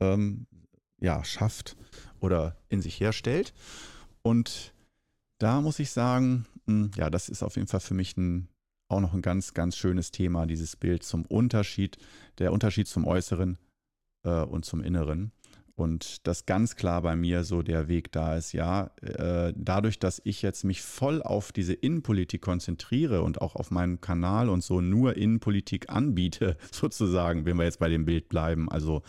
ähm, 0.00 0.46
ja, 1.00 1.24
schafft 1.24 1.76
oder 2.20 2.56
in 2.68 2.82
sich 2.82 3.00
herstellt. 3.00 3.52
Und 4.22 4.74
da 5.38 5.60
muss 5.60 5.78
ich 5.78 5.90
sagen, 5.90 6.46
hm, 6.66 6.90
ja, 6.96 7.10
das 7.10 7.28
ist 7.28 7.42
auf 7.42 7.56
jeden 7.56 7.68
Fall 7.68 7.80
für 7.80 7.94
mich 7.94 8.16
ein, 8.16 8.48
auch 8.88 9.00
noch 9.00 9.14
ein 9.14 9.22
ganz, 9.22 9.54
ganz 9.54 9.76
schönes 9.76 10.10
Thema, 10.10 10.46
dieses 10.46 10.76
Bild 10.76 11.02
zum 11.02 11.24
Unterschied, 11.26 11.96
der 12.38 12.52
Unterschied 12.52 12.88
zum 12.88 13.06
Äußeren 13.06 13.58
äh, 14.24 14.42
und 14.42 14.64
zum 14.64 14.82
Inneren. 14.82 15.32
Und 15.80 16.26
das 16.26 16.44
ganz 16.44 16.76
klar 16.76 17.00
bei 17.00 17.16
mir 17.16 17.42
so 17.42 17.62
der 17.62 17.88
Weg 17.88 18.12
da 18.12 18.36
ist, 18.36 18.52
ja, 18.52 18.90
äh, 19.00 19.52
dadurch, 19.56 19.98
dass 19.98 20.20
ich 20.24 20.42
jetzt 20.42 20.62
mich 20.62 20.82
voll 20.82 21.22
auf 21.22 21.52
diese 21.52 21.72
Innenpolitik 21.72 22.42
konzentriere 22.42 23.22
und 23.22 23.40
auch 23.40 23.56
auf 23.56 23.70
meinem 23.70 24.00
Kanal 24.00 24.50
und 24.50 24.62
so 24.62 24.82
nur 24.82 25.16
Innenpolitik 25.16 25.88
anbiete, 25.88 26.56
sozusagen, 26.70 27.46
wenn 27.46 27.56
wir 27.56 27.64
jetzt 27.64 27.78
bei 27.78 27.88
dem 27.88 28.04
Bild 28.04 28.28
bleiben, 28.28 28.70
also 28.70 29.02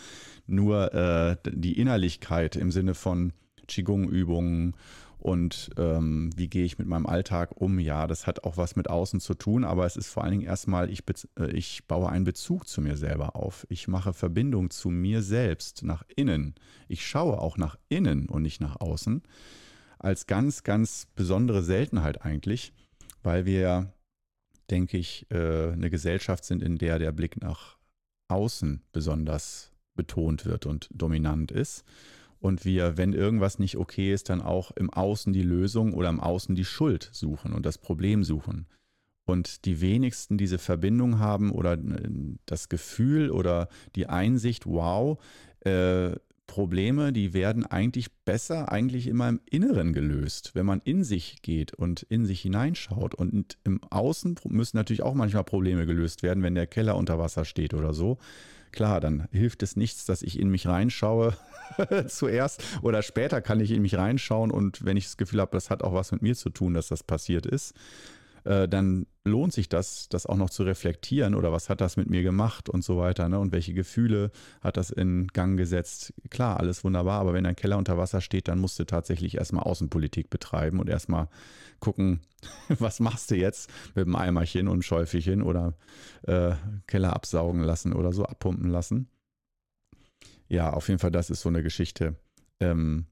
nur 0.47 0.93
äh, 0.93 1.35
die 1.45 1.77
Innerlichkeit 1.77 2.55
im 2.55 2.71
Sinne 2.71 2.93
von 2.93 3.33
Qigong-Übungen 3.67 4.75
und 5.21 5.69
ähm, 5.77 6.31
wie 6.35 6.47
gehe 6.47 6.65
ich 6.65 6.79
mit 6.79 6.87
meinem 6.87 7.05
Alltag 7.05 7.51
um? 7.61 7.77
Ja, 7.77 8.07
das 8.07 8.25
hat 8.25 8.43
auch 8.43 8.57
was 8.57 8.75
mit 8.75 8.89
außen 8.89 9.19
zu 9.19 9.35
tun, 9.35 9.63
aber 9.63 9.85
es 9.85 9.95
ist 9.95 10.09
vor 10.09 10.23
allen 10.23 10.31
Dingen 10.31 10.45
erstmal, 10.45 10.89
ich, 10.89 11.03
äh, 11.37 11.51
ich 11.51 11.85
baue 11.87 12.09
einen 12.09 12.25
Bezug 12.25 12.67
zu 12.67 12.81
mir 12.81 12.97
selber 12.97 13.35
auf. 13.35 13.67
Ich 13.69 13.87
mache 13.87 14.13
Verbindung 14.13 14.71
zu 14.71 14.89
mir 14.89 15.21
selbst 15.21 15.83
nach 15.83 16.03
innen. 16.15 16.55
Ich 16.87 17.05
schaue 17.05 17.39
auch 17.39 17.57
nach 17.57 17.77
innen 17.87 18.29
und 18.29 18.41
nicht 18.41 18.61
nach 18.61 18.81
außen. 18.81 19.21
Als 19.99 20.25
ganz, 20.25 20.63
ganz 20.63 21.07
besondere 21.13 21.61
Seltenheit 21.61 22.23
eigentlich, 22.23 22.73
weil 23.21 23.45
wir, 23.45 23.93
denke 24.71 24.97
ich, 24.97 25.27
äh, 25.29 25.71
eine 25.71 25.91
Gesellschaft 25.91 26.45
sind, 26.45 26.63
in 26.63 26.79
der 26.79 26.97
der 26.97 27.11
Blick 27.11 27.39
nach 27.39 27.77
außen 28.27 28.81
besonders 28.91 29.71
betont 29.93 30.45
wird 30.45 30.65
und 30.65 30.89
dominant 30.91 31.51
ist 31.51 31.83
und 32.41 32.65
wir, 32.65 32.97
wenn 32.97 33.13
irgendwas 33.13 33.59
nicht 33.59 33.77
okay 33.77 34.11
ist, 34.11 34.29
dann 34.29 34.41
auch 34.41 34.71
im 34.71 34.89
Außen 34.89 35.31
die 35.31 35.43
Lösung 35.43 35.93
oder 35.93 36.09
im 36.09 36.19
Außen 36.19 36.55
die 36.55 36.65
Schuld 36.65 37.09
suchen 37.13 37.53
und 37.53 37.65
das 37.65 37.77
Problem 37.77 38.23
suchen. 38.23 38.65
Und 39.25 39.65
die 39.65 39.79
wenigsten 39.79 40.37
diese 40.37 40.57
Verbindung 40.57 41.19
haben 41.19 41.51
oder 41.51 41.73
äh, 41.73 42.09
das 42.47 42.67
Gefühl 42.67 43.29
oder 43.29 43.69
die 43.95 44.07
Einsicht, 44.07 44.65
wow, 44.65 45.21
äh, 45.59 46.15
Probleme, 46.47 47.13
die 47.13 47.33
werden 47.33 47.65
eigentlich 47.65 48.11
besser, 48.25 48.71
eigentlich 48.71 49.07
immer 49.07 49.29
im 49.29 49.39
Inneren 49.49 49.93
gelöst, 49.93 50.51
wenn 50.53 50.65
man 50.65 50.81
in 50.83 51.03
sich 51.05 51.41
geht 51.43 51.73
und 51.73 52.01
in 52.01 52.25
sich 52.25 52.41
hineinschaut. 52.41 53.15
Und 53.15 53.57
im 53.63 53.81
Außen 53.83 54.35
müssen 54.49 54.75
natürlich 54.75 55.03
auch 55.03 55.13
manchmal 55.13 55.45
Probleme 55.45 55.85
gelöst 55.85 56.23
werden, 56.23 56.43
wenn 56.43 56.55
der 56.55 56.67
Keller 56.67 56.97
unter 56.97 57.19
Wasser 57.19 57.45
steht 57.45 57.73
oder 57.73 57.93
so. 57.93 58.17
Klar, 58.71 59.01
dann 59.01 59.27
hilft 59.31 59.63
es 59.63 59.75
nichts, 59.75 60.05
dass 60.05 60.21
ich 60.21 60.39
in 60.39 60.49
mich 60.49 60.67
reinschaue 60.67 61.35
zuerst 62.07 62.63
oder 62.81 63.01
später 63.01 63.41
kann 63.41 63.59
ich 63.59 63.71
in 63.71 63.81
mich 63.81 63.95
reinschauen 63.95 64.51
und 64.51 64.85
wenn 64.85 64.97
ich 64.97 65.05
das 65.05 65.17
Gefühl 65.17 65.41
habe, 65.41 65.51
das 65.51 65.69
hat 65.69 65.83
auch 65.83 65.93
was 65.93 66.11
mit 66.11 66.21
mir 66.21 66.35
zu 66.35 66.49
tun, 66.49 66.73
dass 66.73 66.87
das 66.87 67.03
passiert 67.03 67.45
ist, 67.45 67.73
äh, 68.43 68.67
dann 68.67 69.05
lohnt 69.23 69.53
sich 69.53 69.69
das, 69.69 70.09
das 70.09 70.25
auch 70.25 70.35
noch 70.35 70.49
zu 70.49 70.63
reflektieren 70.63 71.35
oder 71.35 71.51
was 71.51 71.69
hat 71.69 71.81
das 71.81 71.95
mit 71.95 72.09
mir 72.09 72.23
gemacht 72.23 72.69
und 72.69 72.83
so 72.83 72.97
weiter 72.97 73.29
ne? 73.29 73.39
und 73.39 73.51
welche 73.51 73.73
Gefühle 73.73 74.31
hat 74.61 74.77
das 74.77 74.89
in 74.89 75.27
Gang 75.27 75.57
gesetzt. 75.57 76.13
Klar, 76.29 76.59
alles 76.59 76.83
wunderbar, 76.83 77.19
aber 77.19 77.33
wenn 77.33 77.43
dein 77.43 77.55
Keller 77.55 77.77
unter 77.77 77.97
Wasser 77.97 78.21
steht, 78.21 78.47
dann 78.47 78.59
musst 78.59 78.79
du 78.79 78.85
tatsächlich 78.85 79.37
erstmal 79.37 79.63
Außenpolitik 79.63 80.29
betreiben 80.29 80.79
und 80.79 80.89
erstmal 80.89 81.27
gucken, 81.79 82.21
was 82.69 82.99
machst 82.99 83.29
du 83.31 83.35
jetzt 83.35 83.69
mit 83.93 84.05
dem 84.05 84.15
Eimerchen 84.15 84.67
und 84.67 84.83
Schäufelchen 84.83 85.43
oder 85.43 85.75
äh, 86.23 86.53
Keller 86.87 87.13
absaugen 87.13 87.61
lassen 87.61 87.93
oder 87.93 88.11
so 88.11 88.25
abpumpen 88.25 88.69
lassen. 88.69 89.07
Ja, 90.47 90.73
auf 90.73 90.87
jeden 90.89 90.99
Fall, 90.99 91.11
das 91.11 91.29
ist 91.29 91.41
so 91.41 91.49
eine 91.49 91.63
Geschichte. 91.63 92.15
Ähm, 92.59 93.05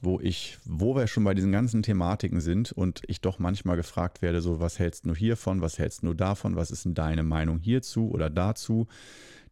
wo 0.00 0.18
ich, 0.20 0.58
wo 0.64 0.94
wir 0.94 1.06
schon 1.06 1.24
bei 1.24 1.34
diesen 1.34 1.52
ganzen 1.52 1.82
Thematiken 1.82 2.40
sind 2.40 2.72
und 2.72 3.02
ich 3.06 3.20
doch 3.20 3.38
manchmal 3.38 3.76
gefragt 3.76 4.22
werde, 4.22 4.40
so 4.40 4.60
was 4.60 4.78
hältst 4.78 5.04
du 5.04 5.14
hiervon, 5.14 5.60
was 5.60 5.78
hältst 5.78 6.02
du 6.02 6.14
davon, 6.14 6.56
was 6.56 6.70
ist 6.70 6.84
denn 6.84 6.94
deine 6.94 7.22
Meinung 7.22 7.58
hierzu 7.58 8.10
oder 8.10 8.30
dazu, 8.30 8.86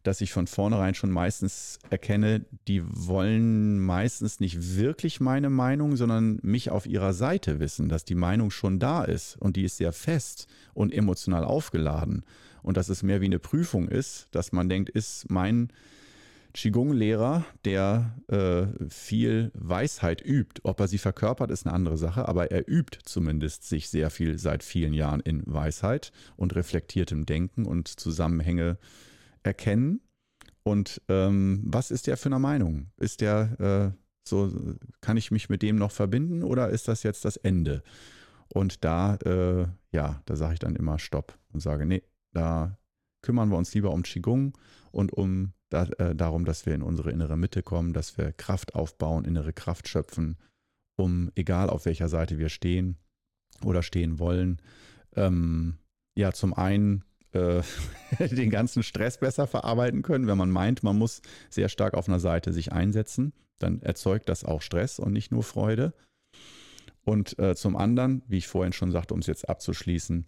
dass 0.03 0.21
ich 0.21 0.31
von 0.31 0.47
vornherein 0.47 0.95
schon 0.95 1.11
meistens 1.11 1.77
erkenne, 1.89 2.45
die 2.67 2.81
wollen 2.85 3.79
meistens 3.79 4.39
nicht 4.39 4.77
wirklich 4.77 5.19
meine 5.19 5.49
Meinung, 5.49 5.97
sondern 5.97 6.39
mich 6.41 6.71
auf 6.71 6.85
ihrer 6.85 7.13
Seite 7.13 7.59
wissen, 7.59 7.89
dass 7.89 8.05
die 8.05 8.15
Meinung 8.15 8.49
schon 8.49 8.79
da 8.79 9.03
ist 9.03 9.35
und 9.37 9.55
die 9.55 9.65
ist 9.65 9.77
sehr 9.77 9.93
fest 9.93 10.47
und 10.73 10.93
emotional 10.93 11.43
aufgeladen. 11.43 12.23
Und 12.61 12.77
dass 12.77 12.89
es 12.89 13.03
mehr 13.03 13.21
wie 13.21 13.25
eine 13.25 13.39
Prüfung 13.39 13.87
ist, 13.87 14.27
dass 14.31 14.51
man 14.51 14.69
denkt, 14.69 14.89
ist 14.89 15.29
mein 15.29 15.69
Qigong-Lehrer, 16.53 17.45
der 17.65 18.15
äh, 18.27 18.67
viel 18.89 19.51
Weisheit 19.53 20.23
übt. 20.25 20.61
Ob 20.63 20.79
er 20.79 20.87
sie 20.87 20.97
verkörpert, 20.97 21.51
ist 21.51 21.65
eine 21.65 21.75
andere 21.75 21.97
Sache, 21.97 22.27
aber 22.27 22.51
er 22.51 22.67
übt 22.67 22.99
zumindest 23.03 23.67
sich 23.67 23.89
sehr 23.89 24.09
viel 24.09 24.37
seit 24.37 24.63
vielen 24.63 24.93
Jahren 24.93 25.19
in 25.19 25.43
Weisheit 25.45 26.11
und 26.35 26.55
reflektiertem 26.55 27.25
Denken 27.25 27.65
und 27.65 27.87
Zusammenhänge 27.87 28.77
erkennen. 29.43 30.01
Und 30.63 31.01
ähm, 31.07 31.61
was 31.65 31.91
ist 31.91 32.07
der 32.07 32.17
für 32.17 32.29
eine 32.29 32.39
Meinung? 32.39 32.91
Ist 32.97 33.21
der 33.21 33.93
äh, 33.95 33.99
so, 34.27 34.51
kann 35.01 35.17
ich 35.17 35.31
mich 35.31 35.49
mit 35.49 35.61
dem 35.61 35.77
noch 35.77 35.91
verbinden 35.91 36.43
oder 36.43 36.69
ist 36.69 36.87
das 36.87 37.03
jetzt 37.03 37.25
das 37.25 37.37
Ende? 37.37 37.83
Und 38.47 38.83
da, 38.83 39.15
äh, 39.25 39.67
ja, 39.91 40.21
da 40.25 40.35
sage 40.35 40.53
ich 40.53 40.59
dann 40.59 40.75
immer 40.75 40.99
Stopp 40.99 41.37
und 41.51 41.59
sage, 41.59 41.85
nee, 41.85 42.03
da 42.33 42.78
kümmern 43.21 43.49
wir 43.49 43.57
uns 43.57 43.73
lieber 43.73 43.91
um 43.91 44.03
Qigong 44.03 44.57
und 44.91 45.13
um 45.13 45.53
da, 45.69 45.83
äh, 45.97 46.15
darum, 46.15 46.45
dass 46.45 46.65
wir 46.65 46.73
in 46.73 46.81
unsere 46.81 47.11
innere 47.11 47.37
Mitte 47.37 47.63
kommen, 47.63 47.93
dass 47.93 48.17
wir 48.17 48.31
Kraft 48.31 48.75
aufbauen, 48.75 49.25
innere 49.25 49.53
Kraft 49.53 49.87
schöpfen, 49.87 50.37
um, 50.97 51.31
egal 51.35 51.69
auf 51.69 51.85
welcher 51.85 52.09
Seite 52.09 52.37
wir 52.37 52.49
stehen 52.49 52.97
oder 53.63 53.83
stehen 53.83 54.19
wollen, 54.19 54.61
ähm, 55.15 55.77
ja, 56.17 56.33
zum 56.33 56.53
einen 56.53 57.03
äh, 57.31 57.61
den 58.19 58.49
ganzen 58.49 58.83
Stress 58.83 59.19
besser 59.19 59.47
verarbeiten 59.47 60.01
können. 60.01 60.27
Wenn 60.27 60.37
man 60.37 60.49
meint, 60.49 60.83
man 60.83 60.97
muss 60.97 61.21
sehr 61.49 61.69
stark 61.69 61.93
auf 61.93 62.07
einer 62.07 62.19
Seite 62.19 62.51
sich 62.53 62.71
einsetzen, 62.71 63.33
dann 63.59 63.81
erzeugt 63.81 64.29
das 64.29 64.43
auch 64.43 64.61
Stress 64.61 64.99
und 64.99 65.13
nicht 65.13 65.31
nur 65.31 65.43
Freude. 65.43 65.93
Und 67.03 67.37
äh, 67.39 67.55
zum 67.55 67.75
anderen, 67.75 68.23
wie 68.27 68.37
ich 68.37 68.47
vorhin 68.47 68.73
schon 68.73 68.91
sagte, 68.91 69.13
um 69.13 69.19
es 69.19 69.27
jetzt 69.27 69.47
abzuschließen, 69.47 70.25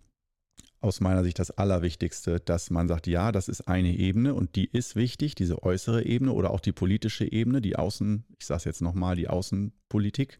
aus 0.81 0.99
meiner 0.99 1.23
Sicht 1.23 1.37
das 1.37 1.51
Allerwichtigste, 1.51 2.39
dass 2.39 2.71
man 2.71 2.87
sagt, 2.87 3.05
ja, 3.05 3.31
das 3.31 3.47
ist 3.47 3.67
eine 3.67 3.95
Ebene 3.95 4.33
und 4.33 4.55
die 4.55 4.65
ist 4.65 4.95
wichtig, 4.95 5.35
diese 5.35 5.61
äußere 5.61 6.05
Ebene 6.05 6.33
oder 6.33 6.49
auch 6.49 6.59
die 6.59 6.71
politische 6.71 7.31
Ebene, 7.31 7.61
die 7.61 7.75
Außen, 7.75 8.25
ich 8.39 8.47
sage 8.47 8.57
es 8.57 8.63
jetzt 8.65 8.81
nochmal, 8.81 9.15
die 9.15 9.27
Außenpolitik, 9.27 10.39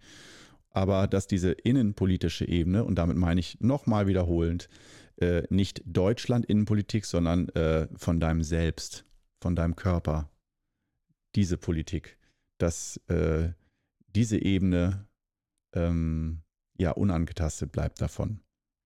aber 0.71 1.07
dass 1.07 1.27
diese 1.27 1.51
innenpolitische 1.51 2.47
Ebene, 2.47 2.83
und 2.83 2.95
damit 2.95 3.17
meine 3.17 3.39
ich 3.39 3.59
nochmal 3.61 4.07
wiederholend, 4.07 4.67
äh, 5.17 5.43
nicht 5.49 5.83
Deutschland 5.85 6.45
Innenpolitik, 6.45 7.05
sondern 7.05 7.49
äh, 7.49 7.87
von 7.95 8.19
deinem 8.19 8.41
Selbst, 8.41 9.05
von 9.41 9.55
deinem 9.55 9.75
Körper, 9.75 10.31
diese 11.35 11.57
Politik, 11.57 12.17
dass 12.57 12.97
äh, 13.07 13.49
diese 14.07 14.41
Ebene 14.41 15.07
ähm, 15.73 16.41
ja 16.77 16.91
unangetastet 16.91 17.71
bleibt 17.71 18.01
davon 18.01 18.41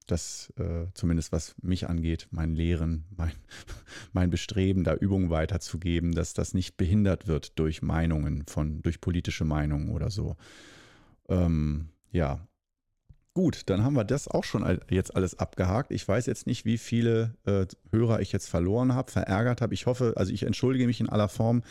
das 0.05 0.53
äh, 0.57 0.87
zumindest 0.93 1.31
was 1.31 1.55
mich 1.61 1.89
angeht, 1.89 2.27
mein 2.31 2.55
Lehren, 2.55 3.05
mein, 3.17 3.31
mein 4.13 4.29
Bestreben, 4.29 4.83
da 4.83 4.95
Übungen 4.95 5.29
weiterzugeben, 5.29 6.13
dass 6.13 6.33
das 6.33 6.53
nicht 6.53 6.77
behindert 6.77 7.27
wird 7.27 7.57
durch 7.59 7.81
Meinungen 7.81 8.43
von, 8.47 8.81
durch 8.81 9.01
politische 9.01 9.45
Meinungen 9.45 9.89
oder 9.89 10.09
so. 10.09 10.35
Ähm, 11.29 11.89
ja. 12.11 12.47
Gut, 13.33 13.63
dann 13.65 13.83
haben 13.83 13.95
wir 13.95 14.05
das 14.05 14.29
auch 14.29 14.45
schon 14.45 14.79
jetzt 14.89 15.13
alles 15.13 15.37
abgehakt. 15.37 15.91
Ich 15.91 16.07
weiß 16.07 16.25
jetzt 16.25 16.47
nicht, 16.47 16.63
wie 16.63 16.77
viele 16.77 17.35
äh, 17.45 17.65
Hörer 17.91 18.21
ich 18.21 18.31
jetzt 18.31 18.47
verloren 18.47 18.93
habe, 18.93 19.11
verärgert 19.11 19.59
habe. 19.59 19.73
Ich 19.73 19.87
hoffe, 19.87 20.13
also 20.15 20.31
ich 20.31 20.43
entschuldige 20.43 20.87
mich 20.87 21.01
in 21.01 21.09
aller 21.09 21.27
Form, 21.27 21.61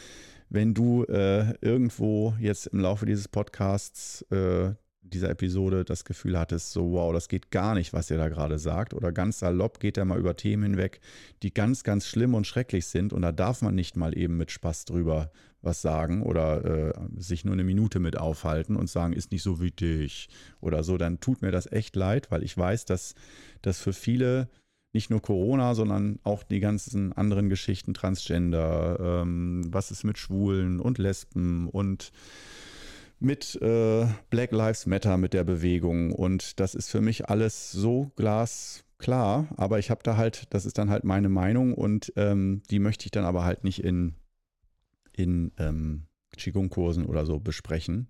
wenn 0.51 0.75
du 0.75 1.05
äh, 1.05 1.55
irgendwo 1.63 2.35
jetzt 2.39 2.67
im 2.67 2.81
Laufe 2.81 3.07
dieses 3.07 3.29
Podcasts 3.29 4.23
äh, 4.31 4.75
dieser 5.05 5.31
Episode 5.31 5.85
das 5.85 6.05
Gefühl 6.05 6.39
hattest, 6.39 6.73
so 6.73 6.93
wow, 6.93 7.13
das 7.13 7.29
geht 7.29 7.51
gar 7.51 7.75
nicht, 7.75 7.93
was 7.93 8.11
er 8.11 8.19
da 8.19 8.29
gerade 8.29 8.59
sagt. 8.59 8.95
Oder 8.95 9.13
ganz 9.13 9.39
salopp 9.39 9.79
geht 9.81 9.97
er 9.97 10.05
mal 10.05 10.19
über 10.19 10.37
Themen 10.37 10.63
hinweg, 10.63 11.01
die 11.43 11.53
ganz, 11.53 11.85
ganz 11.85 12.07
schlimm 12.07 12.35
und 12.35 12.47
schrecklich 12.47 12.87
sind. 12.87 13.13
Und 13.13 13.23
da 13.23 13.33
darf 13.33 13.63
man 13.63 13.75
nicht 13.75 13.97
mal 13.97 14.17
eben 14.17 14.37
mit 14.37 14.51
Spaß 14.51 14.87
drüber 14.87 15.31
was 15.63 15.81
sagen 15.81 16.23
oder 16.23 16.65
äh, 16.65 16.93
sich 17.17 17.45
nur 17.45 17.55
eine 17.55 17.65
Minute 17.65 17.99
mit 17.99 18.19
aufhalten 18.19 18.77
und 18.77 18.91
sagen, 18.91 19.15
ist 19.15 19.33
nicht 19.33 19.43
so 19.43 19.55
dich 19.57 20.29
oder 20.61 20.83
so. 20.85 20.99
Dann 20.99 21.21
tut 21.21 21.43
mir 21.43 21.51
das 21.51 21.71
echt 21.71 21.97
leid, 21.97 22.31
weil 22.31 22.43
ich 22.43 22.57
weiß, 22.57 22.85
dass 22.85 23.15
das 23.63 23.81
für 23.81 23.93
viele 23.93 24.49
nicht 24.93 25.11
nur 25.11 25.21
Corona, 25.21 25.75
sondern 25.75 26.21
auch 26.23 26.45
die 26.45 26.61
ganzen 26.61 27.13
anderen 27.13 27.49
Geschichten, 27.49 27.95
Transgender, 27.95 29.23
ähm, 29.23 29.65
was 29.69 29.91
ist 29.91 30.05
mit 30.05 30.19
Schwulen 30.19 30.81
und 30.81 30.99
Lesben 30.99 31.69
und 31.69 32.13
mit 33.25 33.61
äh, 33.63 34.07
Black 34.31 34.53
Lives 34.53 34.87
Matter, 34.87 35.17
mit 35.17 35.33
der 35.33 35.45
Bewegung. 35.45 36.13
Und 36.13 36.61
das 36.61 36.75
ist 36.75 36.91
für 36.91 37.01
mich 37.01 37.29
alles 37.29 37.73
so 37.73 38.13
glasklar. 38.17 39.49
Aber 39.57 39.79
ich 39.79 39.91
habe 39.91 40.03
da 40.05 40.17
halt, 40.17 40.47
das 40.51 40.67
ist 40.67 40.79
dann 40.79 40.91
halt 40.91 41.05
meine 41.05 41.29
Meinung 41.29 41.75
und 41.75 42.13
ähm, 42.17 42.63
die 42.71 42.79
möchte 42.79 43.07
ich 43.07 43.11
dann 43.11 43.25
aber 43.25 43.45
halt 43.45 43.65
nicht 43.65 43.83
in, 43.83 44.15
in 45.13 45.53
ähm, 45.59 46.07
Qigong-Kursen 46.37 47.07
oder 47.07 47.25
so 47.27 47.41
besprechen, 47.41 48.09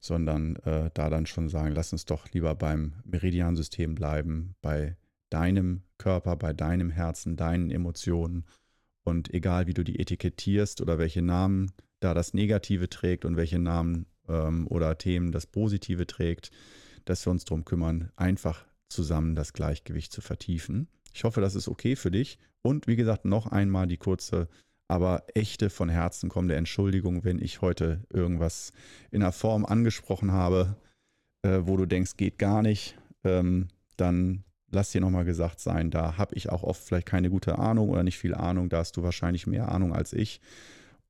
sondern 0.00 0.56
äh, 0.56 0.90
da 0.94 1.10
dann 1.10 1.26
schon 1.26 1.48
sagen, 1.48 1.74
lass 1.74 1.92
uns 1.92 2.04
doch 2.04 2.30
lieber 2.30 2.54
beim 2.54 2.94
Meridiansystem 3.04 3.94
bleiben, 3.94 4.54
bei 4.62 4.96
deinem 5.30 5.82
Körper, 5.98 6.36
bei 6.36 6.52
deinem 6.52 6.90
Herzen, 6.90 7.36
deinen 7.36 7.70
Emotionen. 7.70 8.44
Und 9.02 9.34
egal 9.34 9.66
wie 9.66 9.74
du 9.74 9.82
die 9.82 9.98
etikettierst 9.98 10.80
oder 10.80 10.98
welche 10.98 11.22
Namen 11.22 11.72
da 12.00 12.14
das 12.14 12.34
Negative 12.34 12.88
trägt 12.88 13.24
und 13.24 13.36
welche 13.36 13.58
Namen 13.58 14.06
ähm, 14.28 14.66
oder 14.68 14.98
Themen 14.98 15.32
das 15.32 15.46
Positive 15.46 16.06
trägt, 16.06 16.50
dass 17.04 17.26
wir 17.26 17.30
uns 17.30 17.44
darum 17.44 17.64
kümmern, 17.64 18.10
einfach 18.16 18.64
zusammen 18.88 19.34
das 19.34 19.52
Gleichgewicht 19.52 20.12
zu 20.12 20.20
vertiefen. 20.20 20.88
Ich 21.12 21.24
hoffe, 21.24 21.40
das 21.40 21.54
ist 21.54 21.68
okay 21.68 21.96
für 21.96 22.10
dich. 22.10 22.38
Und 22.62 22.86
wie 22.86 22.96
gesagt, 22.96 23.24
noch 23.24 23.46
einmal 23.46 23.86
die 23.86 23.98
kurze, 23.98 24.48
aber 24.88 25.24
echte 25.34 25.70
von 25.70 25.88
Herzen 25.88 26.28
kommende 26.28 26.56
Entschuldigung, 26.56 27.24
wenn 27.24 27.40
ich 27.40 27.60
heute 27.60 28.04
irgendwas 28.12 28.72
in 29.10 29.22
einer 29.22 29.32
Form 29.32 29.64
angesprochen 29.64 30.32
habe, 30.32 30.76
äh, 31.42 31.60
wo 31.62 31.76
du 31.76 31.86
denkst, 31.86 32.16
geht 32.16 32.38
gar 32.38 32.62
nicht. 32.62 32.96
Ähm, 33.22 33.68
dann 33.96 34.44
lass 34.70 34.90
dir 34.90 35.00
nochmal 35.00 35.24
gesagt 35.24 35.60
sein, 35.60 35.90
da 35.90 36.18
habe 36.18 36.34
ich 36.34 36.50
auch 36.50 36.62
oft 36.62 36.82
vielleicht 36.82 37.06
keine 37.06 37.30
gute 37.30 37.58
Ahnung 37.58 37.90
oder 37.90 38.02
nicht 38.02 38.18
viel 38.18 38.34
Ahnung. 38.34 38.68
Da 38.68 38.78
hast 38.78 38.96
du 38.96 39.02
wahrscheinlich 39.02 39.46
mehr 39.46 39.70
Ahnung 39.70 39.94
als 39.94 40.12
ich. 40.12 40.40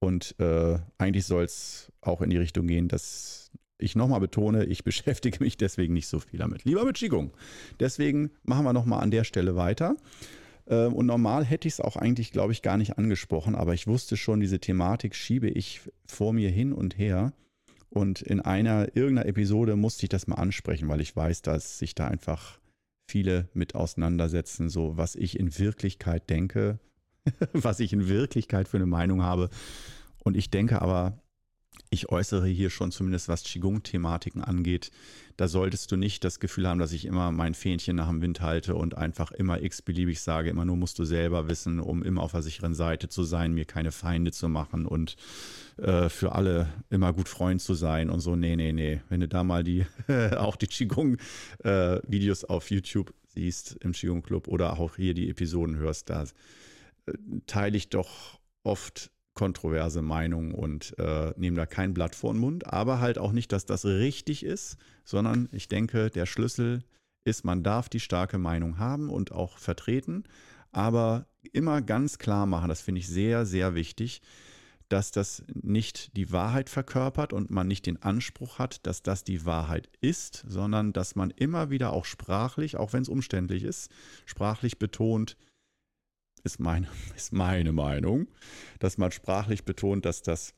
Und 0.04 0.34
äh, 0.38 0.78
eigentlich 0.98 1.24
soll 1.24 1.44
es 1.44 1.90
auch 2.02 2.20
in 2.20 2.28
die 2.28 2.36
Richtung 2.36 2.66
gehen, 2.66 2.88
dass 2.88 3.50
ich 3.78 3.96
nochmal 3.96 4.20
betone, 4.20 4.64
ich 4.66 4.84
beschäftige 4.90 5.42
mich 5.42 5.56
deswegen 5.56 5.94
nicht 5.94 6.08
so 6.08 6.20
viel 6.20 6.38
damit. 6.38 6.64
Lieber 6.64 6.84
mit 6.84 6.96
Qigong. 6.96 7.32
Deswegen 7.80 8.30
machen 8.42 8.64
wir 8.64 8.74
nochmal 8.74 9.02
an 9.02 9.10
der 9.10 9.24
Stelle 9.24 9.56
weiter. 9.56 9.96
Äh, 10.66 10.86
und 10.86 11.06
normal 11.06 11.44
hätte 11.44 11.66
ich 11.68 11.74
es 11.74 11.80
auch 11.80 11.96
eigentlich, 11.96 12.32
glaube 12.32 12.52
ich, 12.52 12.60
gar 12.60 12.76
nicht 12.76 12.98
angesprochen, 12.98 13.54
aber 13.54 13.72
ich 13.72 13.86
wusste 13.86 14.18
schon, 14.18 14.40
diese 14.40 14.58
Thematik 14.58 15.14
schiebe 15.14 15.48
ich 15.48 15.80
vor 16.06 16.34
mir 16.34 16.50
hin 16.50 16.74
und 16.74 16.98
her. 16.98 17.32
Und 17.88 18.20
in 18.20 18.40
einer 18.40 18.94
irgendeiner 18.94 19.28
Episode 19.28 19.76
musste 19.76 20.04
ich 20.04 20.10
das 20.10 20.26
mal 20.26 20.36
ansprechen, 20.36 20.88
weil 20.88 21.00
ich 21.00 21.16
weiß, 21.16 21.42
dass 21.42 21.78
sich 21.78 21.94
da 21.94 22.08
einfach 22.08 22.58
viele 23.08 23.48
mit 23.54 23.74
auseinandersetzen, 23.74 24.68
so 24.68 24.96
was 24.96 25.14
ich 25.14 25.38
in 25.38 25.58
Wirklichkeit 25.58 26.28
denke, 26.28 26.78
was 27.52 27.80
ich 27.80 27.92
in 27.92 28.08
Wirklichkeit 28.08 28.68
für 28.68 28.76
eine 28.76 28.86
Meinung 28.86 29.22
habe. 29.22 29.48
Und 30.24 30.36
ich 30.36 30.50
denke 30.50 30.82
aber, 30.82 31.18
ich 31.90 32.08
äußere 32.08 32.46
hier 32.46 32.70
schon 32.70 32.90
zumindest, 32.90 33.28
was 33.28 33.44
Qigong-Thematiken 33.44 34.42
angeht, 34.42 34.90
da 35.36 35.48
solltest 35.48 35.90
du 35.92 35.96
nicht 35.96 36.24
das 36.24 36.40
Gefühl 36.40 36.68
haben, 36.68 36.78
dass 36.78 36.92
ich 36.92 37.04
immer 37.04 37.30
mein 37.30 37.54
Fähnchen 37.54 37.96
nach 37.96 38.08
dem 38.08 38.20
Wind 38.20 38.40
halte 38.40 38.74
und 38.74 38.96
einfach 38.96 39.32
immer 39.32 39.62
x-beliebig 39.62 40.20
sage, 40.20 40.50
immer 40.50 40.64
nur 40.64 40.76
musst 40.76 40.98
du 40.98 41.04
selber 41.04 41.48
wissen, 41.48 41.80
um 41.80 42.02
immer 42.02 42.22
auf 42.22 42.32
der 42.32 42.42
sicheren 42.42 42.74
Seite 42.74 43.08
zu 43.08 43.24
sein, 43.24 43.52
mir 43.52 43.64
keine 43.64 43.92
Feinde 43.92 44.32
zu 44.32 44.48
machen 44.48 44.86
und 44.86 45.16
äh, 45.76 46.08
für 46.08 46.32
alle 46.32 46.72
immer 46.90 47.12
gut 47.12 47.28
Freund 47.28 47.60
zu 47.60 47.74
sein 47.74 48.10
und 48.10 48.20
so. 48.20 48.36
Nee, 48.36 48.56
nee, 48.56 48.72
nee. 48.72 49.00
Wenn 49.08 49.20
du 49.20 49.28
da 49.28 49.44
mal 49.44 49.64
die, 49.64 49.86
auch 50.36 50.56
die 50.56 50.66
Qigong-Videos 50.66 52.42
äh, 52.42 52.46
auf 52.48 52.70
YouTube 52.70 53.12
siehst 53.26 53.76
im 53.80 53.92
Qigong-Club 53.92 54.48
oder 54.48 54.78
auch 54.78 54.96
hier 54.96 55.14
die 55.14 55.28
Episoden 55.28 55.76
hörst, 55.76 56.10
da 56.10 56.24
teile 57.46 57.76
ich 57.76 57.88
doch 57.88 58.40
oft 58.62 59.10
kontroverse 59.34 60.00
Meinungen 60.00 60.52
und 60.52 60.96
äh, 60.98 61.32
nehme 61.36 61.56
da 61.56 61.66
kein 61.66 61.92
Blatt 61.92 62.14
vor 62.14 62.32
den 62.32 62.40
Mund, 62.40 62.72
aber 62.72 63.00
halt 63.00 63.18
auch 63.18 63.32
nicht, 63.32 63.52
dass 63.52 63.66
das 63.66 63.84
richtig 63.84 64.44
ist, 64.44 64.76
sondern 65.04 65.48
ich 65.52 65.68
denke, 65.68 66.10
der 66.10 66.26
Schlüssel 66.26 66.84
ist, 67.24 67.44
man 67.44 67.62
darf 67.62 67.88
die 67.88 68.00
starke 68.00 68.38
Meinung 68.38 68.78
haben 68.78 69.10
und 69.10 69.32
auch 69.32 69.58
vertreten, 69.58 70.24
aber 70.72 71.26
immer 71.52 71.82
ganz 71.82 72.18
klar 72.18 72.46
machen, 72.46 72.68
das 72.68 72.80
finde 72.80 73.00
ich 73.00 73.08
sehr, 73.08 73.44
sehr 73.46 73.74
wichtig, 73.74 74.22
dass 74.88 75.10
das 75.10 75.42
nicht 75.48 76.16
die 76.16 76.30
Wahrheit 76.30 76.68
verkörpert 76.68 77.32
und 77.32 77.50
man 77.50 77.66
nicht 77.66 77.86
den 77.86 78.02
Anspruch 78.02 78.58
hat, 78.58 78.86
dass 78.86 79.02
das 79.02 79.24
die 79.24 79.44
Wahrheit 79.44 79.88
ist, 80.00 80.44
sondern 80.46 80.92
dass 80.92 81.16
man 81.16 81.30
immer 81.30 81.70
wieder 81.70 81.92
auch 81.92 82.04
sprachlich, 82.04 82.76
auch 82.76 82.92
wenn 82.92 83.02
es 83.02 83.08
umständlich 83.08 83.64
ist, 83.64 83.90
sprachlich 84.26 84.78
betont, 84.78 85.36
ist 86.44 86.60
meine, 86.60 86.86
ist 87.16 87.32
meine 87.32 87.72
Meinung, 87.72 88.28
dass 88.78 88.98
man 88.98 89.10
sprachlich 89.10 89.64
betont, 89.64 90.04
dass 90.04 90.22
das 90.22 90.54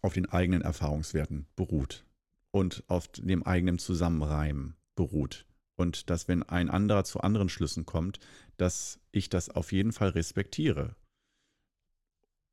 auf 0.00 0.14
den 0.14 0.26
eigenen 0.26 0.62
Erfahrungswerten 0.62 1.46
beruht 1.56 2.06
und 2.50 2.84
auf 2.88 3.08
dem 3.08 3.42
eigenen 3.42 3.78
Zusammenreimen 3.78 4.76
beruht. 4.94 5.44
Und 5.76 6.10
dass, 6.10 6.26
wenn 6.26 6.42
ein 6.42 6.70
anderer 6.70 7.04
zu 7.04 7.20
anderen 7.20 7.48
Schlüssen 7.48 7.86
kommt, 7.86 8.18
dass 8.56 8.98
ich 9.12 9.28
das 9.28 9.48
auf 9.48 9.70
jeden 9.72 9.92
Fall 9.92 10.08
respektiere 10.08 10.96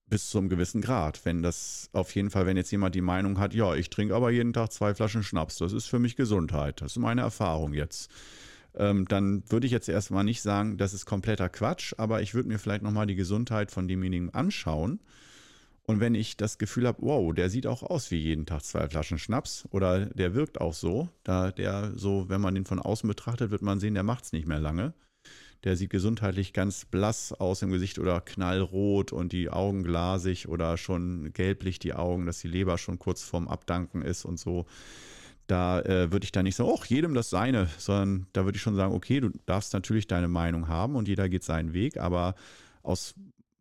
bis 0.08 0.30
zu 0.30 0.38
einem 0.38 0.50
gewissen 0.50 0.82
Grad. 0.82 1.26
Wenn 1.26 1.42
das 1.42 1.90
auf 1.92 2.14
jeden 2.14 2.30
Fall, 2.30 2.46
wenn 2.46 2.58
jetzt 2.58 2.72
jemand 2.72 2.96
die 2.96 3.02
Meinung 3.02 3.40
hat, 3.40 3.54
ja, 3.54 3.74
ich 3.74 3.90
trinke 3.90 4.16
aber 4.16 4.32
jeden 4.32 4.54
Tag 4.54 4.72
zwei 4.72 4.94
Flaschen 4.94 5.24
Schnaps, 5.24 5.58
das 5.58 5.74
ist 5.74 5.88
für 5.88 6.00
mich 6.00 6.16
Gesundheit, 6.16 6.82
das 6.82 6.94
ist 6.94 6.98
meine 6.98 7.22
Erfahrung 7.22 7.74
jetzt, 7.74 8.12
ähm, 8.78 9.08
dann 9.08 9.44
würde 9.50 9.66
ich 9.66 9.72
jetzt 9.72 9.90
erstmal 9.90 10.24
nicht 10.24 10.42
sagen, 10.42 10.78
das 10.78 10.94
ist 10.94 11.06
kompletter 11.06 11.50
Quatsch, 11.50 11.94
aber 11.98 12.22
ich 12.22 12.34
würde 12.34 12.50
mir 12.50 12.60
vielleicht 12.60 12.84
nochmal 12.84 13.08
die 13.08 13.16
Gesundheit 13.16 13.72
von 13.72 13.88
demjenigen 13.88 14.34
anschauen. 14.34 15.00
Und 15.88 16.00
wenn 16.00 16.16
ich 16.16 16.36
das 16.36 16.58
Gefühl 16.58 16.88
habe, 16.88 17.02
wow, 17.02 17.34
der 17.34 17.50
sieht 17.50 17.68
auch 17.68 17.84
aus 17.84 18.10
wie 18.10 18.18
jeden 18.18 18.48
Tag 18.48 18.64
zwei 18.64 18.88
Flaschen 18.90 19.20
Schnaps 19.20 19.68
oder 19.70 20.08
der 20.08 20.34
wirkt 20.34 20.60
auch 20.60 20.74
so, 20.74 21.10
da 21.24 21.52
der 21.52 21.92
so, 21.96 22.28
wenn 22.28 22.42
man 22.42 22.56
den 22.56 22.66
von 22.66 22.80
außen 22.80 23.08
betrachtet, 23.08 23.52
wird 23.52 23.62
man 23.62 23.80
sehen, 23.80 23.94
der 23.94 24.04
macht 24.04 24.26
es 24.26 24.34
nicht 24.34 24.48
mehr 24.48 24.60
lange 24.60 24.94
der 25.66 25.76
sieht 25.76 25.90
gesundheitlich 25.90 26.54
ganz 26.54 26.86
blass 26.86 27.34
aus 27.34 27.64
im 27.64 27.72
Gesicht 27.72 27.98
oder 27.98 28.22
knallrot 28.22 29.12
und 29.12 29.34
die 29.34 29.50
Augen 29.50 29.84
glasig 29.84 30.48
oder 30.48 30.78
schon 30.78 31.34
gelblich 31.34 31.80
die 31.80 31.94
Augen, 31.94 32.28
dass 32.28 32.40
die 32.40 32.48
Leber 32.48 32.78
schon 32.78 33.00
kurz 33.00 33.24
vorm 33.24 33.48
Abdanken 33.48 34.04
ist 34.04 34.26
und 34.26 34.40
so. 34.40 34.68
Da 35.48 35.82
äh, 35.82 36.12
würde 36.12 36.24
ich 36.24 36.32
da 36.32 36.42
nicht 36.42 36.56
sagen, 36.56 36.72
ach, 36.76 36.86
jedem 36.86 37.14
das 37.14 37.30
seine, 37.30 37.70
sondern 37.78 38.28
da 38.34 38.46
würde 38.46 38.56
ich 38.56 38.62
schon 38.62 38.76
sagen, 38.76 38.94
okay, 38.94 39.20
du 39.20 39.30
darfst 39.46 39.74
natürlich 39.74 40.08
deine 40.08 40.28
Meinung 40.28 40.68
haben 40.68 40.96
und 40.96 41.08
jeder 41.08 41.30
geht 41.30 41.44
seinen 41.44 41.74
Weg, 41.74 41.98
aber 41.98 42.36
aus 42.82 43.14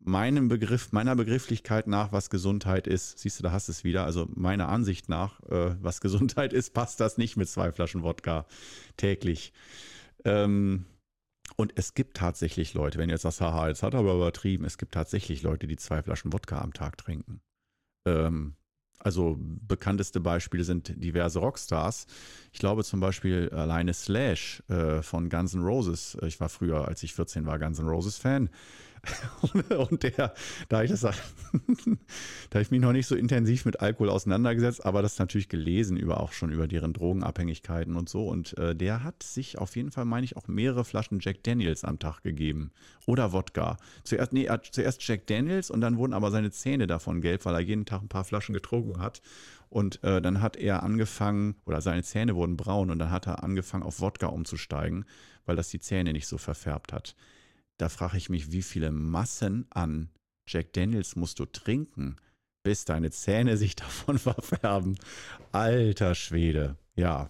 meinem 0.05 0.47
Begriff, 0.47 0.91
meiner 0.91 1.15
Begrifflichkeit 1.15 1.87
nach, 1.87 2.11
was 2.11 2.29
Gesundheit 2.29 2.87
ist, 2.87 3.19
siehst 3.19 3.39
du, 3.39 3.43
da 3.43 3.51
hast 3.51 3.67
du 3.67 3.71
es 3.71 3.83
wieder. 3.83 4.05
Also 4.05 4.27
meiner 4.33 4.69
Ansicht 4.69 5.09
nach, 5.09 5.41
äh, 5.49 5.75
was 5.81 6.01
Gesundheit 6.01 6.53
ist, 6.53 6.73
passt 6.73 6.99
das 6.99 7.17
nicht 7.17 7.37
mit 7.37 7.49
zwei 7.49 7.71
Flaschen 7.71 8.03
Wodka 8.03 8.45
täglich. 8.97 9.51
Ähm, 10.23 10.85
und 11.57 11.73
es 11.75 11.93
gibt 11.93 12.17
tatsächlich 12.17 12.73
Leute, 12.73 12.97
wenn 12.97 13.09
du 13.09 13.13
jetzt 13.13 13.23
sagst, 13.23 13.41
haha, 13.41 13.67
jetzt 13.67 13.83
hat 13.83 13.93
er 13.93 13.99
aber 13.99 14.15
übertrieben, 14.15 14.65
es 14.65 14.77
gibt 14.77 14.93
tatsächlich 14.93 15.41
Leute, 15.43 15.67
die 15.67 15.77
zwei 15.77 16.01
Flaschen 16.01 16.33
Wodka 16.33 16.59
am 16.59 16.73
Tag 16.73 16.97
trinken. 16.97 17.41
Ähm, 18.05 18.55
also 19.05 19.37
bekannteste 19.39 20.19
Beispiele 20.19 20.63
sind 20.63 20.91
diverse 21.03 21.37
Rockstars. 21.37 22.07
Ich 22.51 22.59
glaube 22.59 22.83
zum 22.83 22.99
Beispiel 22.99 23.49
alleine 23.51 23.93
Slash 23.93 24.63
äh, 24.67 25.03
von 25.03 25.29
Guns 25.29 25.53
N' 25.53 25.61
Roses. 25.61 26.17
Ich 26.25 26.39
war 26.39 26.49
früher, 26.49 26.87
als 26.87 27.03
ich 27.03 27.13
14 27.13 27.45
war, 27.45 27.59
Guns 27.59 27.77
N' 27.77 27.87
Roses 27.87 28.17
Fan. 28.17 28.49
und 29.89 30.03
der, 30.03 30.33
da 30.69 30.83
ich 30.83 30.91
das, 30.91 31.01
da 32.49 32.59
ich 32.59 32.71
mich 32.71 32.81
noch 32.81 32.91
nicht 32.91 33.07
so 33.07 33.15
intensiv 33.15 33.65
mit 33.65 33.79
Alkohol 33.79 34.09
auseinandergesetzt, 34.09 34.85
aber 34.85 35.01
das 35.01 35.19
natürlich 35.19 35.49
gelesen 35.49 35.97
über 35.97 36.19
auch 36.19 36.31
schon 36.31 36.51
über 36.51 36.67
deren 36.67 36.93
Drogenabhängigkeiten 36.93 37.95
und 37.95 38.09
so. 38.09 38.27
Und 38.27 38.57
äh, 38.57 38.75
der 38.75 39.03
hat 39.03 39.23
sich 39.23 39.57
auf 39.57 39.75
jeden 39.75 39.91
Fall, 39.91 40.05
meine 40.05 40.25
ich, 40.25 40.37
auch 40.37 40.47
mehrere 40.47 40.85
Flaschen 40.85 41.19
Jack 41.21 41.43
Daniels 41.43 41.83
am 41.83 41.99
Tag 41.99 42.23
gegeben. 42.23 42.71
Oder 43.05 43.31
Wodka. 43.33 43.77
Zuerst, 44.03 44.33
nee, 44.33 44.49
zuerst 44.71 45.07
Jack 45.07 45.27
Daniels 45.27 45.69
und 45.69 45.81
dann 45.81 45.97
wurden 45.97 46.13
aber 46.13 46.31
seine 46.31 46.51
Zähne 46.51 46.87
davon 46.87 47.21
gelb, 47.21 47.45
weil 47.45 47.55
er 47.55 47.61
jeden 47.61 47.85
Tag 47.85 48.01
ein 48.01 48.09
paar 48.09 48.25
Flaschen 48.25 48.53
getrunken 48.53 48.99
hat. 48.99 49.21
Und 49.69 50.03
äh, 50.03 50.21
dann 50.21 50.41
hat 50.41 50.55
er 50.55 50.83
angefangen, 50.83 51.55
oder 51.65 51.81
seine 51.81 52.03
Zähne 52.03 52.35
wurden 52.35 52.55
braun 52.55 52.91
und 52.91 52.99
dann 52.99 53.11
hat 53.11 53.27
er 53.27 53.43
angefangen, 53.43 53.83
auf 53.83 53.99
Wodka 53.99 54.27
umzusteigen, 54.27 55.05
weil 55.45 55.55
das 55.55 55.69
die 55.69 55.79
Zähne 55.79 56.13
nicht 56.13 56.27
so 56.27 56.37
verfärbt 56.37 56.93
hat 56.93 57.15
da 57.77 57.89
frage 57.89 58.17
ich 58.17 58.29
mich, 58.29 58.51
wie 58.51 58.61
viele 58.61 58.91
Massen 58.91 59.65
an 59.69 60.09
Jack 60.47 60.73
Daniels 60.73 61.15
musst 61.15 61.39
du 61.39 61.45
trinken, 61.45 62.17
bis 62.63 62.85
deine 62.85 63.11
Zähne 63.11 63.57
sich 63.57 63.75
davon 63.75 64.19
verfärben. 64.19 64.97
Alter 65.51 66.15
Schwede. 66.15 66.77
Ja. 66.95 67.29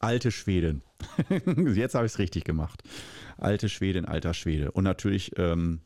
Alte 0.00 0.30
Schweden. 0.30 0.82
Jetzt 1.74 1.94
habe 1.94 2.06
ich 2.06 2.12
es 2.12 2.18
richtig 2.18 2.44
gemacht. 2.44 2.82
Alte 3.36 3.68
Schwedin, 3.68 4.04
alter 4.04 4.34
Schwede. 4.34 4.70
Und 4.72 4.84
natürlich 4.84 5.36
ähm, 5.36 5.80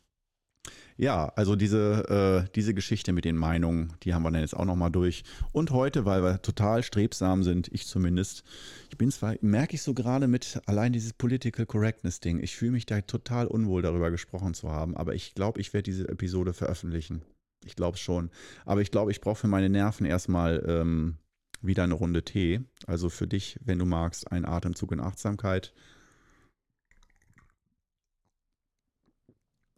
ja, 0.96 1.28
also 1.36 1.56
diese, 1.56 2.44
äh, 2.46 2.50
diese 2.54 2.74
Geschichte 2.74 3.12
mit 3.12 3.24
den 3.24 3.36
Meinungen, 3.36 3.92
die 4.02 4.14
haben 4.14 4.22
wir 4.22 4.30
dann 4.30 4.40
jetzt 4.40 4.56
auch 4.56 4.64
nochmal 4.64 4.90
durch. 4.90 5.24
Und 5.52 5.70
heute, 5.70 6.04
weil 6.04 6.22
wir 6.22 6.42
total 6.42 6.82
strebsam 6.82 7.42
sind, 7.42 7.68
ich 7.72 7.86
zumindest, 7.86 8.44
ich 8.90 8.98
bin 8.98 9.10
zwar, 9.10 9.34
merke 9.40 9.74
ich 9.74 9.82
so 9.82 9.94
gerade 9.94 10.28
mit 10.28 10.60
allein 10.66 10.92
dieses 10.92 11.12
Political 11.12 11.66
Correctness 11.66 12.20
Ding, 12.20 12.42
ich 12.42 12.56
fühle 12.56 12.72
mich 12.72 12.86
da 12.86 13.00
total 13.00 13.46
unwohl 13.46 13.82
darüber 13.82 14.10
gesprochen 14.10 14.54
zu 14.54 14.70
haben, 14.70 14.96
aber 14.96 15.14
ich 15.14 15.34
glaube, 15.34 15.60
ich 15.60 15.72
werde 15.72 15.84
diese 15.84 16.08
Episode 16.08 16.52
veröffentlichen. 16.52 17.22
Ich 17.64 17.76
glaube 17.76 17.96
schon. 17.96 18.30
Aber 18.64 18.80
ich 18.80 18.90
glaube, 18.90 19.12
ich 19.12 19.20
brauche 19.20 19.36
für 19.36 19.46
meine 19.46 19.68
Nerven 19.68 20.04
erstmal 20.04 20.64
ähm, 20.66 21.16
wieder 21.60 21.84
eine 21.84 21.94
Runde 21.94 22.24
Tee. 22.24 22.60
Also 22.86 23.08
für 23.08 23.26
dich, 23.26 23.58
wenn 23.64 23.78
du 23.78 23.86
magst, 23.86 24.30
ein 24.32 24.44
Atemzug 24.44 24.92
in 24.92 25.00
Achtsamkeit. 25.00 25.72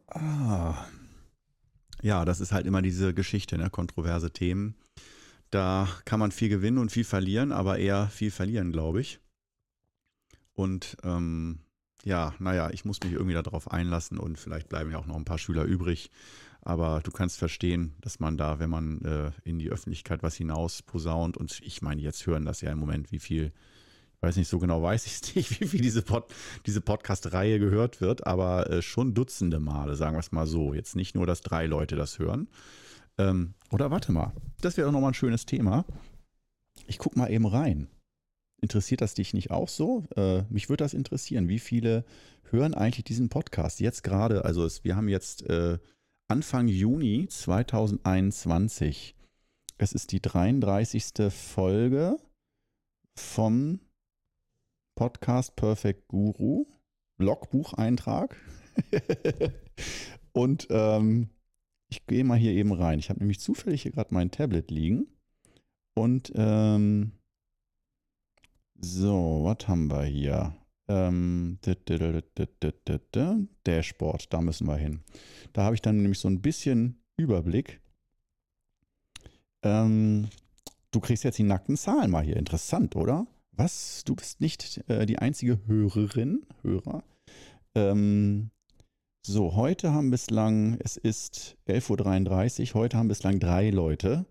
Ah, 0.07 0.87
ja, 2.01 2.25
das 2.25 2.39
ist 2.39 2.51
halt 2.51 2.65
immer 2.65 2.81
diese 2.81 3.13
Geschichte, 3.13 3.57
ne? 3.57 3.69
kontroverse 3.69 4.31
Themen. 4.31 4.75
Da 5.51 5.87
kann 6.05 6.19
man 6.19 6.31
viel 6.31 6.49
gewinnen 6.49 6.77
und 6.77 6.91
viel 6.91 7.03
verlieren, 7.03 7.51
aber 7.51 7.77
eher 7.77 8.07
viel 8.07 8.31
verlieren, 8.31 8.71
glaube 8.71 9.01
ich. 9.01 9.19
Und 10.53 10.97
ähm, 11.03 11.59
ja, 12.03 12.33
naja, 12.39 12.69
ich 12.71 12.85
muss 12.85 12.99
mich 13.03 13.13
irgendwie 13.13 13.33
darauf 13.33 13.71
einlassen 13.71 14.17
und 14.17 14.37
vielleicht 14.37 14.69
bleiben 14.69 14.91
ja 14.91 14.97
auch 14.97 15.05
noch 15.05 15.15
ein 15.15 15.25
paar 15.25 15.37
Schüler 15.37 15.63
übrig. 15.63 16.11
Aber 16.61 17.01
du 17.03 17.11
kannst 17.11 17.37
verstehen, 17.37 17.93
dass 18.01 18.19
man 18.19 18.37
da, 18.37 18.59
wenn 18.59 18.69
man 18.69 19.01
äh, 19.01 19.31
in 19.43 19.59
die 19.59 19.69
Öffentlichkeit 19.69 20.23
was 20.23 20.35
hinaus 20.35 20.81
posaunt, 20.81 21.37
und 21.37 21.59
ich 21.63 21.81
meine, 21.81 22.01
jetzt 22.01 22.25
hören 22.25 22.45
das 22.45 22.61
ja 22.61 22.71
im 22.71 22.79
Moment, 22.79 23.11
wie 23.11 23.19
viel 23.19 23.51
weiß 24.25 24.35
nicht, 24.37 24.47
so 24.47 24.59
genau 24.59 24.81
weiß 24.81 25.05
ich 25.05 25.35
nicht, 25.35 25.61
wie 25.61 25.67
viel 25.67 25.81
diese, 25.81 26.01
Pod, 26.01 26.25
diese 26.65 26.81
Podcast-Reihe 26.81 27.59
gehört 27.59 28.01
wird, 28.01 28.25
aber 28.27 28.69
äh, 28.69 28.81
schon 28.81 29.13
Dutzende 29.13 29.59
Male, 29.59 29.95
sagen 29.95 30.15
wir 30.15 30.19
es 30.19 30.31
mal 30.31 30.47
so. 30.47 30.73
Jetzt 30.73 30.95
nicht 30.95 31.15
nur, 31.15 31.25
dass 31.25 31.41
drei 31.41 31.65
Leute 31.65 31.95
das 31.95 32.19
hören. 32.19 32.47
Ähm, 33.17 33.53
oder 33.71 33.91
warte 33.91 34.11
mal, 34.11 34.33
das 34.61 34.77
wäre 34.77 34.87
auch 34.87 34.91
nochmal 34.91 35.11
ein 35.11 35.15
schönes 35.15 35.45
Thema. 35.45 35.85
Ich 36.87 36.97
gucke 36.97 37.17
mal 37.17 37.31
eben 37.31 37.45
rein. 37.45 37.87
Interessiert 38.61 39.01
das 39.01 39.13
dich 39.13 39.33
nicht 39.33 39.51
auch 39.51 39.69
so? 39.69 40.05
Äh, 40.15 40.43
mich 40.49 40.69
würde 40.69 40.83
das 40.83 40.93
interessieren. 40.93 41.47
Wie 41.47 41.59
viele 41.59 42.03
hören 42.49 42.73
eigentlich 42.73 43.05
diesen 43.05 43.29
Podcast 43.29 43.79
jetzt 43.79 44.03
gerade? 44.03 44.43
Also 44.45 44.65
es, 44.65 44.83
wir 44.83 44.95
haben 44.95 45.07
jetzt 45.07 45.43
äh, 45.43 45.77
Anfang 46.27 46.67
Juni 46.67 47.27
2021. 47.29 49.15
Es 49.77 49.91
ist 49.91 50.11
die 50.11 50.21
33. 50.21 51.31
Folge 51.31 52.17
vom 53.15 53.79
Podcast 54.95 55.55
Perfect 55.55 56.07
Guru, 56.07 56.65
Logbucheintrag. 57.17 58.35
und 60.31 60.67
ähm, 60.69 61.29
ich 61.89 62.05
gehe 62.07 62.23
mal 62.23 62.37
hier 62.37 62.53
eben 62.53 62.73
rein. 62.73 62.99
Ich 62.99 63.09
habe 63.09 63.19
nämlich 63.19 63.39
zufällig 63.39 63.83
hier 63.83 63.91
gerade 63.91 64.13
mein 64.13 64.31
Tablet 64.31 64.71
liegen. 64.71 65.07
Und 65.93 66.31
ähm, 66.35 67.11
so, 68.79 69.41
was 69.43 69.67
haben 69.67 69.89
wir 69.89 70.03
hier? 70.03 70.55
Ähm, 70.87 71.57
Dashboard, 73.63 74.33
da 74.33 74.41
müssen 74.41 74.67
wir 74.67 74.77
hin. 74.77 75.01
Da 75.53 75.63
habe 75.63 75.75
ich 75.75 75.81
dann 75.81 76.01
nämlich 76.01 76.19
so 76.19 76.27
ein 76.27 76.41
bisschen 76.41 77.01
Überblick. 77.17 77.81
Ähm, 79.63 80.29
du 80.91 80.99
kriegst 80.99 81.23
jetzt 81.23 81.39
die 81.39 81.43
nackten 81.43 81.77
Zahlen 81.77 82.11
mal 82.11 82.23
hier. 82.23 82.37
Interessant, 82.37 82.95
oder? 82.95 83.25
Was? 83.57 84.03
Du 84.05 84.15
bist 84.15 84.41
nicht 84.41 84.83
äh, 84.87 85.05
die 85.05 85.19
einzige 85.19 85.59
Hörerin, 85.67 86.45
Hörer. 86.61 87.03
Ähm, 87.73 88.49
so, 89.25 89.55
heute 89.55 89.93
haben 89.93 90.11
bislang, 90.11 90.77
es 90.83 90.97
ist 90.97 91.57
11.33 91.67 92.69
Uhr, 92.69 92.81
heute 92.81 92.97
haben 92.97 93.07
bislang 93.07 93.39
drei 93.39 93.69
Leute 93.69 94.25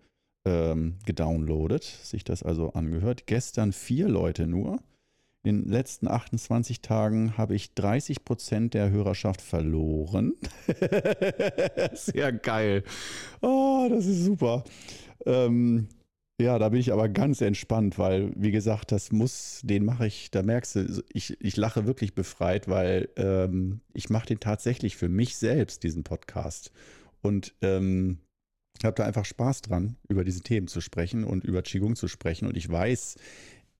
ähm, 0.45 0.99
gedownloadet, 1.07 1.85
sich 1.85 2.25
das 2.25 2.43
also 2.43 2.73
angehört. 2.75 3.27
Gestern 3.27 3.73
vier 3.73 4.09
Leute 4.09 4.47
nur. 4.47 4.81
In 5.43 5.65
den 5.65 5.71
letzten 5.71 6.09
28 6.09 6.81
Tagen 6.81 7.37
habe 7.37 7.55
ich 7.55 7.75
30 7.75 8.25
Prozent 8.25 8.75
der 8.75 8.91
Hörerschaft 8.91 9.43
verloren. 9.43 10.35
Sehr 11.95 12.33
geil. 12.33 12.83
Oh, 13.43 13.87
das 13.91 14.07
ist 14.07 14.25
super. 14.25 14.65
Ähm, 15.27 15.89
ja, 16.41 16.59
da 16.59 16.69
bin 16.69 16.81
ich 16.81 16.93
aber 16.93 17.09
ganz 17.09 17.41
entspannt, 17.41 17.99
weil, 17.99 18.33
wie 18.35 18.51
gesagt, 18.51 18.91
das 18.91 19.13
muss, 19.13 19.61
den 19.63 19.85
mache 19.85 20.07
ich, 20.07 20.31
da 20.31 20.43
merkst 20.43 20.77
du, 20.77 21.05
ich, 21.13 21.41
ich 21.41 21.57
lache 21.57 21.87
wirklich 21.87 22.15
befreit, 22.15 22.69
weil 22.69 23.09
ähm, 23.17 23.81
ich 23.93 24.11
mache 24.11 24.27
den 24.27 24.41
tatsächlich 24.41 24.97
für 24.97 25.09
mich 25.09 25.37
selbst, 25.37 25.85
diesen 25.85 26.03
Podcast. 26.03 26.73
Und 27.23 27.55
ähm, 27.63 28.19
habe 28.85 28.97
da 28.97 29.05
einfach 29.05 29.25
Spaß 29.25 29.63
dran, 29.63 29.97
über 30.09 30.25
diese 30.25 30.43
Themen 30.43 30.67
zu 30.67 30.81
sprechen 30.81 31.25
und 31.25 31.45
über 31.45 31.63
Qigong 31.63 31.97
zu 31.97 32.09
sprechen. 32.09 32.47
Und 32.47 32.57
ich 32.57 32.71
weiß, 32.71 33.17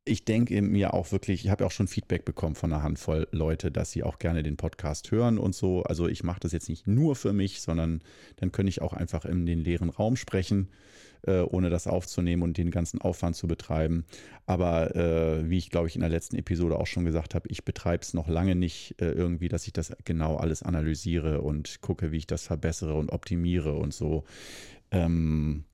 ich 0.07 0.25
denke 0.25 0.61
mir 0.61 0.93
auch 0.93 1.13
wirklich, 1.13 1.45
ich 1.45 1.51
habe 1.51 1.65
auch 1.65 1.71
schon 1.71 1.89
Feedback 1.89 2.27
bekommen 2.27 2.55
von 2.55 2.73
einer 2.73 2.83
Handvoll 2.83 3.27
Leute, 3.31 3.71
dass 3.71 3.91
sie 3.91 4.03
auch 4.03 4.19
gerne 4.19 4.43
den 4.43 4.59
Podcast 4.59 5.11
hören 5.11 5.39
und 5.39 5.55
so. 5.55 5.83
Also 5.83 6.09
ich 6.09 6.23
mache 6.23 6.41
das 6.41 6.53
jetzt 6.53 6.69
nicht 6.69 6.87
nur 6.87 7.17
für 7.17 7.33
mich, 7.33 7.63
sondern 7.63 8.03
dann 8.37 8.53
könnte 8.53 8.69
ich 8.69 8.83
auch 8.83 8.93
einfach 8.93 9.25
in 9.25 9.47
den 9.47 9.61
leeren 9.61 9.89
Raum 9.89 10.17
sprechen, 10.17 10.69
äh, 11.23 11.41
ohne 11.41 11.71
das 11.71 11.87
aufzunehmen 11.87 12.43
und 12.43 12.59
den 12.59 12.71
ganzen 12.71 13.01
Aufwand 13.01 13.35
zu 13.35 13.47
betreiben. 13.47 14.05
Aber 14.45 14.95
äh, 14.95 15.49
wie 15.49 15.57
ich 15.57 15.71
glaube 15.71 15.89
ich 15.89 15.95
in 15.95 16.03
der 16.03 16.11
letzten 16.11 16.37
Episode 16.37 16.79
auch 16.79 16.87
schon 16.87 17.07
gesagt 17.07 17.35
habe, 17.35 17.49
ich 17.49 17.65
betreibe 17.65 18.03
es 18.03 18.13
noch 18.13 18.29
lange 18.29 18.57
nicht 18.57 19.01
äh, 19.01 19.11
irgendwie, 19.11 19.49
dass 19.49 19.67
ich 19.67 19.73
das 19.73 19.97
genau 20.05 20.37
alles 20.37 20.63
analysiere 20.63 21.41
und 21.41 21.81
gucke, 21.81 22.13
wie 22.13 22.19
ich 22.19 22.27
das 22.27 22.47
verbessere 22.47 22.95
und 22.95 23.11
optimiere 23.11 23.73
und 23.73 23.95
so. 23.95 24.25
Ähm, 24.91 25.65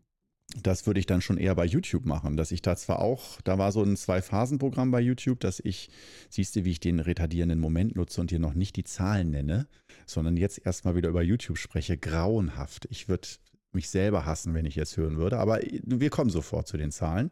das 0.62 0.86
würde 0.86 1.00
ich 1.00 1.06
dann 1.06 1.20
schon 1.20 1.38
eher 1.38 1.54
bei 1.54 1.64
YouTube 1.64 2.06
machen, 2.06 2.36
dass 2.36 2.52
ich 2.52 2.62
da 2.62 2.76
zwar 2.76 3.00
auch, 3.00 3.40
da 3.42 3.58
war 3.58 3.72
so 3.72 3.82
ein 3.82 3.96
Zwei-Phasen-Programm 3.96 4.90
bei 4.90 5.00
YouTube, 5.00 5.40
dass 5.40 5.60
ich, 5.60 5.90
siehst 6.28 6.56
du, 6.56 6.64
wie 6.64 6.72
ich 6.72 6.80
den 6.80 7.00
retardierenden 7.00 7.60
Moment 7.60 7.96
nutze 7.96 8.20
und 8.20 8.30
dir 8.30 8.38
noch 8.38 8.54
nicht 8.54 8.76
die 8.76 8.84
Zahlen 8.84 9.30
nenne, 9.30 9.68
sondern 10.06 10.36
jetzt 10.36 10.64
erstmal 10.64 10.96
wieder 10.96 11.08
über 11.08 11.22
YouTube 11.22 11.58
spreche, 11.58 11.96
grauenhaft. 11.96 12.86
Ich 12.90 13.08
würde 13.08 13.28
mich 13.72 13.88
selber 13.88 14.26
hassen, 14.26 14.54
wenn 14.54 14.66
ich 14.66 14.74
jetzt 14.74 14.96
hören 14.96 15.16
würde, 15.16 15.38
aber 15.38 15.60
wir 15.62 16.10
kommen 16.10 16.30
sofort 16.30 16.66
zu 16.66 16.76
den 16.76 16.90
Zahlen. 16.90 17.30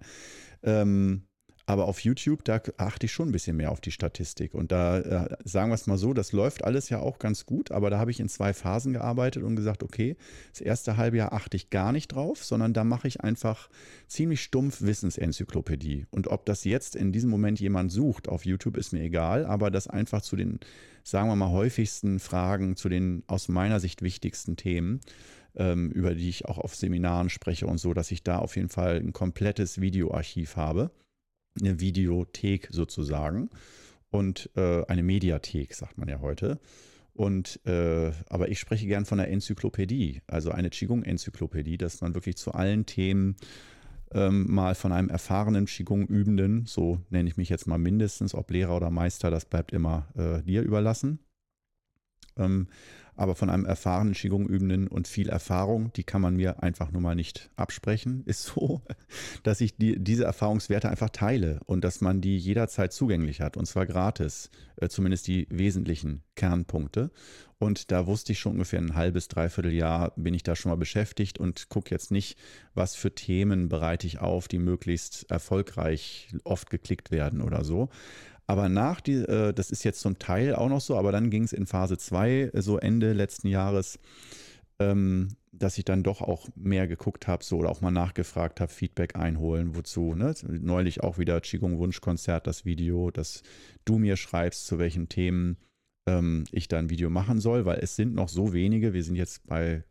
Ähm, 0.62 1.27
aber 1.68 1.84
auf 1.84 2.00
YouTube, 2.00 2.44
da 2.44 2.62
achte 2.78 3.04
ich 3.04 3.12
schon 3.12 3.28
ein 3.28 3.32
bisschen 3.32 3.58
mehr 3.58 3.70
auf 3.70 3.82
die 3.82 3.90
Statistik. 3.90 4.54
Und 4.54 4.72
da 4.72 5.00
äh, 5.00 5.36
sagen 5.44 5.68
wir 5.68 5.74
es 5.74 5.86
mal 5.86 5.98
so, 5.98 6.14
das 6.14 6.32
läuft 6.32 6.64
alles 6.64 6.88
ja 6.88 7.00
auch 7.00 7.18
ganz 7.18 7.44
gut, 7.44 7.72
aber 7.72 7.90
da 7.90 7.98
habe 7.98 8.10
ich 8.10 8.20
in 8.20 8.30
zwei 8.30 8.54
Phasen 8.54 8.94
gearbeitet 8.94 9.42
und 9.42 9.54
gesagt, 9.54 9.82
okay, 9.82 10.16
das 10.50 10.62
erste 10.62 10.96
halbe 10.96 11.18
Jahr 11.18 11.34
achte 11.34 11.58
ich 11.58 11.68
gar 11.68 11.92
nicht 11.92 12.08
drauf, 12.08 12.42
sondern 12.42 12.72
da 12.72 12.84
mache 12.84 13.06
ich 13.06 13.20
einfach 13.20 13.68
ziemlich 14.06 14.42
stumpf 14.42 14.80
Wissensenzyklopädie. 14.80 16.06
Und 16.10 16.28
ob 16.28 16.46
das 16.46 16.64
jetzt 16.64 16.96
in 16.96 17.12
diesem 17.12 17.28
Moment 17.28 17.60
jemand 17.60 17.92
sucht 17.92 18.30
auf 18.30 18.46
YouTube, 18.46 18.78
ist 18.78 18.94
mir 18.94 19.02
egal, 19.02 19.44
aber 19.44 19.70
das 19.70 19.88
einfach 19.88 20.22
zu 20.22 20.36
den, 20.36 20.60
sagen 21.04 21.28
wir 21.28 21.36
mal, 21.36 21.50
häufigsten 21.50 22.18
Fragen, 22.18 22.76
zu 22.76 22.88
den 22.88 23.24
aus 23.26 23.48
meiner 23.48 23.78
Sicht 23.78 24.00
wichtigsten 24.00 24.56
Themen 24.56 25.00
ähm, 25.54 25.90
über 25.90 26.14
die 26.14 26.30
ich 26.30 26.46
auch 26.46 26.56
auf 26.56 26.74
Seminaren 26.74 27.28
spreche 27.28 27.66
und 27.66 27.76
so, 27.76 27.92
dass 27.92 28.10
ich 28.10 28.22
da 28.22 28.38
auf 28.38 28.56
jeden 28.56 28.70
Fall 28.70 28.96
ein 28.96 29.12
komplettes 29.12 29.82
Videoarchiv 29.82 30.56
habe 30.56 30.90
eine 31.60 31.80
Videothek 31.80 32.68
sozusagen 32.70 33.50
und 34.10 34.50
äh, 34.56 34.84
eine 34.86 35.02
Mediathek, 35.02 35.74
sagt 35.74 35.98
man 35.98 36.08
ja 36.08 36.20
heute. 36.20 36.60
Und 37.12 37.60
äh, 37.66 38.12
aber 38.28 38.48
ich 38.48 38.60
spreche 38.60 38.86
gern 38.86 39.04
von 39.04 39.18
einer 39.18 39.28
Enzyklopädie, 39.28 40.22
also 40.28 40.52
eine 40.52 40.70
Qigong-Enzyklopädie, 40.70 41.76
dass 41.76 42.00
man 42.00 42.14
wirklich 42.14 42.36
zu 42.36 42.52
allen 42.52 42.86
Themen 42.86 43.36
ähm, 44.12 44.46
mal 44.48 44.74
von 44.74 44.92
einem 44.92 45.08
erfahrenen 45.08 45.66
Qigong-Übenden, 45.66 46.66
so 46.66 47.00
nenne 47.10 47.28
ich 47.28 47.36
mich 47.36 47.48
jetzt 47.48 47.66
mal 47.66 47.78
mindestens, 47.78 48.34
ob 48.34 48.50
Lehrer 48.50 48.76
oder 48.76 48.90
Meister, 48.90 49.30
das 49.30 49.46
bleibt 49.46 49.72
immer 49.72 50.06
äh, 50.16 50.42
dir 50.44 50.62
überlassen. 50.62 51.18
Ähm, 52.36 52.68
aber 53.18 53.34
von 53.34 53.50
einem 53.50 53.64
erfahrenen 53.64 54.14
Qigong-Übenden 54.14 54.86
und 54.86 55.08
viel 55.08 55.28
Erfahrung, 55.28 55.92
die 55.94 56.04
kann 56.04 56.22
man 56.22 56.36
mir 56.36 56.62
einfach 56.62 56.92
nur 56.92 57.02
mal 57.02 57.16
nicht 57.16 57.50
absprechen, 57.56 58.22
ist 58.26 58.44
so, 58.44 58.82
dass 59.42 59.60
ich 59.60 59.76
die, 59.76 59.98
diese 59.98 60.24
Erfahrungswerte 60.24 60.88
einfach 60.88 61.10
teile 61.10 61.60
und 61.66 61.82
dass 61.82 62.00
man 62.00 62.20
die 62.20 62.38
jederzeit 62.38 62.92
zugänglich 62.92 63.40
hat 63.40 63.56
und 63.56 63.66
zwar 63.66 63.86
gratis, 63.86 64.50
äh, 64.76 64.88
zumindest 64.88 65.26
die 65.26 65.48
wesentlichen 65.50 66.22
Kernpunkte. 66.36 67.10
Und 67.58 67.90
da 67.90 68.06
wusste 68.06 68.30
ich 68.30 68.38
schon 68.38 68.52
ungefähr 68.52 68.78
ein 68.78 68.94
halbes, 68.94 69.26
dreiviertel 69.26 69.72
Jahr 69.72 70.12
bin 70.14 70.32
ich 70.32 70.44
da 70.44 70.54
schon 70.54 70.70
mal 70.70 70.76
beschäftigt 70.76 71.38
und 71.38 71.68
gucke 71.68 71.90
jetzt 71.90 72.12
nicht, 72.12 72.38
was 72.74 72.94
für 72.94 73.12
Themen 73.12 73.68
bereite 73.68 74.06
ich 74.06 74.20
auf, 74.20 74.46
die 74.46 74.60
möglichst 74.60 75.28
erfolgreich 75.28 76.28
oft 76.44 76.70
geklickt 76.70 77.10
werden 77.10 77.42
oder 77.42 77.64
so. 77.64 77.88
Aber 78.48 78.70
nach 78.70 79.00
die, 79.02 79.16
äh, 79.16 79.52
das 79.52 79.70
ist 79.70 79.84
jetzt 79.84 80.00
zum 80.00 80.18
Teil 80.18 80.54
auch 80.54 80.70
noch 80.70 80.80
so, 80.80 80.96
aber 80.96 81.12
dann 81.12 81.30
ging 81.30 81.44
es 81.44 81.52
in 81.52 81.66
Phase 81.66 81.98
2, 81.98 82.50
äh, 82.54 82.62
so 82.62 82.78
Ende 82.78 83.12
letzten 83.12 83.48
Jahres, 83.48 83.98
ähm, 84.78 85.36
dass 85.52 85.76
ich 85.76 85.84
dann 85.84 86.02
doch 86.02 86.22
auch 86.22 86.48
mehr 86.56 86.88
geguckt 86.88 87.26
habe, 87.28 87.44
so 87.44 87.58
oder 87.58 87.68
auch 87.68 87.82
mal 87.82 87.90
nachgefragt 87.90 88.60
habe, 88.60 88.72
Feedback 88.72 89.16
einholen, 89.16 89.76
wozu. 89.76 90.14
Ne? 90.14 90.34
Neulich 90.46 91.02
auch 91.02 91.18
wieder 91.18 91.40
Qigong 91.42 91.78
Wunschkonzert, 91.78 92.46
das 92.46 92.64
Video, 92.64 93.10
dass 93.10 93.42
du 93.84 93.98
mir 93.98 94.16
schreibst, 94.16 94.66
zu 94.66 94.78
welchen 94.78 95.10
Themen 95.10 95.58
ähm, 96.08 96.44
ich 96.50 96.68
da 96.68 96.78
ein 96.78 96.90
Video 96.90 97.10
machen 97.10 97.40
soll, 97.40 97.66
weil 97.66 97.80
es 97.80 97.96
sind 97.96 98.14
noch 98.14 98.30
so 98.30 98.54
wenige. 98.54 98.94
Wir 98.94 99.04
sind 99.04 99.16
jetzt 99.16 99.46
bei 99.46 99.84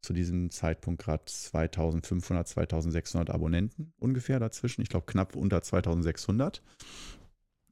zu 0.00 0.12
diesem 0.14 0.50
Zeitpunkt 0.50 1.02
gerade 1.02 1.24
2500, 1.26 2.46
2600 2.46 3.30
Abonnenten 3.30 3.92
ungefähr 3.98 4.38
dazwischen. 4.38 4.80
Ich 4.80 4.88
glaube 4.88 5.06
knapp 5.06 5.36
unter 5.36 5.60
2600. 5.60 6.62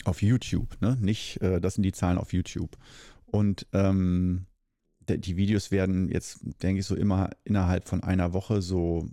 Auf 0.07 0.22
YouTube, 0.22 0.80
ne? 0.80 0.96
Nicht, 1.00 1.40
äh, 1.42 1.61
das 1.61 1.74
sind 1.74 1.82
die 1.82 1.92
Zahlen 1.92 2.18
auf 2.18 2.32
YouTube. 2.32 2.76
Und 3.26 3.66
ähm, 3.72 4.46
die 5.00 5.36
Videos 5.36 5.70
werden 5.70 6.09
jetzt, 6.09 6.40
denke 6.62 6.80
ich, 6.80 6.86
so 6.86 6.96
immer 6.96 7.30
innerhalb 7.44 7.88
von 7.88 8.02
einer 8.02 8.32
Woche 8.32 8.62
so 8.62 9.09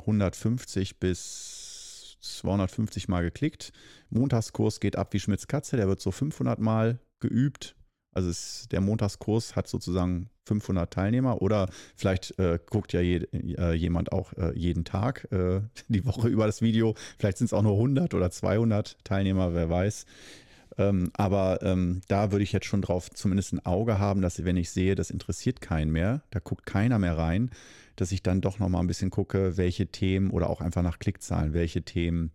150 0.00 0.98
bis 0.98 2.16
250 2.20 3.08
Mal 3.08 3.22
geklickt. 3.22 3.72
Montagskurs 4.10 4.80
geht 4.80 4.96
ab 4.96 5.12
wie 5.12 5.20
Schmitz 5.20 5.46
Katze, 5.46 5.76
der 5.76 5.88
wird 5.88 6.00
so 6.00 6.10
500 6.10 6.58
Mal 6.58 6.98
geübt 7.20 7.76
also 8.14 8.30
es, 8.30 8.68
der 8.70 8.80
Montagskurs 8.80 9.56
hat 9.56 9.68
sozusagen 9.68 10.30
500 10.44 10.92
Teilnehmer 10.92 11.42
oder 11.42 11.68
vielleicht 11.96 12.38
äh, 12.38 12.58
guckt 12.64 12.92
ja 12.92 13.00
je, 13.00 13.26
äh, 13.32 13.72
jemand 13.72 14.12
auch 14.12 14.32
äh, 14.34 14.56
jeden 14.56 14.84
Tag 14.84 15.28
äh, 15.32 15.60
die 15.88 16.04
Woche 16.04 16.28
über 16.28 16.46
das 16.46 16.62
Video. 16.62 16.94
Vielleicht 17.18 17.38
sind 17.38 17.46
es 17.46 17.52
auch 17.52 17.62
nur 17.62 17.74
100 17.74 18.14
oder 18.14 18.30
200 18.30 18.96
Teilnehmer, 19.04 19.54
wer 19.54 19.70
weiß. 19.70 20.06
Ähm, 20.76 21.10
aber 21.14 21.60
ähm, 21.62 22.00
da 22.08 22.32
würde 22.32 22.42
ich 22.42 22.52
jetzt 22.52 22.66
schon 22.66 22.82
drauf 22.82 23.10
zumindest 23.10 23.52
ein 23.52 23.64
Auge 23.64 23.98
haben, 23.98 24.22
dass 24.22 24.44
wenn 24.44 24.56
ich 24.56 24.70
sehe, 24.70 24.94
das 24.94 25.10
interessiert 25.10 25.60
keinen 25.60 25.92
mehr, 25.92 26.22
da 26.30 26.40
guckt 26.40 26.66
keiner 26.66 26.98
mehr 26.98 27.16
rein, 27.16 27.50
dass 27.96 28.10
ich 28.10 28.22
dann 28.22 28.40
doch 28.40 28.58
nochmal 28.58 28.82
ein 28.82 28.88
bisschen 28.88 29.10
gucke, 29.10 29.56
welche 29.56 29.86
Themen 29.86 30.30
oder 30.30 30.50
auch 30.50 30.60
einfach 30.60 30.82
nach 30.82 30.98
Klickzahlen, 30.98 31.52
welche 31.52 31.82
Themen 31.82 32.32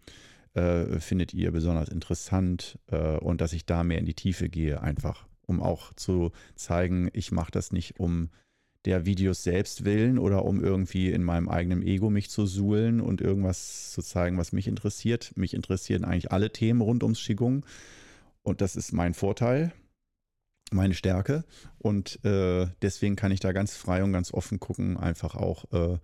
äh, 0.54 1.00
findet 1.00 1.34
ihr 1.34 1.52
besonders 1.52 1.90
interessant 1.90 2.80
äh, 2.88 3.18
und 3.18 3.42
dass 3.42 3.52
ich 3.52 3.66
da 3.66 3.84
mehr 3.84 4.00
in 4.00 4.06
die 4.06 4.14
Tiefe 4.14 4.48
gehe 4.48 4.82
einfach 4.82 5.29
um 5.50 5.62
auch 5.62 5.94
zu 5.94 6.32
zeigen, 6.56 7.10
ich 7.14 7.32
mache 7.32 7.52
das 7.52 7.72
nicht 7.72 8.00
um 8.00 8.30
der 8.86 9.06
Videos 9.06 9.44
selbst 9.44 9.84
willen 9.84 10.18
oder 10.18 10.46
um 10.46 10.64
irgendwie 10.64 11.12
in 11.12 11.24
meinem 11.24 11.50
eigenen 11.50 11.84
Ego 11.84 12.10
mich 12.10 12.30
zu 12.30 12.46
suhlen 12.46 13.02
und 13.02 13.20
irgendwas 13.20 13.92
zu 13.92 14.02
zeigen, 14.02 14.38
was 14.38 14.54
mich 14.54 14.68
interessiert. 14.68 15.36
Mich 15.36 15.54
interessieren 15.54 16.06
eigentlich 16.06 16.32
alle 16.32 16.52
Themen 16.52 16.82
rund 16.82 17.04
ums 17.04 17.20
Qigong 17.20 17.66
und 18.42 18.62
das 18.62 18.78
ist 18.78 18.94
mein 18.94 19.14
Vorteil, 19.14 19.74
meine 20.72 20.94
Stärke 20.94 21.44
und 21.78 22.24
äh, 22.24 22.68
deswegen 22.82 23.18
kann 23.18 23.32
ich 23.32 23.42
da 23.42 23.52
ganz 23.52 23.76
frei 23.76 24.04
und 24.04 24.14
ganz 24.14 24.34
offen 24.34 24.60
gucken, 24.60 24.96
einfach 24.98 25.36
auch, 25.36 25.66
äh, 25.74 25.98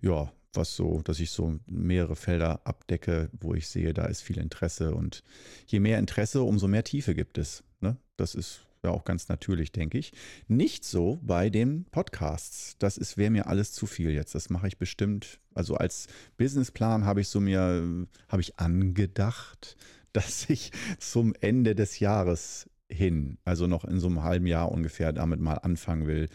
ja, 0.00 0.32
was 0.54 0.76
so, 0.76 1.00
dass 1.02 1.20
ich 1.20 1.30
so 1.30 1.58
mehrere 1.66 2.16
Felder 2.16 2.60
abdecke, 2.64 3.30
wo 3.40 3.54
ich 3.54 3.68
sehe, 3.68 3.94
da 3.94 4.04
ist 4.04 4.22
viel 4.22 4.38
Interesse 4.38 4.94
und 4.94 5.22
je 5.66 5.80
mehr 5.80 5.98
Interesse, 5.98 6.42
umso 6.42 6.68
mehr 6.68 6.84
Tiefe 6.84 7.14
gibt 7.14 7.38
es. 7.38 7.64
Ne? 7.80 7.96
Das 8.16 8.34
ist 8.34 8.66
ja 8.82 8.90
auch 8.90 9.04
ganz 9.04 9.28
natürlich, 9.28 9.72
denke 9.72 9.98
ich. 9.98 10.12
Nicht 10.48 10.84
so 10.84 11.20
bei 11.22 11.50
den 11.50 11.84
Podcasts. 11.90 12.76
Das 12.78 12.98
ist 12.98 13.16
wäre 13.16 13.30
mir 13.30 13.46
alles 13.46 13.72
zu 13.72 13.86
viel 13.86 14.10
jetzt. 14.10 14.34
Das 14.34 14.50
mache 14.50 14.68
ich 14.68 14.78
bestimmt. 14.78 15.40
Also 15.54 15.76
als 15.76 16.08
Businessplan 16.36 17.04
habe 17.04 17.20
ich 17.20 17.28
so 17.28 17.40
mir 17.40 18.06
habe 18.28 18.42
ich 18.42 18.58
angedacht, 18.58 19.76
dass 20.12 20.48
ich 20.50 20.72
zum 20.98 21.34
Ende 21.40 21.74
des 21.74 22.00
Jahres 22.00 22.68
hin, 22.88 23.38
also 23.44 23.66
noch 23.66 23.84
in 23.84 24.00
so 24.00 24.08
einem 24.08 24.22
halben 24.22 24.46
Jahr 24.46 24.70
ungefähr 24.70 25.12
damit 25.12 25.40
mal 25.40 25.54
anfangen 25.54 26.06
will, 26.06 26.28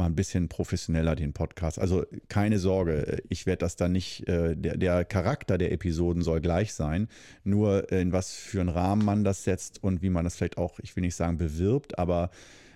mal 0.00 0.06
ein 0.06 0.16
bisschen 0.16 0.48
professioneller 0.48 1.14
den 1.14 1.32
Podcast. 1.32 1.78
Also 1.78 2.04
keine 2.28 2.58
Sorge, 2.58 3.22
ich 3.28 3.46
werde 3.46 3.58
das 3.58 3.76
dann 3.76 3.92
nicht, 3.92 4.26
äh, 4.28 4.56
der, 4.56 4.76
der, 4.76 5.04
Charakter 5.04 5.58
der 5.58 5.72
Episoden 5.72 6.22
soll 6.22 6.40
gleich 6.40 6.74
sein, 6.74 7.08
nur 7.44 7.92
in 7.92 8.12
was 8.12 8.32
für 8.32 8.60
einen 8.60 8.70
Rahmen 8.70 9.04
man 9.04 9.24
das 9.24 9.44
setzt 9.44 9.82
und 9.82 10.02
wie 10.02 10.10
man 10.10 10.24
das 10.24 10.36
vielleicht 10.36 10.58
auch, 10.58 10.78
ich 10.80 10.96
will 10.96 11.02
nicht 11.02 11.14
sagen 11.14 11.36
bewirbt, 11.36 11.98
aber 11.98 12.30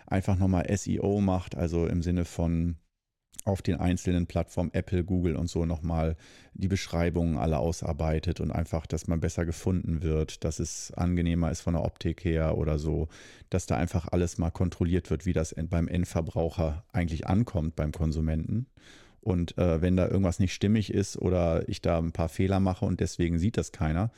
einfach 0.06 0.38
nochmal 0.38 0.66
SEO 0.76 1.20
macht, 1.20 1.56
also 1.56 1.86
im 1.86 2.02
Sinne 2.02 2.24
von 2.24 2.76
auf 3.44 3.60
den 3.60 3.76
einzelnen 3.76 4.26
Plattformen 4.26 4.72
Apple, 4.72 5.04
Google 5.04 5.36
und 5.36 5.48
so 5.48 5.66
nochmal 5.66 6.16
die 6.54 6.68
Beschreibungen 6.68 7.36
alle 7.36 7.58
ausarbeitet 7.58 8.40
und 8.40 8.50
einfach, 8.50 8.86
dass 8.86 9.06
man 9.06 9.20
besser 9.20 9.44
gefunden 9.44 10.02
wird, 10.02 10.44
dass 10.44 10.60
es 10.60 10.92
angenehmer 10.92 11.50
ist 11.50 11.60
von 11.60 11.74
der 11.74 11.84
Optik 11.84 12.24
her 12.24 12.56
oder 12.56 12.78
so, 12.78 13.08
dass 13.50 13.66
da 13.66 13.76
einfach 13.76 14.08
alles 14.10 14.38
mal 14.38 14.50
kontrolliert 14.50 15.10
wird, 15.10 15.26
wie 15.26 15.34
das 15.34 15.54
beim 15.68 15.88
Endverbraucher 15.88 16.84
eigentlich 16.92 17.26
ankommt, 17.26 17.76
beim 17.76 17.92
Konsumenten. 17.92 18.66
Und 19.20 19.56
äh, 19.58 19.80
wenn 19.80 19.96
da 19.96 20.06
irgendwas 20.06 20.38
nicht 20.38 20.54
stimmig 20.54 20.92
ist 20.92 21.16
oder 21.16 21.68
ich 21.68 21.80
da 21.80 21.98
ein 21.98 22.12
paar 22.12 22.28
Fehler 22.28 22.60
mache 22.60 22.84
und 22.84 23.00
deswegen 23.00 23.38
sieht 23.38 23.56
das 23.56 23.72
keiner, 23.72 24.10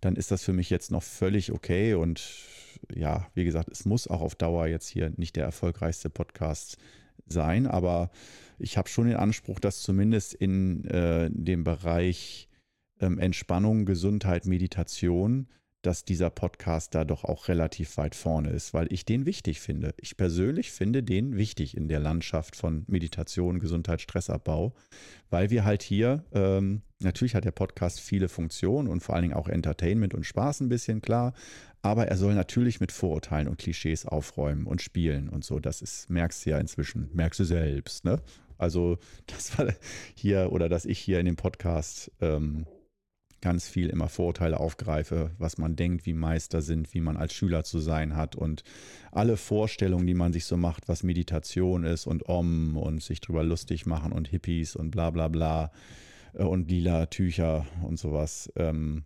dann 0.00 0.16
ist 0.16 0.30
das 0.30 0.42
für 0.42 0.52
mich 0.52 0.70
jetzt 0.70 0.90
noch 0.90 1.02
völlig 1.02 1.52
okay. 1.52 1.94
Und 1.94 2.22
ja, 2.92 3.28
wie 3.34 3.44
gesagt, 3.44 3.68
es 3.70 3.84
muss 3.84 4.08
auch 4.08 4.20
auf 4.20 4.34
Dauer 4.34 4.66
jetzt 4.66 4.88
hier 4.88 5.12
nicht 5.16 5.36
der 5.36 5.44
erfolgreichste 5.44 6.10
Podcast 6.10 6.78
sein, 7.32 7.66
aber 7.66 8.10
ich 8.58 8.76
habe 8.76 8.88
schon 8.88 9.06
den 9.06 9.16
Anspruch, 9.16 9.58
dass 9.58 9.82
zumindest 9.82 10.34
in 10.34 10.84
äh, 10.84 11.30
dem 11.32 11.64
Bereich 11.64 12.48
ähm, 13.00 13.18
Entspannung, 13.18 13.86
Gesundheit, 13.86 14.46
Meditation, 14.46 15.48
dass 15.82 16.04
dieser 16.04 16.30
Podcast 16.30 16.94
da 16.94 17.04
doch 17.04 17.24
auch 17.24 17.48
relativ 17.48 17.96
weit 17.96 18.14
vorne 18.14 18.50
ist, 18.50 18.74
weil 18.74 18.92
ich 18.92 19.04
den 19.04 19.26
wichtig 19.26 19.60
finde. 19.60 19.94
Ich 19.98 20.16
persönlich 20.16 20.72
finde 20.72 21.02
den 21.02 21.36
wichtig 21.36 21.76
in 21.76 21.88
der 21.88 22.00
Landschaft 22.00 22.56
von 22.56 22.84
Meditation, 22.86 23.58
Gesundheit, 23.58 24.00
Stressabbau, 24.00 24.74
weil 25.30 25.50
wir 25.50 25.64
halt 25.64 25.82
hier, 25.82 26.24
ähm, 26.32 26.82
natürlich 26.98 27.34
hat 27.34 27.44
der 27.44 27.52
Podcast 27.52 28.00
viele 28.00 28.28
Funktionen 28.28 28.88
und 28.88 29.02
vor 29.02 29.14
allen 29.14 29.22
Dingen 29.22 29.34
auch 29.34 29.48
Entertainment 29.48 30.14
und 30.14 30.24
Spaß 30.24 30.60
ein 30.60 30.68
bisschen, 30.68 31.00
klar, 31.00 31.32
aber 31.82 32.08
er 32.08 32.16
soll 32.16 32.34
natürlich 32.34 32.80
mit 32.80 32.92
Vorurteilen 32.92 33.48
und 33.48 33.58
Klischees 33.58 34.04
aufräumen 34.04 34.66
und 34.66 34.82
spielen 34.82 35.28
und 35.30 35.44
so. 35.44 35.60
Das 35.60 35.80
ist, 35.80 36.10
merkst 36.10 36.44
du 36.44 36.50
ja 36.50 36.58
inzwischen, 36.58 37.08
merkst 37.14 37.40
du 37.40 37.44
selbst, 37.44 38.04
ne? 38.04 38.20
Also, 38.58 38.98
das 39.26 39.58
war 39.58 39.72
hier 40.14 40.52
oder 40.52 40.68
dass 40.68 40.84
ich 40.84 40.98
hier 40.98 41.18
in 41.18 41.26
dem 41.26 41.36
Podcast 41.36 42.12
ähm, 42.20 42.66
ganz 43.40 43.68
viel 43.68 43.88
immer 43.88 44.08
Vorurteile 44.08 44.60
aufgreife, 44.60 45.30
was 45.38 45.58
man 45.58 45.76
denkt, 45.76 46.06
wie 46.06 46.12
Meister 46.12 46.62
sind, 46.62 46.92
wie 46.94 47.00
man 47.00 47.16
als 47.16 47.32
Schüler 47.32 47.64
zu 47.64 47.78
sein 47.78 48.16
hat 48.16 48.36
und 48.36 48.62
alle 49.12 49.36
Vorstellungen, 49.36 50.06
die 50.06 50.14
man 50.14 50.32
sich 50.32 50.44
so 50.44 50.56
macht, 50.56 50.88
was 50.88 51.02
Meditation 51.02 51.84
ist 51.84 52.06
und 52.06 52.28
Om 52.28 52.76
und 52.76 53.02
sich 53.02 53.20
drüber 53.20 53.42
lustig 53.42 53.86
machen 53.86 54.12
und 54.12 54.28
Hippies 54.28 54.76
und 54.76 54.90
bla 54.90 55.10
bla 55.10 55.28
bla 55.28 55.70
äh, 56.34 56.42
und 56.42 56.70
lila 56.70 57.06
Tücher 57.06 57.66
und 57.82 57.98
sowas. 57.98 58.52
Ähm, 58.56 59.04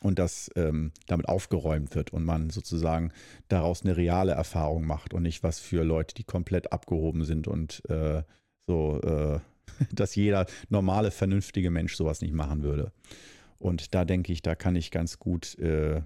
und 0.00 0.18
das 0.20 0.48
ähm, 0.54 0.92
damit 1.08 1.28
aufgeräumt 1.28 1.94
wird 1.96 2.12
und 2.12 2.24
man 2.24 2.50
sozusagen 2.50 3.12
daraus 3.48 3.82
eine 3.82 3.96
reale 3.96 4.32
Erfahrung 4.32 4.86
macht 4.86 5.12
und 5.12 5.22
nicht 5.22 5.42
was 5.42 5.58
für 5.58 5.82
Leute, 5.82 6.14
die 6.14 6.24
komplett 6.24 6.72
abgehoben 6.72 7.24
sind 7.24 7.48
und 7.48 7.82
äh, 7.88 8.22
so, 8.66 9.00
äh, 9.02 9.40
dass 9.92 10.14
jeder 10.14 10.46
normale, 10.68 11.10
vernünftige 11.10 11.70
Mensch 11.70 11.96
sowas 11.96 12.20
nicht 12.20 12.34
machen 12.34 12.62
würde. 12.62 12.92
Und 13.58 13.94
da 13.94 14.04
denke 14.04 14.32
ich, 14.32 14.42
da 14.42 14.54
kann 14.54 14.76
ich 14.76 14.90
ganz 14.90 15.18
gut 15.18 15.58
äh, 15.58 16.02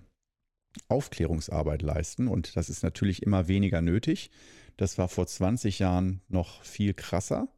Aufklärungsarbeit 0.88 1.82
leisten. 1.82 2.28
Und 2.28 2.56
das 2.56 2.68
ist 2.68 2.82
natürlich 2.82 3.22
immer 3.22 3.48
weniger 3.48 3.82
nötig. 3.82 4.30
Das 4.76 4.98
war 4.98 5.08
vor 5.08 5.26
20 5.26 5.78
Jahren 5.78 6.22
noch 6.28 6.62
viel 6.62 6.94
krasser, 6.94 7.48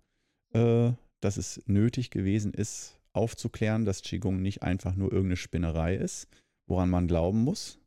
äh, 0.53 0.93
dass 1.21 1.37
es 1.37 1.63
nötig 1.67 2.11
gewesen 2.11 2.53
ist, 2.53 2.99
aufzuklären, 3.13 3.85
dass 3.85 4.03
Qigong 4.03 4.43
nicht 4.43 4.63
einfach 4.63 4.95
nur 4.97 5.13
irgendeine 5.13 5.37
Spinnerei 5.37 5.95
ist, 5.95 6.29
woran 6.67 6.91
man 6.91 7.07
glauben 7.07 7.43
muss, 7.45 7.79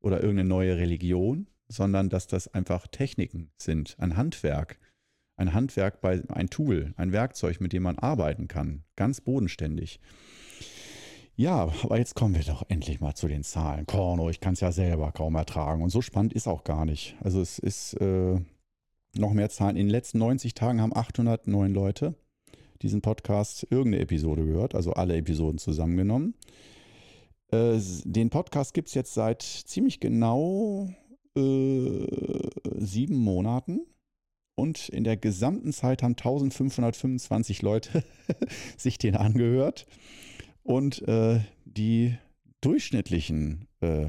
oder 0.00 0.20
irgendeine 0.20 0.48
neue 0.48 0.76
Religion, 0.76 1.48
sondern 1.68 2.10
dass 2.10 2.26
das 2.26 2.48
einfach 2.48 2.86
Techniken 2.86 3.50
sind, 3.56 3.96
ein 3.98 4.16
Handwerk. 4.16 4.78
Ein 5.36 5.54
Handwerk 5.54 6.00
bei 6.00 6.22
ein 6.28 6.48
Tool, 6.48 6.94
ein 6.96 7.10
Werkzeug, 7.10 7.60
mit 7.60 7.72
dem 7.72 7.82
man 7.82 7.98
arbeiten 7.98 8.46
kann, 8.46 8.84
ganz 8.94 9.20
bodenständig. 9.20 9.98
Ja, 11.36 11.68
aber 11.82 11.98
jetzt 11.98 12.14
kommen 12.14 12.34
wir 12.34 12.42
doch 12.42 12.64
endlich 12.68 13.00
mal 13.00 13.14
zu 13.14 13.26
den 13.26 13.42
Zahlen. 13.42 13.86
Korno, 13.86 14.30
ich 14.30 14.40
kann 14.40 14.54
es 14.54 14.60
ja 14.60 14.70
selber 14.70 15.10
kaum 15.10 15.34
ertragen. 15.34 15.82
Und 15.82 15.90
so 15.90 16.00
spannend 16.00 16.32
ist 16.32 16.46
auch 16.46 16.62
gar 16.62 16.84
nicht. 16.84 17.16
Also 17.20 17.40
es 17.40 17.58
ist 17.58 17.94
äh, 17.94 18.38
noch 19.16 19.32
mehr 19.32 19.50
Zahlen. 19.50 19.76
In 19.76 19.86
den 19.86 19.90
letzten 19.90 20.18
90 20.18 20.54
Tagen 20.54 20.80
haben 20.80 20.94
809 20.94 21.74
Leute 21.74 22.14
diesen 22.82 23.00
Podcast 23.00 23.66
irgendeine 23.70 24.00
Episode 24.00 24.44
gehört, 24.44 24.74
also 24.74 24.92
alle 24.92 25.16
Episoden 25.16 25.58
zusammengenommen. 25.58 26.34
Äh, 27.50 27.80
den 28.04 28.30
Podcast 28.30 28.72
gibt 28.72 28.88
es 28.88 28.94
jetzt 28.94 29.14
seit 29.14 29.42
ziemlich 29.42 29.98
genau 29.98 30.88
äh, 31.36 32.06
sieben 32.76 33.16
Monaten. 33.16 33.80
Und 34.56 34.88
in 34.88 35.02
der 35.02 35.16
gesamten 35.16 35.72
Zeit 35.72 36.04
haben 36.04 36.12
1525 36.12 37.62
Leute 37.62 38.04
sich 38.76 38.98
den 38.98 39.16
angehört. 39.16 39.86
Und 40.64 41.06
äh, 41.06 41.40
die 41.64 42.16
durchschnittlichen 42.62 43.68
äh, 43.80 44.08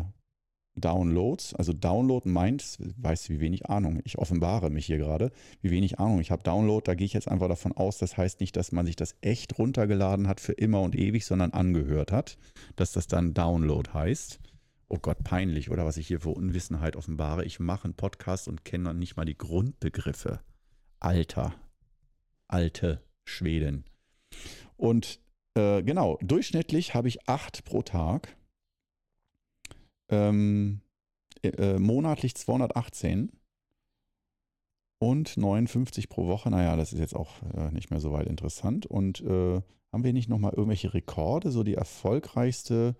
Downloads, 0.77 1.53
also 1.53 1.73
Download 1.73 2.27
meint, 2.27 2.77
weißt 2.97 3.29
du, 3.29 3.33
wie 3.33 3.39
wenig 3.39 3.69
Ahnung, 3.69 3.99
ich 4.03 4.17
offenbare 4.17 4.69
mich 4.69 4.85
hier 4.85 4.97
gerade, 4.97 5.31
wie 5.61 5.71
wenig 5.71 5.99
Ahnung 5.99 6.19
ich 6.19 6.31
habe. 6.31 6.43
Download, 6.43 6.81
da 6.83 6.95
gehe 6.95 7.05
ich 7.05 7.13
jetzt 7.13 7.27
einfach 7.27 7.47
davon 7.47 7.73
aus, 7.73 7.97
das 7.97 8.17
heißt 8.17 8.39
nicht, 8.39 8.55
dass 8.55 8.71
man 8.71 8.85
sich 8.85 8.95
das 8.95 9.15
echt 9.21 9.57
runtergeladen 9.57 10.27
hat 10.27 10.39
für 10.39 10.53
immer 10.53 10.81
und 10.81 10.95
ewig, 10.95 11.25
sondern 11.25 11.51
angehört 11.51 12.11
hat, 12.11 12.37
dass 12.75 12.91
das 12.91 13.07
dann 13.07 13.33
Download 13.33 13.89
heißt. 13.93 14.39
Oh 14.87 14.97
Gott, 14.97 15.23
peinlich, 15.23 15.71
oder 15.71 15.85
was 15.85 15.97
ich 15.97 16.07
hier 16.07 16.21
für 16.21 16.29
Unwissenheit 16.29 16.95
offenbare. 16.95 17.43
Ich 17.43 17.59
mache 17.59 17.85
einen 17.85 17.95
Podcast 17.95 18.47
und 18.47 18.65
kenne 18.65 18.85
noch 18.85 18.93
nicht 18.93 19.17
mal 19.17 19.25
die 19.25 19.37
Grundbegriffe. 19.37 20.41
Alter, 20.99 21.53
alte 22.47 23.01
Schweden. 23.25 23.85
Und 24.77 25.19
äh, 25.55 25.83
genau, 25.83 26.17
durchschnittlich 26.21 26.93
habe 26.93 27.07
ich 27.07 27.27
acht 27.27 27.63
pro 27.65 27.81
Tag. 27.81 28.35
Ähm, 30.09 30.81
äh, 31.41 31.47
äh 31.47 31.79
monatlich 31.79 32.35
218 32.35 33.31
und 34.99 35.37
59 35.37 36.09
pro 36.09 36.27
Woche. 36.27 36.49
Naja, 36.49 36.75
das 36.75 36.93
ist 36.93 36.99
jetzt 36.99 37.15
auch 37.15 37.41
äh, 37.55 37.71
nicht 37.71 37.89
mehr 37.89 37.99
so 37.99 38.11
weit 38.11 38.27
interessant. 38.27 38.85
Und 38.85 39.21
äh, 39.21 39.61
haben 39.91 40.03
wir 40.03 40.13
nicht 40.13 40.29
nochmal 40.29 40.53
irgendwelche 40.53 40.93
Rekorde? 40.93 41.51
So 41.51 41.63
die 41.63 41.75
erfolgreichste, 41.75 42.95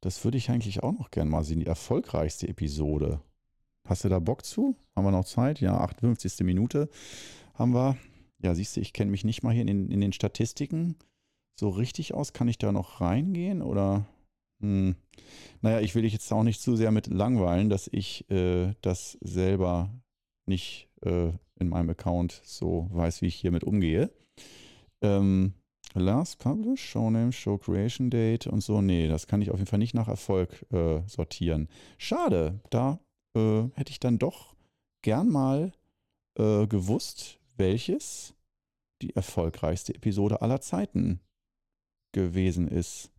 das 0.00 0.24
würde 0.24 0.38
ich 0.38 0.50
eigentlich 0.50 0.82
auch 0.82 0.92
noch 0.92 1.10
gerne 1.10 1.30
mal 1.30 1.44
sehen, 1.44 1.60
die 1.60 1.66
erfolgreichste 1.66 2.48
Episode. 2.48 3.20
Hast 3.86 4.04
du 4.04 4.08
da 4.08 4.18
Bock 4.18 4.44
zu? 4.44 4.76
Haben 4.94 5.04
wir 5.04 5.10
noch 5.12 5.24
Zeit? 5.24 5.60
Ja, 5.60 5.78
58. 5.78 6.40
Minute 6.40 6.88
haben 7.54 7.74
wir. 7.74 7.96
Ja, 8.42 8.54
siehst 8.54 8.76
du, 8.76 8.80
ich 8.80 8.92
kenne 8.92 9.10
mich 9.10 9.24
nicht 9.24 9.42
mal 9.42 9.54
hier 9.54 9.66
in, 9.66 9.90
in 9.90 10.00
den 10.00 10.12
Statistiken 10.12 10.96
so 11.58 11.70
richtig 11.70 12.14
aus? 12.14 12.32
Kann 12.32 12.48
ich 12.48 12.58
da 12.58 12.72
noch 12.72 13.00
reingehen 13.00 13.62
oder? 13.62 14.06
Hm. 14.60 14.96
Naja, 15.60 15.80
ich 15.80 15.94
will 15.94 16.02
dich 16.02 16.12
jetzt 16.12 16.32
auch 16.32 16.42
nicht 16.42 16.60
zu 16.60 16.76
sehr 16.76 16.90
mit 16.90 17.08
langweilen, 17.08 17.68
dass 17.68 17.88
ich 17.92 18.28
äh, 18.30 18.74
das 18.80 19.18
selber 19.20 19.90
nicht 20.46 20.88
äh, 21.02 21.32
in 21.58 21.68
meinem 21.68 21.90
Account 21.90 22.40
so 22.44 22.88
weiß, 22.92 23.22
wie 23.22 23.26
ich 23.26 23.34
hiermit 23.34 23.64
umgehe. 23.64 24.10
Ähm, 25.02 25.54
last 25.94 26.38
Publish, 26.38 26.82
Show 26.82 27.10
Name, 27.10 27.32
Show 27.32 27.58
Creation 27.58 28.10
Date 28.10 28.46
und 28.46 28.60
so. 28.60 28.80
Nee, 28.80 29.08
das 29.08 29.26
kann 29.26 29.42
ich 29.42 29.50
auf 29.50 29.58
jeden 29.58 29.68
Fall 29.68 29.78
nicht 29.78 29.94
nach 29.94 30.08
Erfolg 30.08 30.64
äh, 30.72 31.02
sortieren. 31.06 31.68
Schade, 31.98 32.60
da 32.70 33.00
äh, 33.36 33.64
hätte 33.74 33.90
ich 33.90 34.00
dann 34.00 34.18
doch 34.18 34.54
gern 35.02 35.28
mal 35.28 35.72
äh, 36.38 36.66
gewusst, 36.66 37.40
welches 37.56 38.34
die 39.02 39.14
erfolgreichste 39.14 39.94
Episode 39.94 40.40
aller 40.42 40.60
Zeiten 40.60 41.20
gewesen 42.16 42.66
ist. 42.66 43.10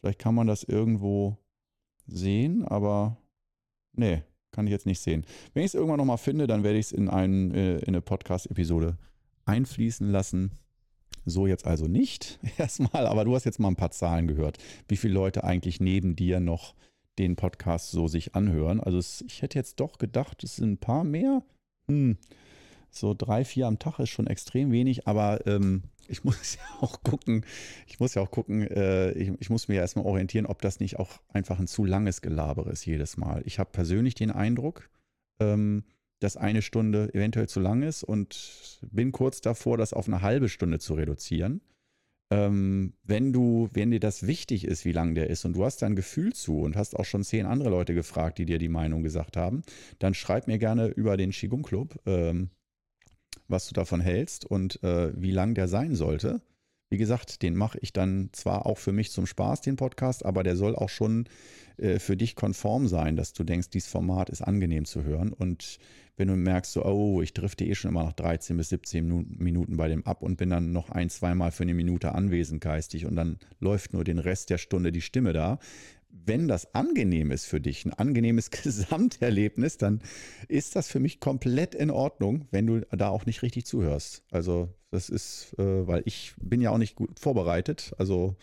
Vielleicht 0.00 0.20
kann 0.20 0.34
man 0.34 0.46
das 0.46 0.62
irgendwo 0.62 1.36
sehen, 2.06 2.64
aber 2.64 3.16
nee, 3.92 4.22
kann 4.52 4.66
ich 4.66 4.70
jetzt 4.70 4.86
nicht 4.86 5.00
sehen. 5.00 5.26
Wenn 5.52 5.64
ich 5.64 5.70
es 5.70 5.74
irgendwann 5.74 5.98
nochmal 5.98 6.18
finde, 6.18 6.46
dann 6.46 6.62
werde 6.62 6.78
ich 6.78 6.86
es 6.86 6.92
in, 6.92 7.08
äh, 7.08 7.78
in 7.78 7.88
eine 7.88 8.00
Podcast-Episode 8.00 8.96
einfließen 9.44 10.10
lassen. 10.10 10.52
So 11.24 11.46
jetzt 11.46 11.66
also 11.66 11.86
nicht 11.86 12.38
erstmal, 12.58 13.06
aber 13.06 13.24
du 13.24 13.34
hast 13.34 13.44
jetzt 13.44 13.58
mal 13.58 13.68
ein 13.68 13.76
paar 13.76 13.90
Zahlen 13.90 14.28
gehört, 14.28 14.58
wie 14.86 14.96
viele 14.96 15.14
Leute 15.14 15.44
eigentlich 15.44 15.80
neben 15.80 16.16
dir 16.16 16.40
noch 16.40 16.74
den 17.18 17.34
Podcast 17.34 17.90
so 17.90 18.06
sich 18.06 18.36
anhören. 18.36 18.80
Also 18.80 18.98
es, 18.98 19.24
ich 19.26 19.42
hätte 19.42 19.58
jetzt 19.58 19.80
doch 19.80 19.98
gedacht, 19.98 20.44
es 20.44 20.56
sind 20.56 20.72
ein 20.72 20.78
paar 20.78 21.02
mehr. 21.02 21.42
Hm, 21.90 22.16
so 22.90 23.14
drei, 23.14 23.44
vier 23.44 23.66
am 23.66 23.78
Tag 23.78 23.98
ist 23.98 24.10
schon 24.10 24.26
extrem 24.26 24.72
wenig, 24.72 25.06
aber 25.06 25.46
ähm, 25.46 25.82
ich 26.08 26.24
muss 26.24 26.54
ja 26.56 26.62
auch 26.80 27.02
gucken, 27.02 27.44
ich 27.86 28.00
muss 28.00 28.14
ja 28.14 28.22
auch 28.22 28.30
gucken, 28.30 28.66
äh, 28.66 29.12
ich, 29.12 29.32
ich, 29.38 29.50
muss 29.50 29.68
mir 29.68 29.76
ja 29.76 29.82
erstmal 29.82 30.06
orientieren, 30.06 30.46
ob 30.46 30.62
das 30.62 30.80
nicht 30.80 30.98
auch 30.98 31.20
einfach 31.28 31.58
ein 31.58 31.68
zu 31.68 31.84
langes 31.84 32.22
Gelaber 32.22 32.70
ist 32.70 32.84
jedes 32.84 33.16
Mal. 33.16 33.42
Ich 33.44 33.58
habe 33.58 33.70
persönlich 33.70 34.14
den 34.14 34.30
Eindruck, 34.30 34.88
ähm, 35.38 35.84
dass 36.20 36.36
eine 36.36 36.62
Stunde 36.62 37.14
eventuell 37.14 37.48
zu 37.48 37.60
lang 37.60 37.82
ist 37.82 38.02
und 38.02 38.80
bin 38.90 39.12
kurz 39.12 39.40
davor, 39.40 39.76
das 39.76 39.92
auf 39.92 40.08
eine 40.08 40.22
halbe 40.22 40.48
Stunde 40.48 40.80
zu 40.80 40.94
reduzieren. 40.94 41.60
Ähm, 42.30 42.92
wenn 43.04 43.32
du, 43.32 43.70
wenn 43.72 43.90
dir 43.90 44.00
das 44.00 44.26
wichtig 44.26 44.66
ist, 44.66 44.84
wie 44.84 44.92
lang 44.92 45.14
der 45.14 45.30
ist 45.30 45.46
und 45.46 45.54
du 45.54 45.64
hast 45.64 45.80
da 45.80 45.86
ein 45.86 45.96
Gefühl 45.96 46.34
zu 46.34 46.60
und 46.60 46.76
hast 46.76 46.94
auch 46.94 47.06
schon 47.06 47.24
zehn 47.24 47.46
andere 47.46 47.70
Leute 47.70 47.94
gefragt, 47.94 48.38
die 48.38 48.44
dir 48.44 48.58
die 48.58 48.68
Meinung 48.68 49.02
gesagt 49.02 49.36
haben, 49.36 49.62
dann 49.98 50.12
schreib 50.12 50.46
mir 50.46 50.58
gerne 50.58 50.88
über 50.88 51.16
den 51.16 51.30
Qigong 51.30 51.62
Club. 51.62 51.98
Ähm, 52.04 52.50
was 53.48 53.66
du 53.66 53.74
davon 53.74 54.00
hältst 54.00 54.44
und 54.44 54.82
äh, 54.82 55.12
wie 55.20 55.30
lang 55.30 55.54
der 55.54 55.68
sein 55.68 55.94
sollte. 55.94 56.40
Wie 56.90 56.98
gesagt, 56.98 57.42
den 57.42 57.54
mache 57.54 57.78
ich 57.82 57.92
dann 57.92 58.30
zwar 58.32 58.64
auch 58.64 58.78
für 58.78 58.92
mich 58.92 59.10
zum 59.10 59.26
Spaß, 59.26 59.60
den 59.60 59.76
Podcast, 59.76 60.24
aber 60.24 60.42
der 60.42 60.56
soll 60.56 60.74
auch 60.74 60.88
schon 60.88 61.28
äh, 61.76 61.98
für 61.98 62.16
dich 62.16 62.34
konform 62.34 62.88
sein, 62.88 63.16
dass 63.16 63.34
du 63.34 63.44
denkst, 63.44 63.68
dieses 63.70 63.90
Format 63.90 64.30
ist 64.30 64.40
angenehm 64.40 64.86
zu 64.86 65.04
hören. 65.04 65.32
Und 65.32 65.78
wenn 66.16 66.28
du 66.28 66.36
merkst, 66.36 66.72
so, 66.72 66.84
oh, 66.84 67.20
ich 67.20 67.34
drifte 67.34 67.64
eh 67.64 67.74
schon 67.74 67.90
immer 67.90 68.04
nach 68.04 68.14
13 68.14 68.56
bis 68.56 68.70
17 68.70 69.36
Minuten 69.38 69.76
bei 69.76 69.88
dem 69.88 70.04
ab 70.06 70.22
und 70.22 70.36
bin 70.36 70.50
dann 70.50 70.72
noch 70.72 70.90
ein, 70.90 71.10
zweimal 71.10 71.52
für 71.52 71.62
eine 71.62 71.74
Minute 71.74 72.14
anwesend 72.14 72.62
geistig 72.62 73.04
und 73.04 73.16
dann 73.16 73.38
läuft 73.60 73.92
nur 73.92 74.02
den 74.02 74.18
Rest 74.18 74.48
der 74.48 74.58
Stunde 74.58 74.90
die 74.90 75.02
Stimme 75.02 75.32
da, 75.32 75.58
wenn 76.10 76.48
das 76.48 76.74
angenehm 76.74 77.30
ist 77.30 77.46
für 77.46 77.60
dich, 77.60 77.84
ein 77.84 77.92
angenehmes 77.92 78.50
Gesamterlebnis, 78.62 79.78
dann 79.78 80.00
ist 80.48 80.76
das 80.76 80.88
für 80.88 81.00
mich 81.00 81.20
komplett 81.20 81.74
in 81.74 81.90
Ordnung, 81.90 82.46
wenn 82.50 82.66
du 82.66 82.80
da 82.90 83.08
auch 83.08 83.26
nicht 83.26 83.42
richtig 83.42 83.66
zuhörst. 83.66 84.22
Also 84.30 84.68
das 84.90 85.08
ist, 85.08 85.54
äh, 85.58 85.86
weil 85.86 86.02
ich 86.04 86.34
bin 86.40 86.60
ja 86.60 86.70
auch 86.70 86.78
nicht 86.78 86.96
gut 86.96 87.18
vorbereitet. 87.18 87.92
Also 87.98 88.36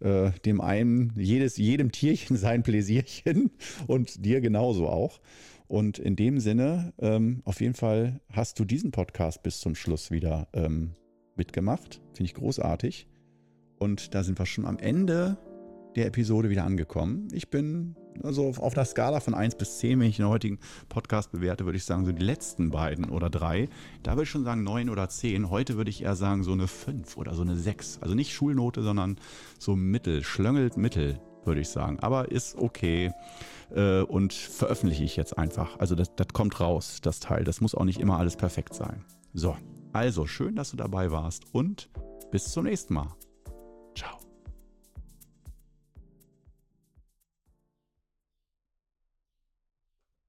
äh, 0.00 0.30
dem 0.44 0.60
einen, 0.60 1.12
jedes, 1.16 1.56
jedem 1.56 1.92
Tierchen 1.92 2.36
sein 2.38 2.62
Pläsierchen 2.62 3.50
und 3.86 4.24
dir 4.24 4.40
genauso 4.40 4.88
auch. 4.88 5.20
Und 5.68 5.98
in 5.98 6.16
dem 6.16 6.38
Sinne, 6.38 6.92
ähm, 6.98 7.40
auf 7.44 7.60
jeden 7.60 7.74
Fall 7.74 8.20
hast 8.30 8.58
du 8.58 8.64
diesen 8.64 8.90
Podcast 8.90 9.42
bis 9.42 9.60
zum 9.60 9.74
Schluss 9.74 10.10
wieder 10.10 10.48
ähm, 10.52 10.94
mitgemacht. 11.36 12.02
Finde 12.12 12.24
ich 12.24 12.34
großartig. 12.34 13.08
Und 13.78 14.14
da 14.14 14.22
sind 14.22 14.38
wir 14.38 14.44
schon 14.44 14.66
am 14.66 14.78
Ende 14.78 15.38
der 15.96 16.06
Episode 16.06 16.50
wieder 16.50 16.64
angekommen. 16.64 17.28
Ich 17.32 17.48
bin 17.48 17.94
also 18.22 18.52
auf 18.58 18.74
der 18.74 18.84
Skala 18.84 19.20
von 19.20 19.34
1 19.34 19.56
bis 19.56 19.78
10, 19.78 20.00
wenn 20.00 20.08
ich 20.08 20.16
den 20.16 20.28
heutigen 20.28 20.58
Podcast 20.88 21.32
bewerte, 21.32 21.64
würde 21.64 21.78
ich 21.78 21.84
sagen, 21.84 22.04
so 22.04 22.12
die 22.12 22.24
letzten 22.24 22.70
beiden 22.70 23.10
oder 23.10 23.30
drei. 23.30 23.68
Da 24.02 24.12
würde 24.12 24.24
ich 24.24 24.30
schon 24.30 24.44
sagen 24.44 24.62
9 24.62 24.90
oder 24.90 25.08
10. 25.08 25.50
Heute 25.50 25.76
würde 25.76 25.90
ich 25.90 26.02
eher 26.02 26.16
sagen 26.16 26.44
so 26.44 26.52
eine 26.52 26.68
5 26.68 27.16
oder 27.16 27.34
so 27.34 27.42
eine 27.42 27.56
6. 27.56 27.98
Also 28.00 28.14
nicht 28.14 28.32
Schulnote, 28.32 28.82
sondern 28.82 29.16
so 29.58 29.76
mittel, 29.76 30.22
schlöngelt 30.22 30.76
mittel, 30.76 31.20
würde 31.44 31.60
ich 31.60 31.68
sagen. 31.68 31.98
Aber 32.00 32.30
ist 32.30 32.56
okay 32.56 33.12
äh, 33.74 34.02
und 34.02 34.32
veröffentliche 34.32 35.04
ich 35.04 35.16
jetzt 35.16 35.38
einfach. 35.38 35.78
Also 35.78 35.94
das, 35.94 36.14
das 36.14 36.28
kommt 36.32 36.60
raus, 36.60 37.00
das 37.02 37.20
Teil. 37.20 37.44
Das 37.44 37.60
muss 37.60 37.74
auch 37.74 37.84
nicht 37.84 38.00
immer 38.00 38.18
alles 38.18 38.36
perfekt 38.36 38.74
sein. 38.74 39.04
So, 39.34 39.56
also 39.92 40.26
schön, 40.26 40.56
dass 40.56 40.70
du 40.70 40.76
dabei 40.76 41.10
warst 41.10 41.44
und 41.52 41.90
bis 42.30 42.50
zum 42.50 42.64
nächsten 42.64 42.94
Mal. 42.94 43.14
Ciao. 43.94 44.31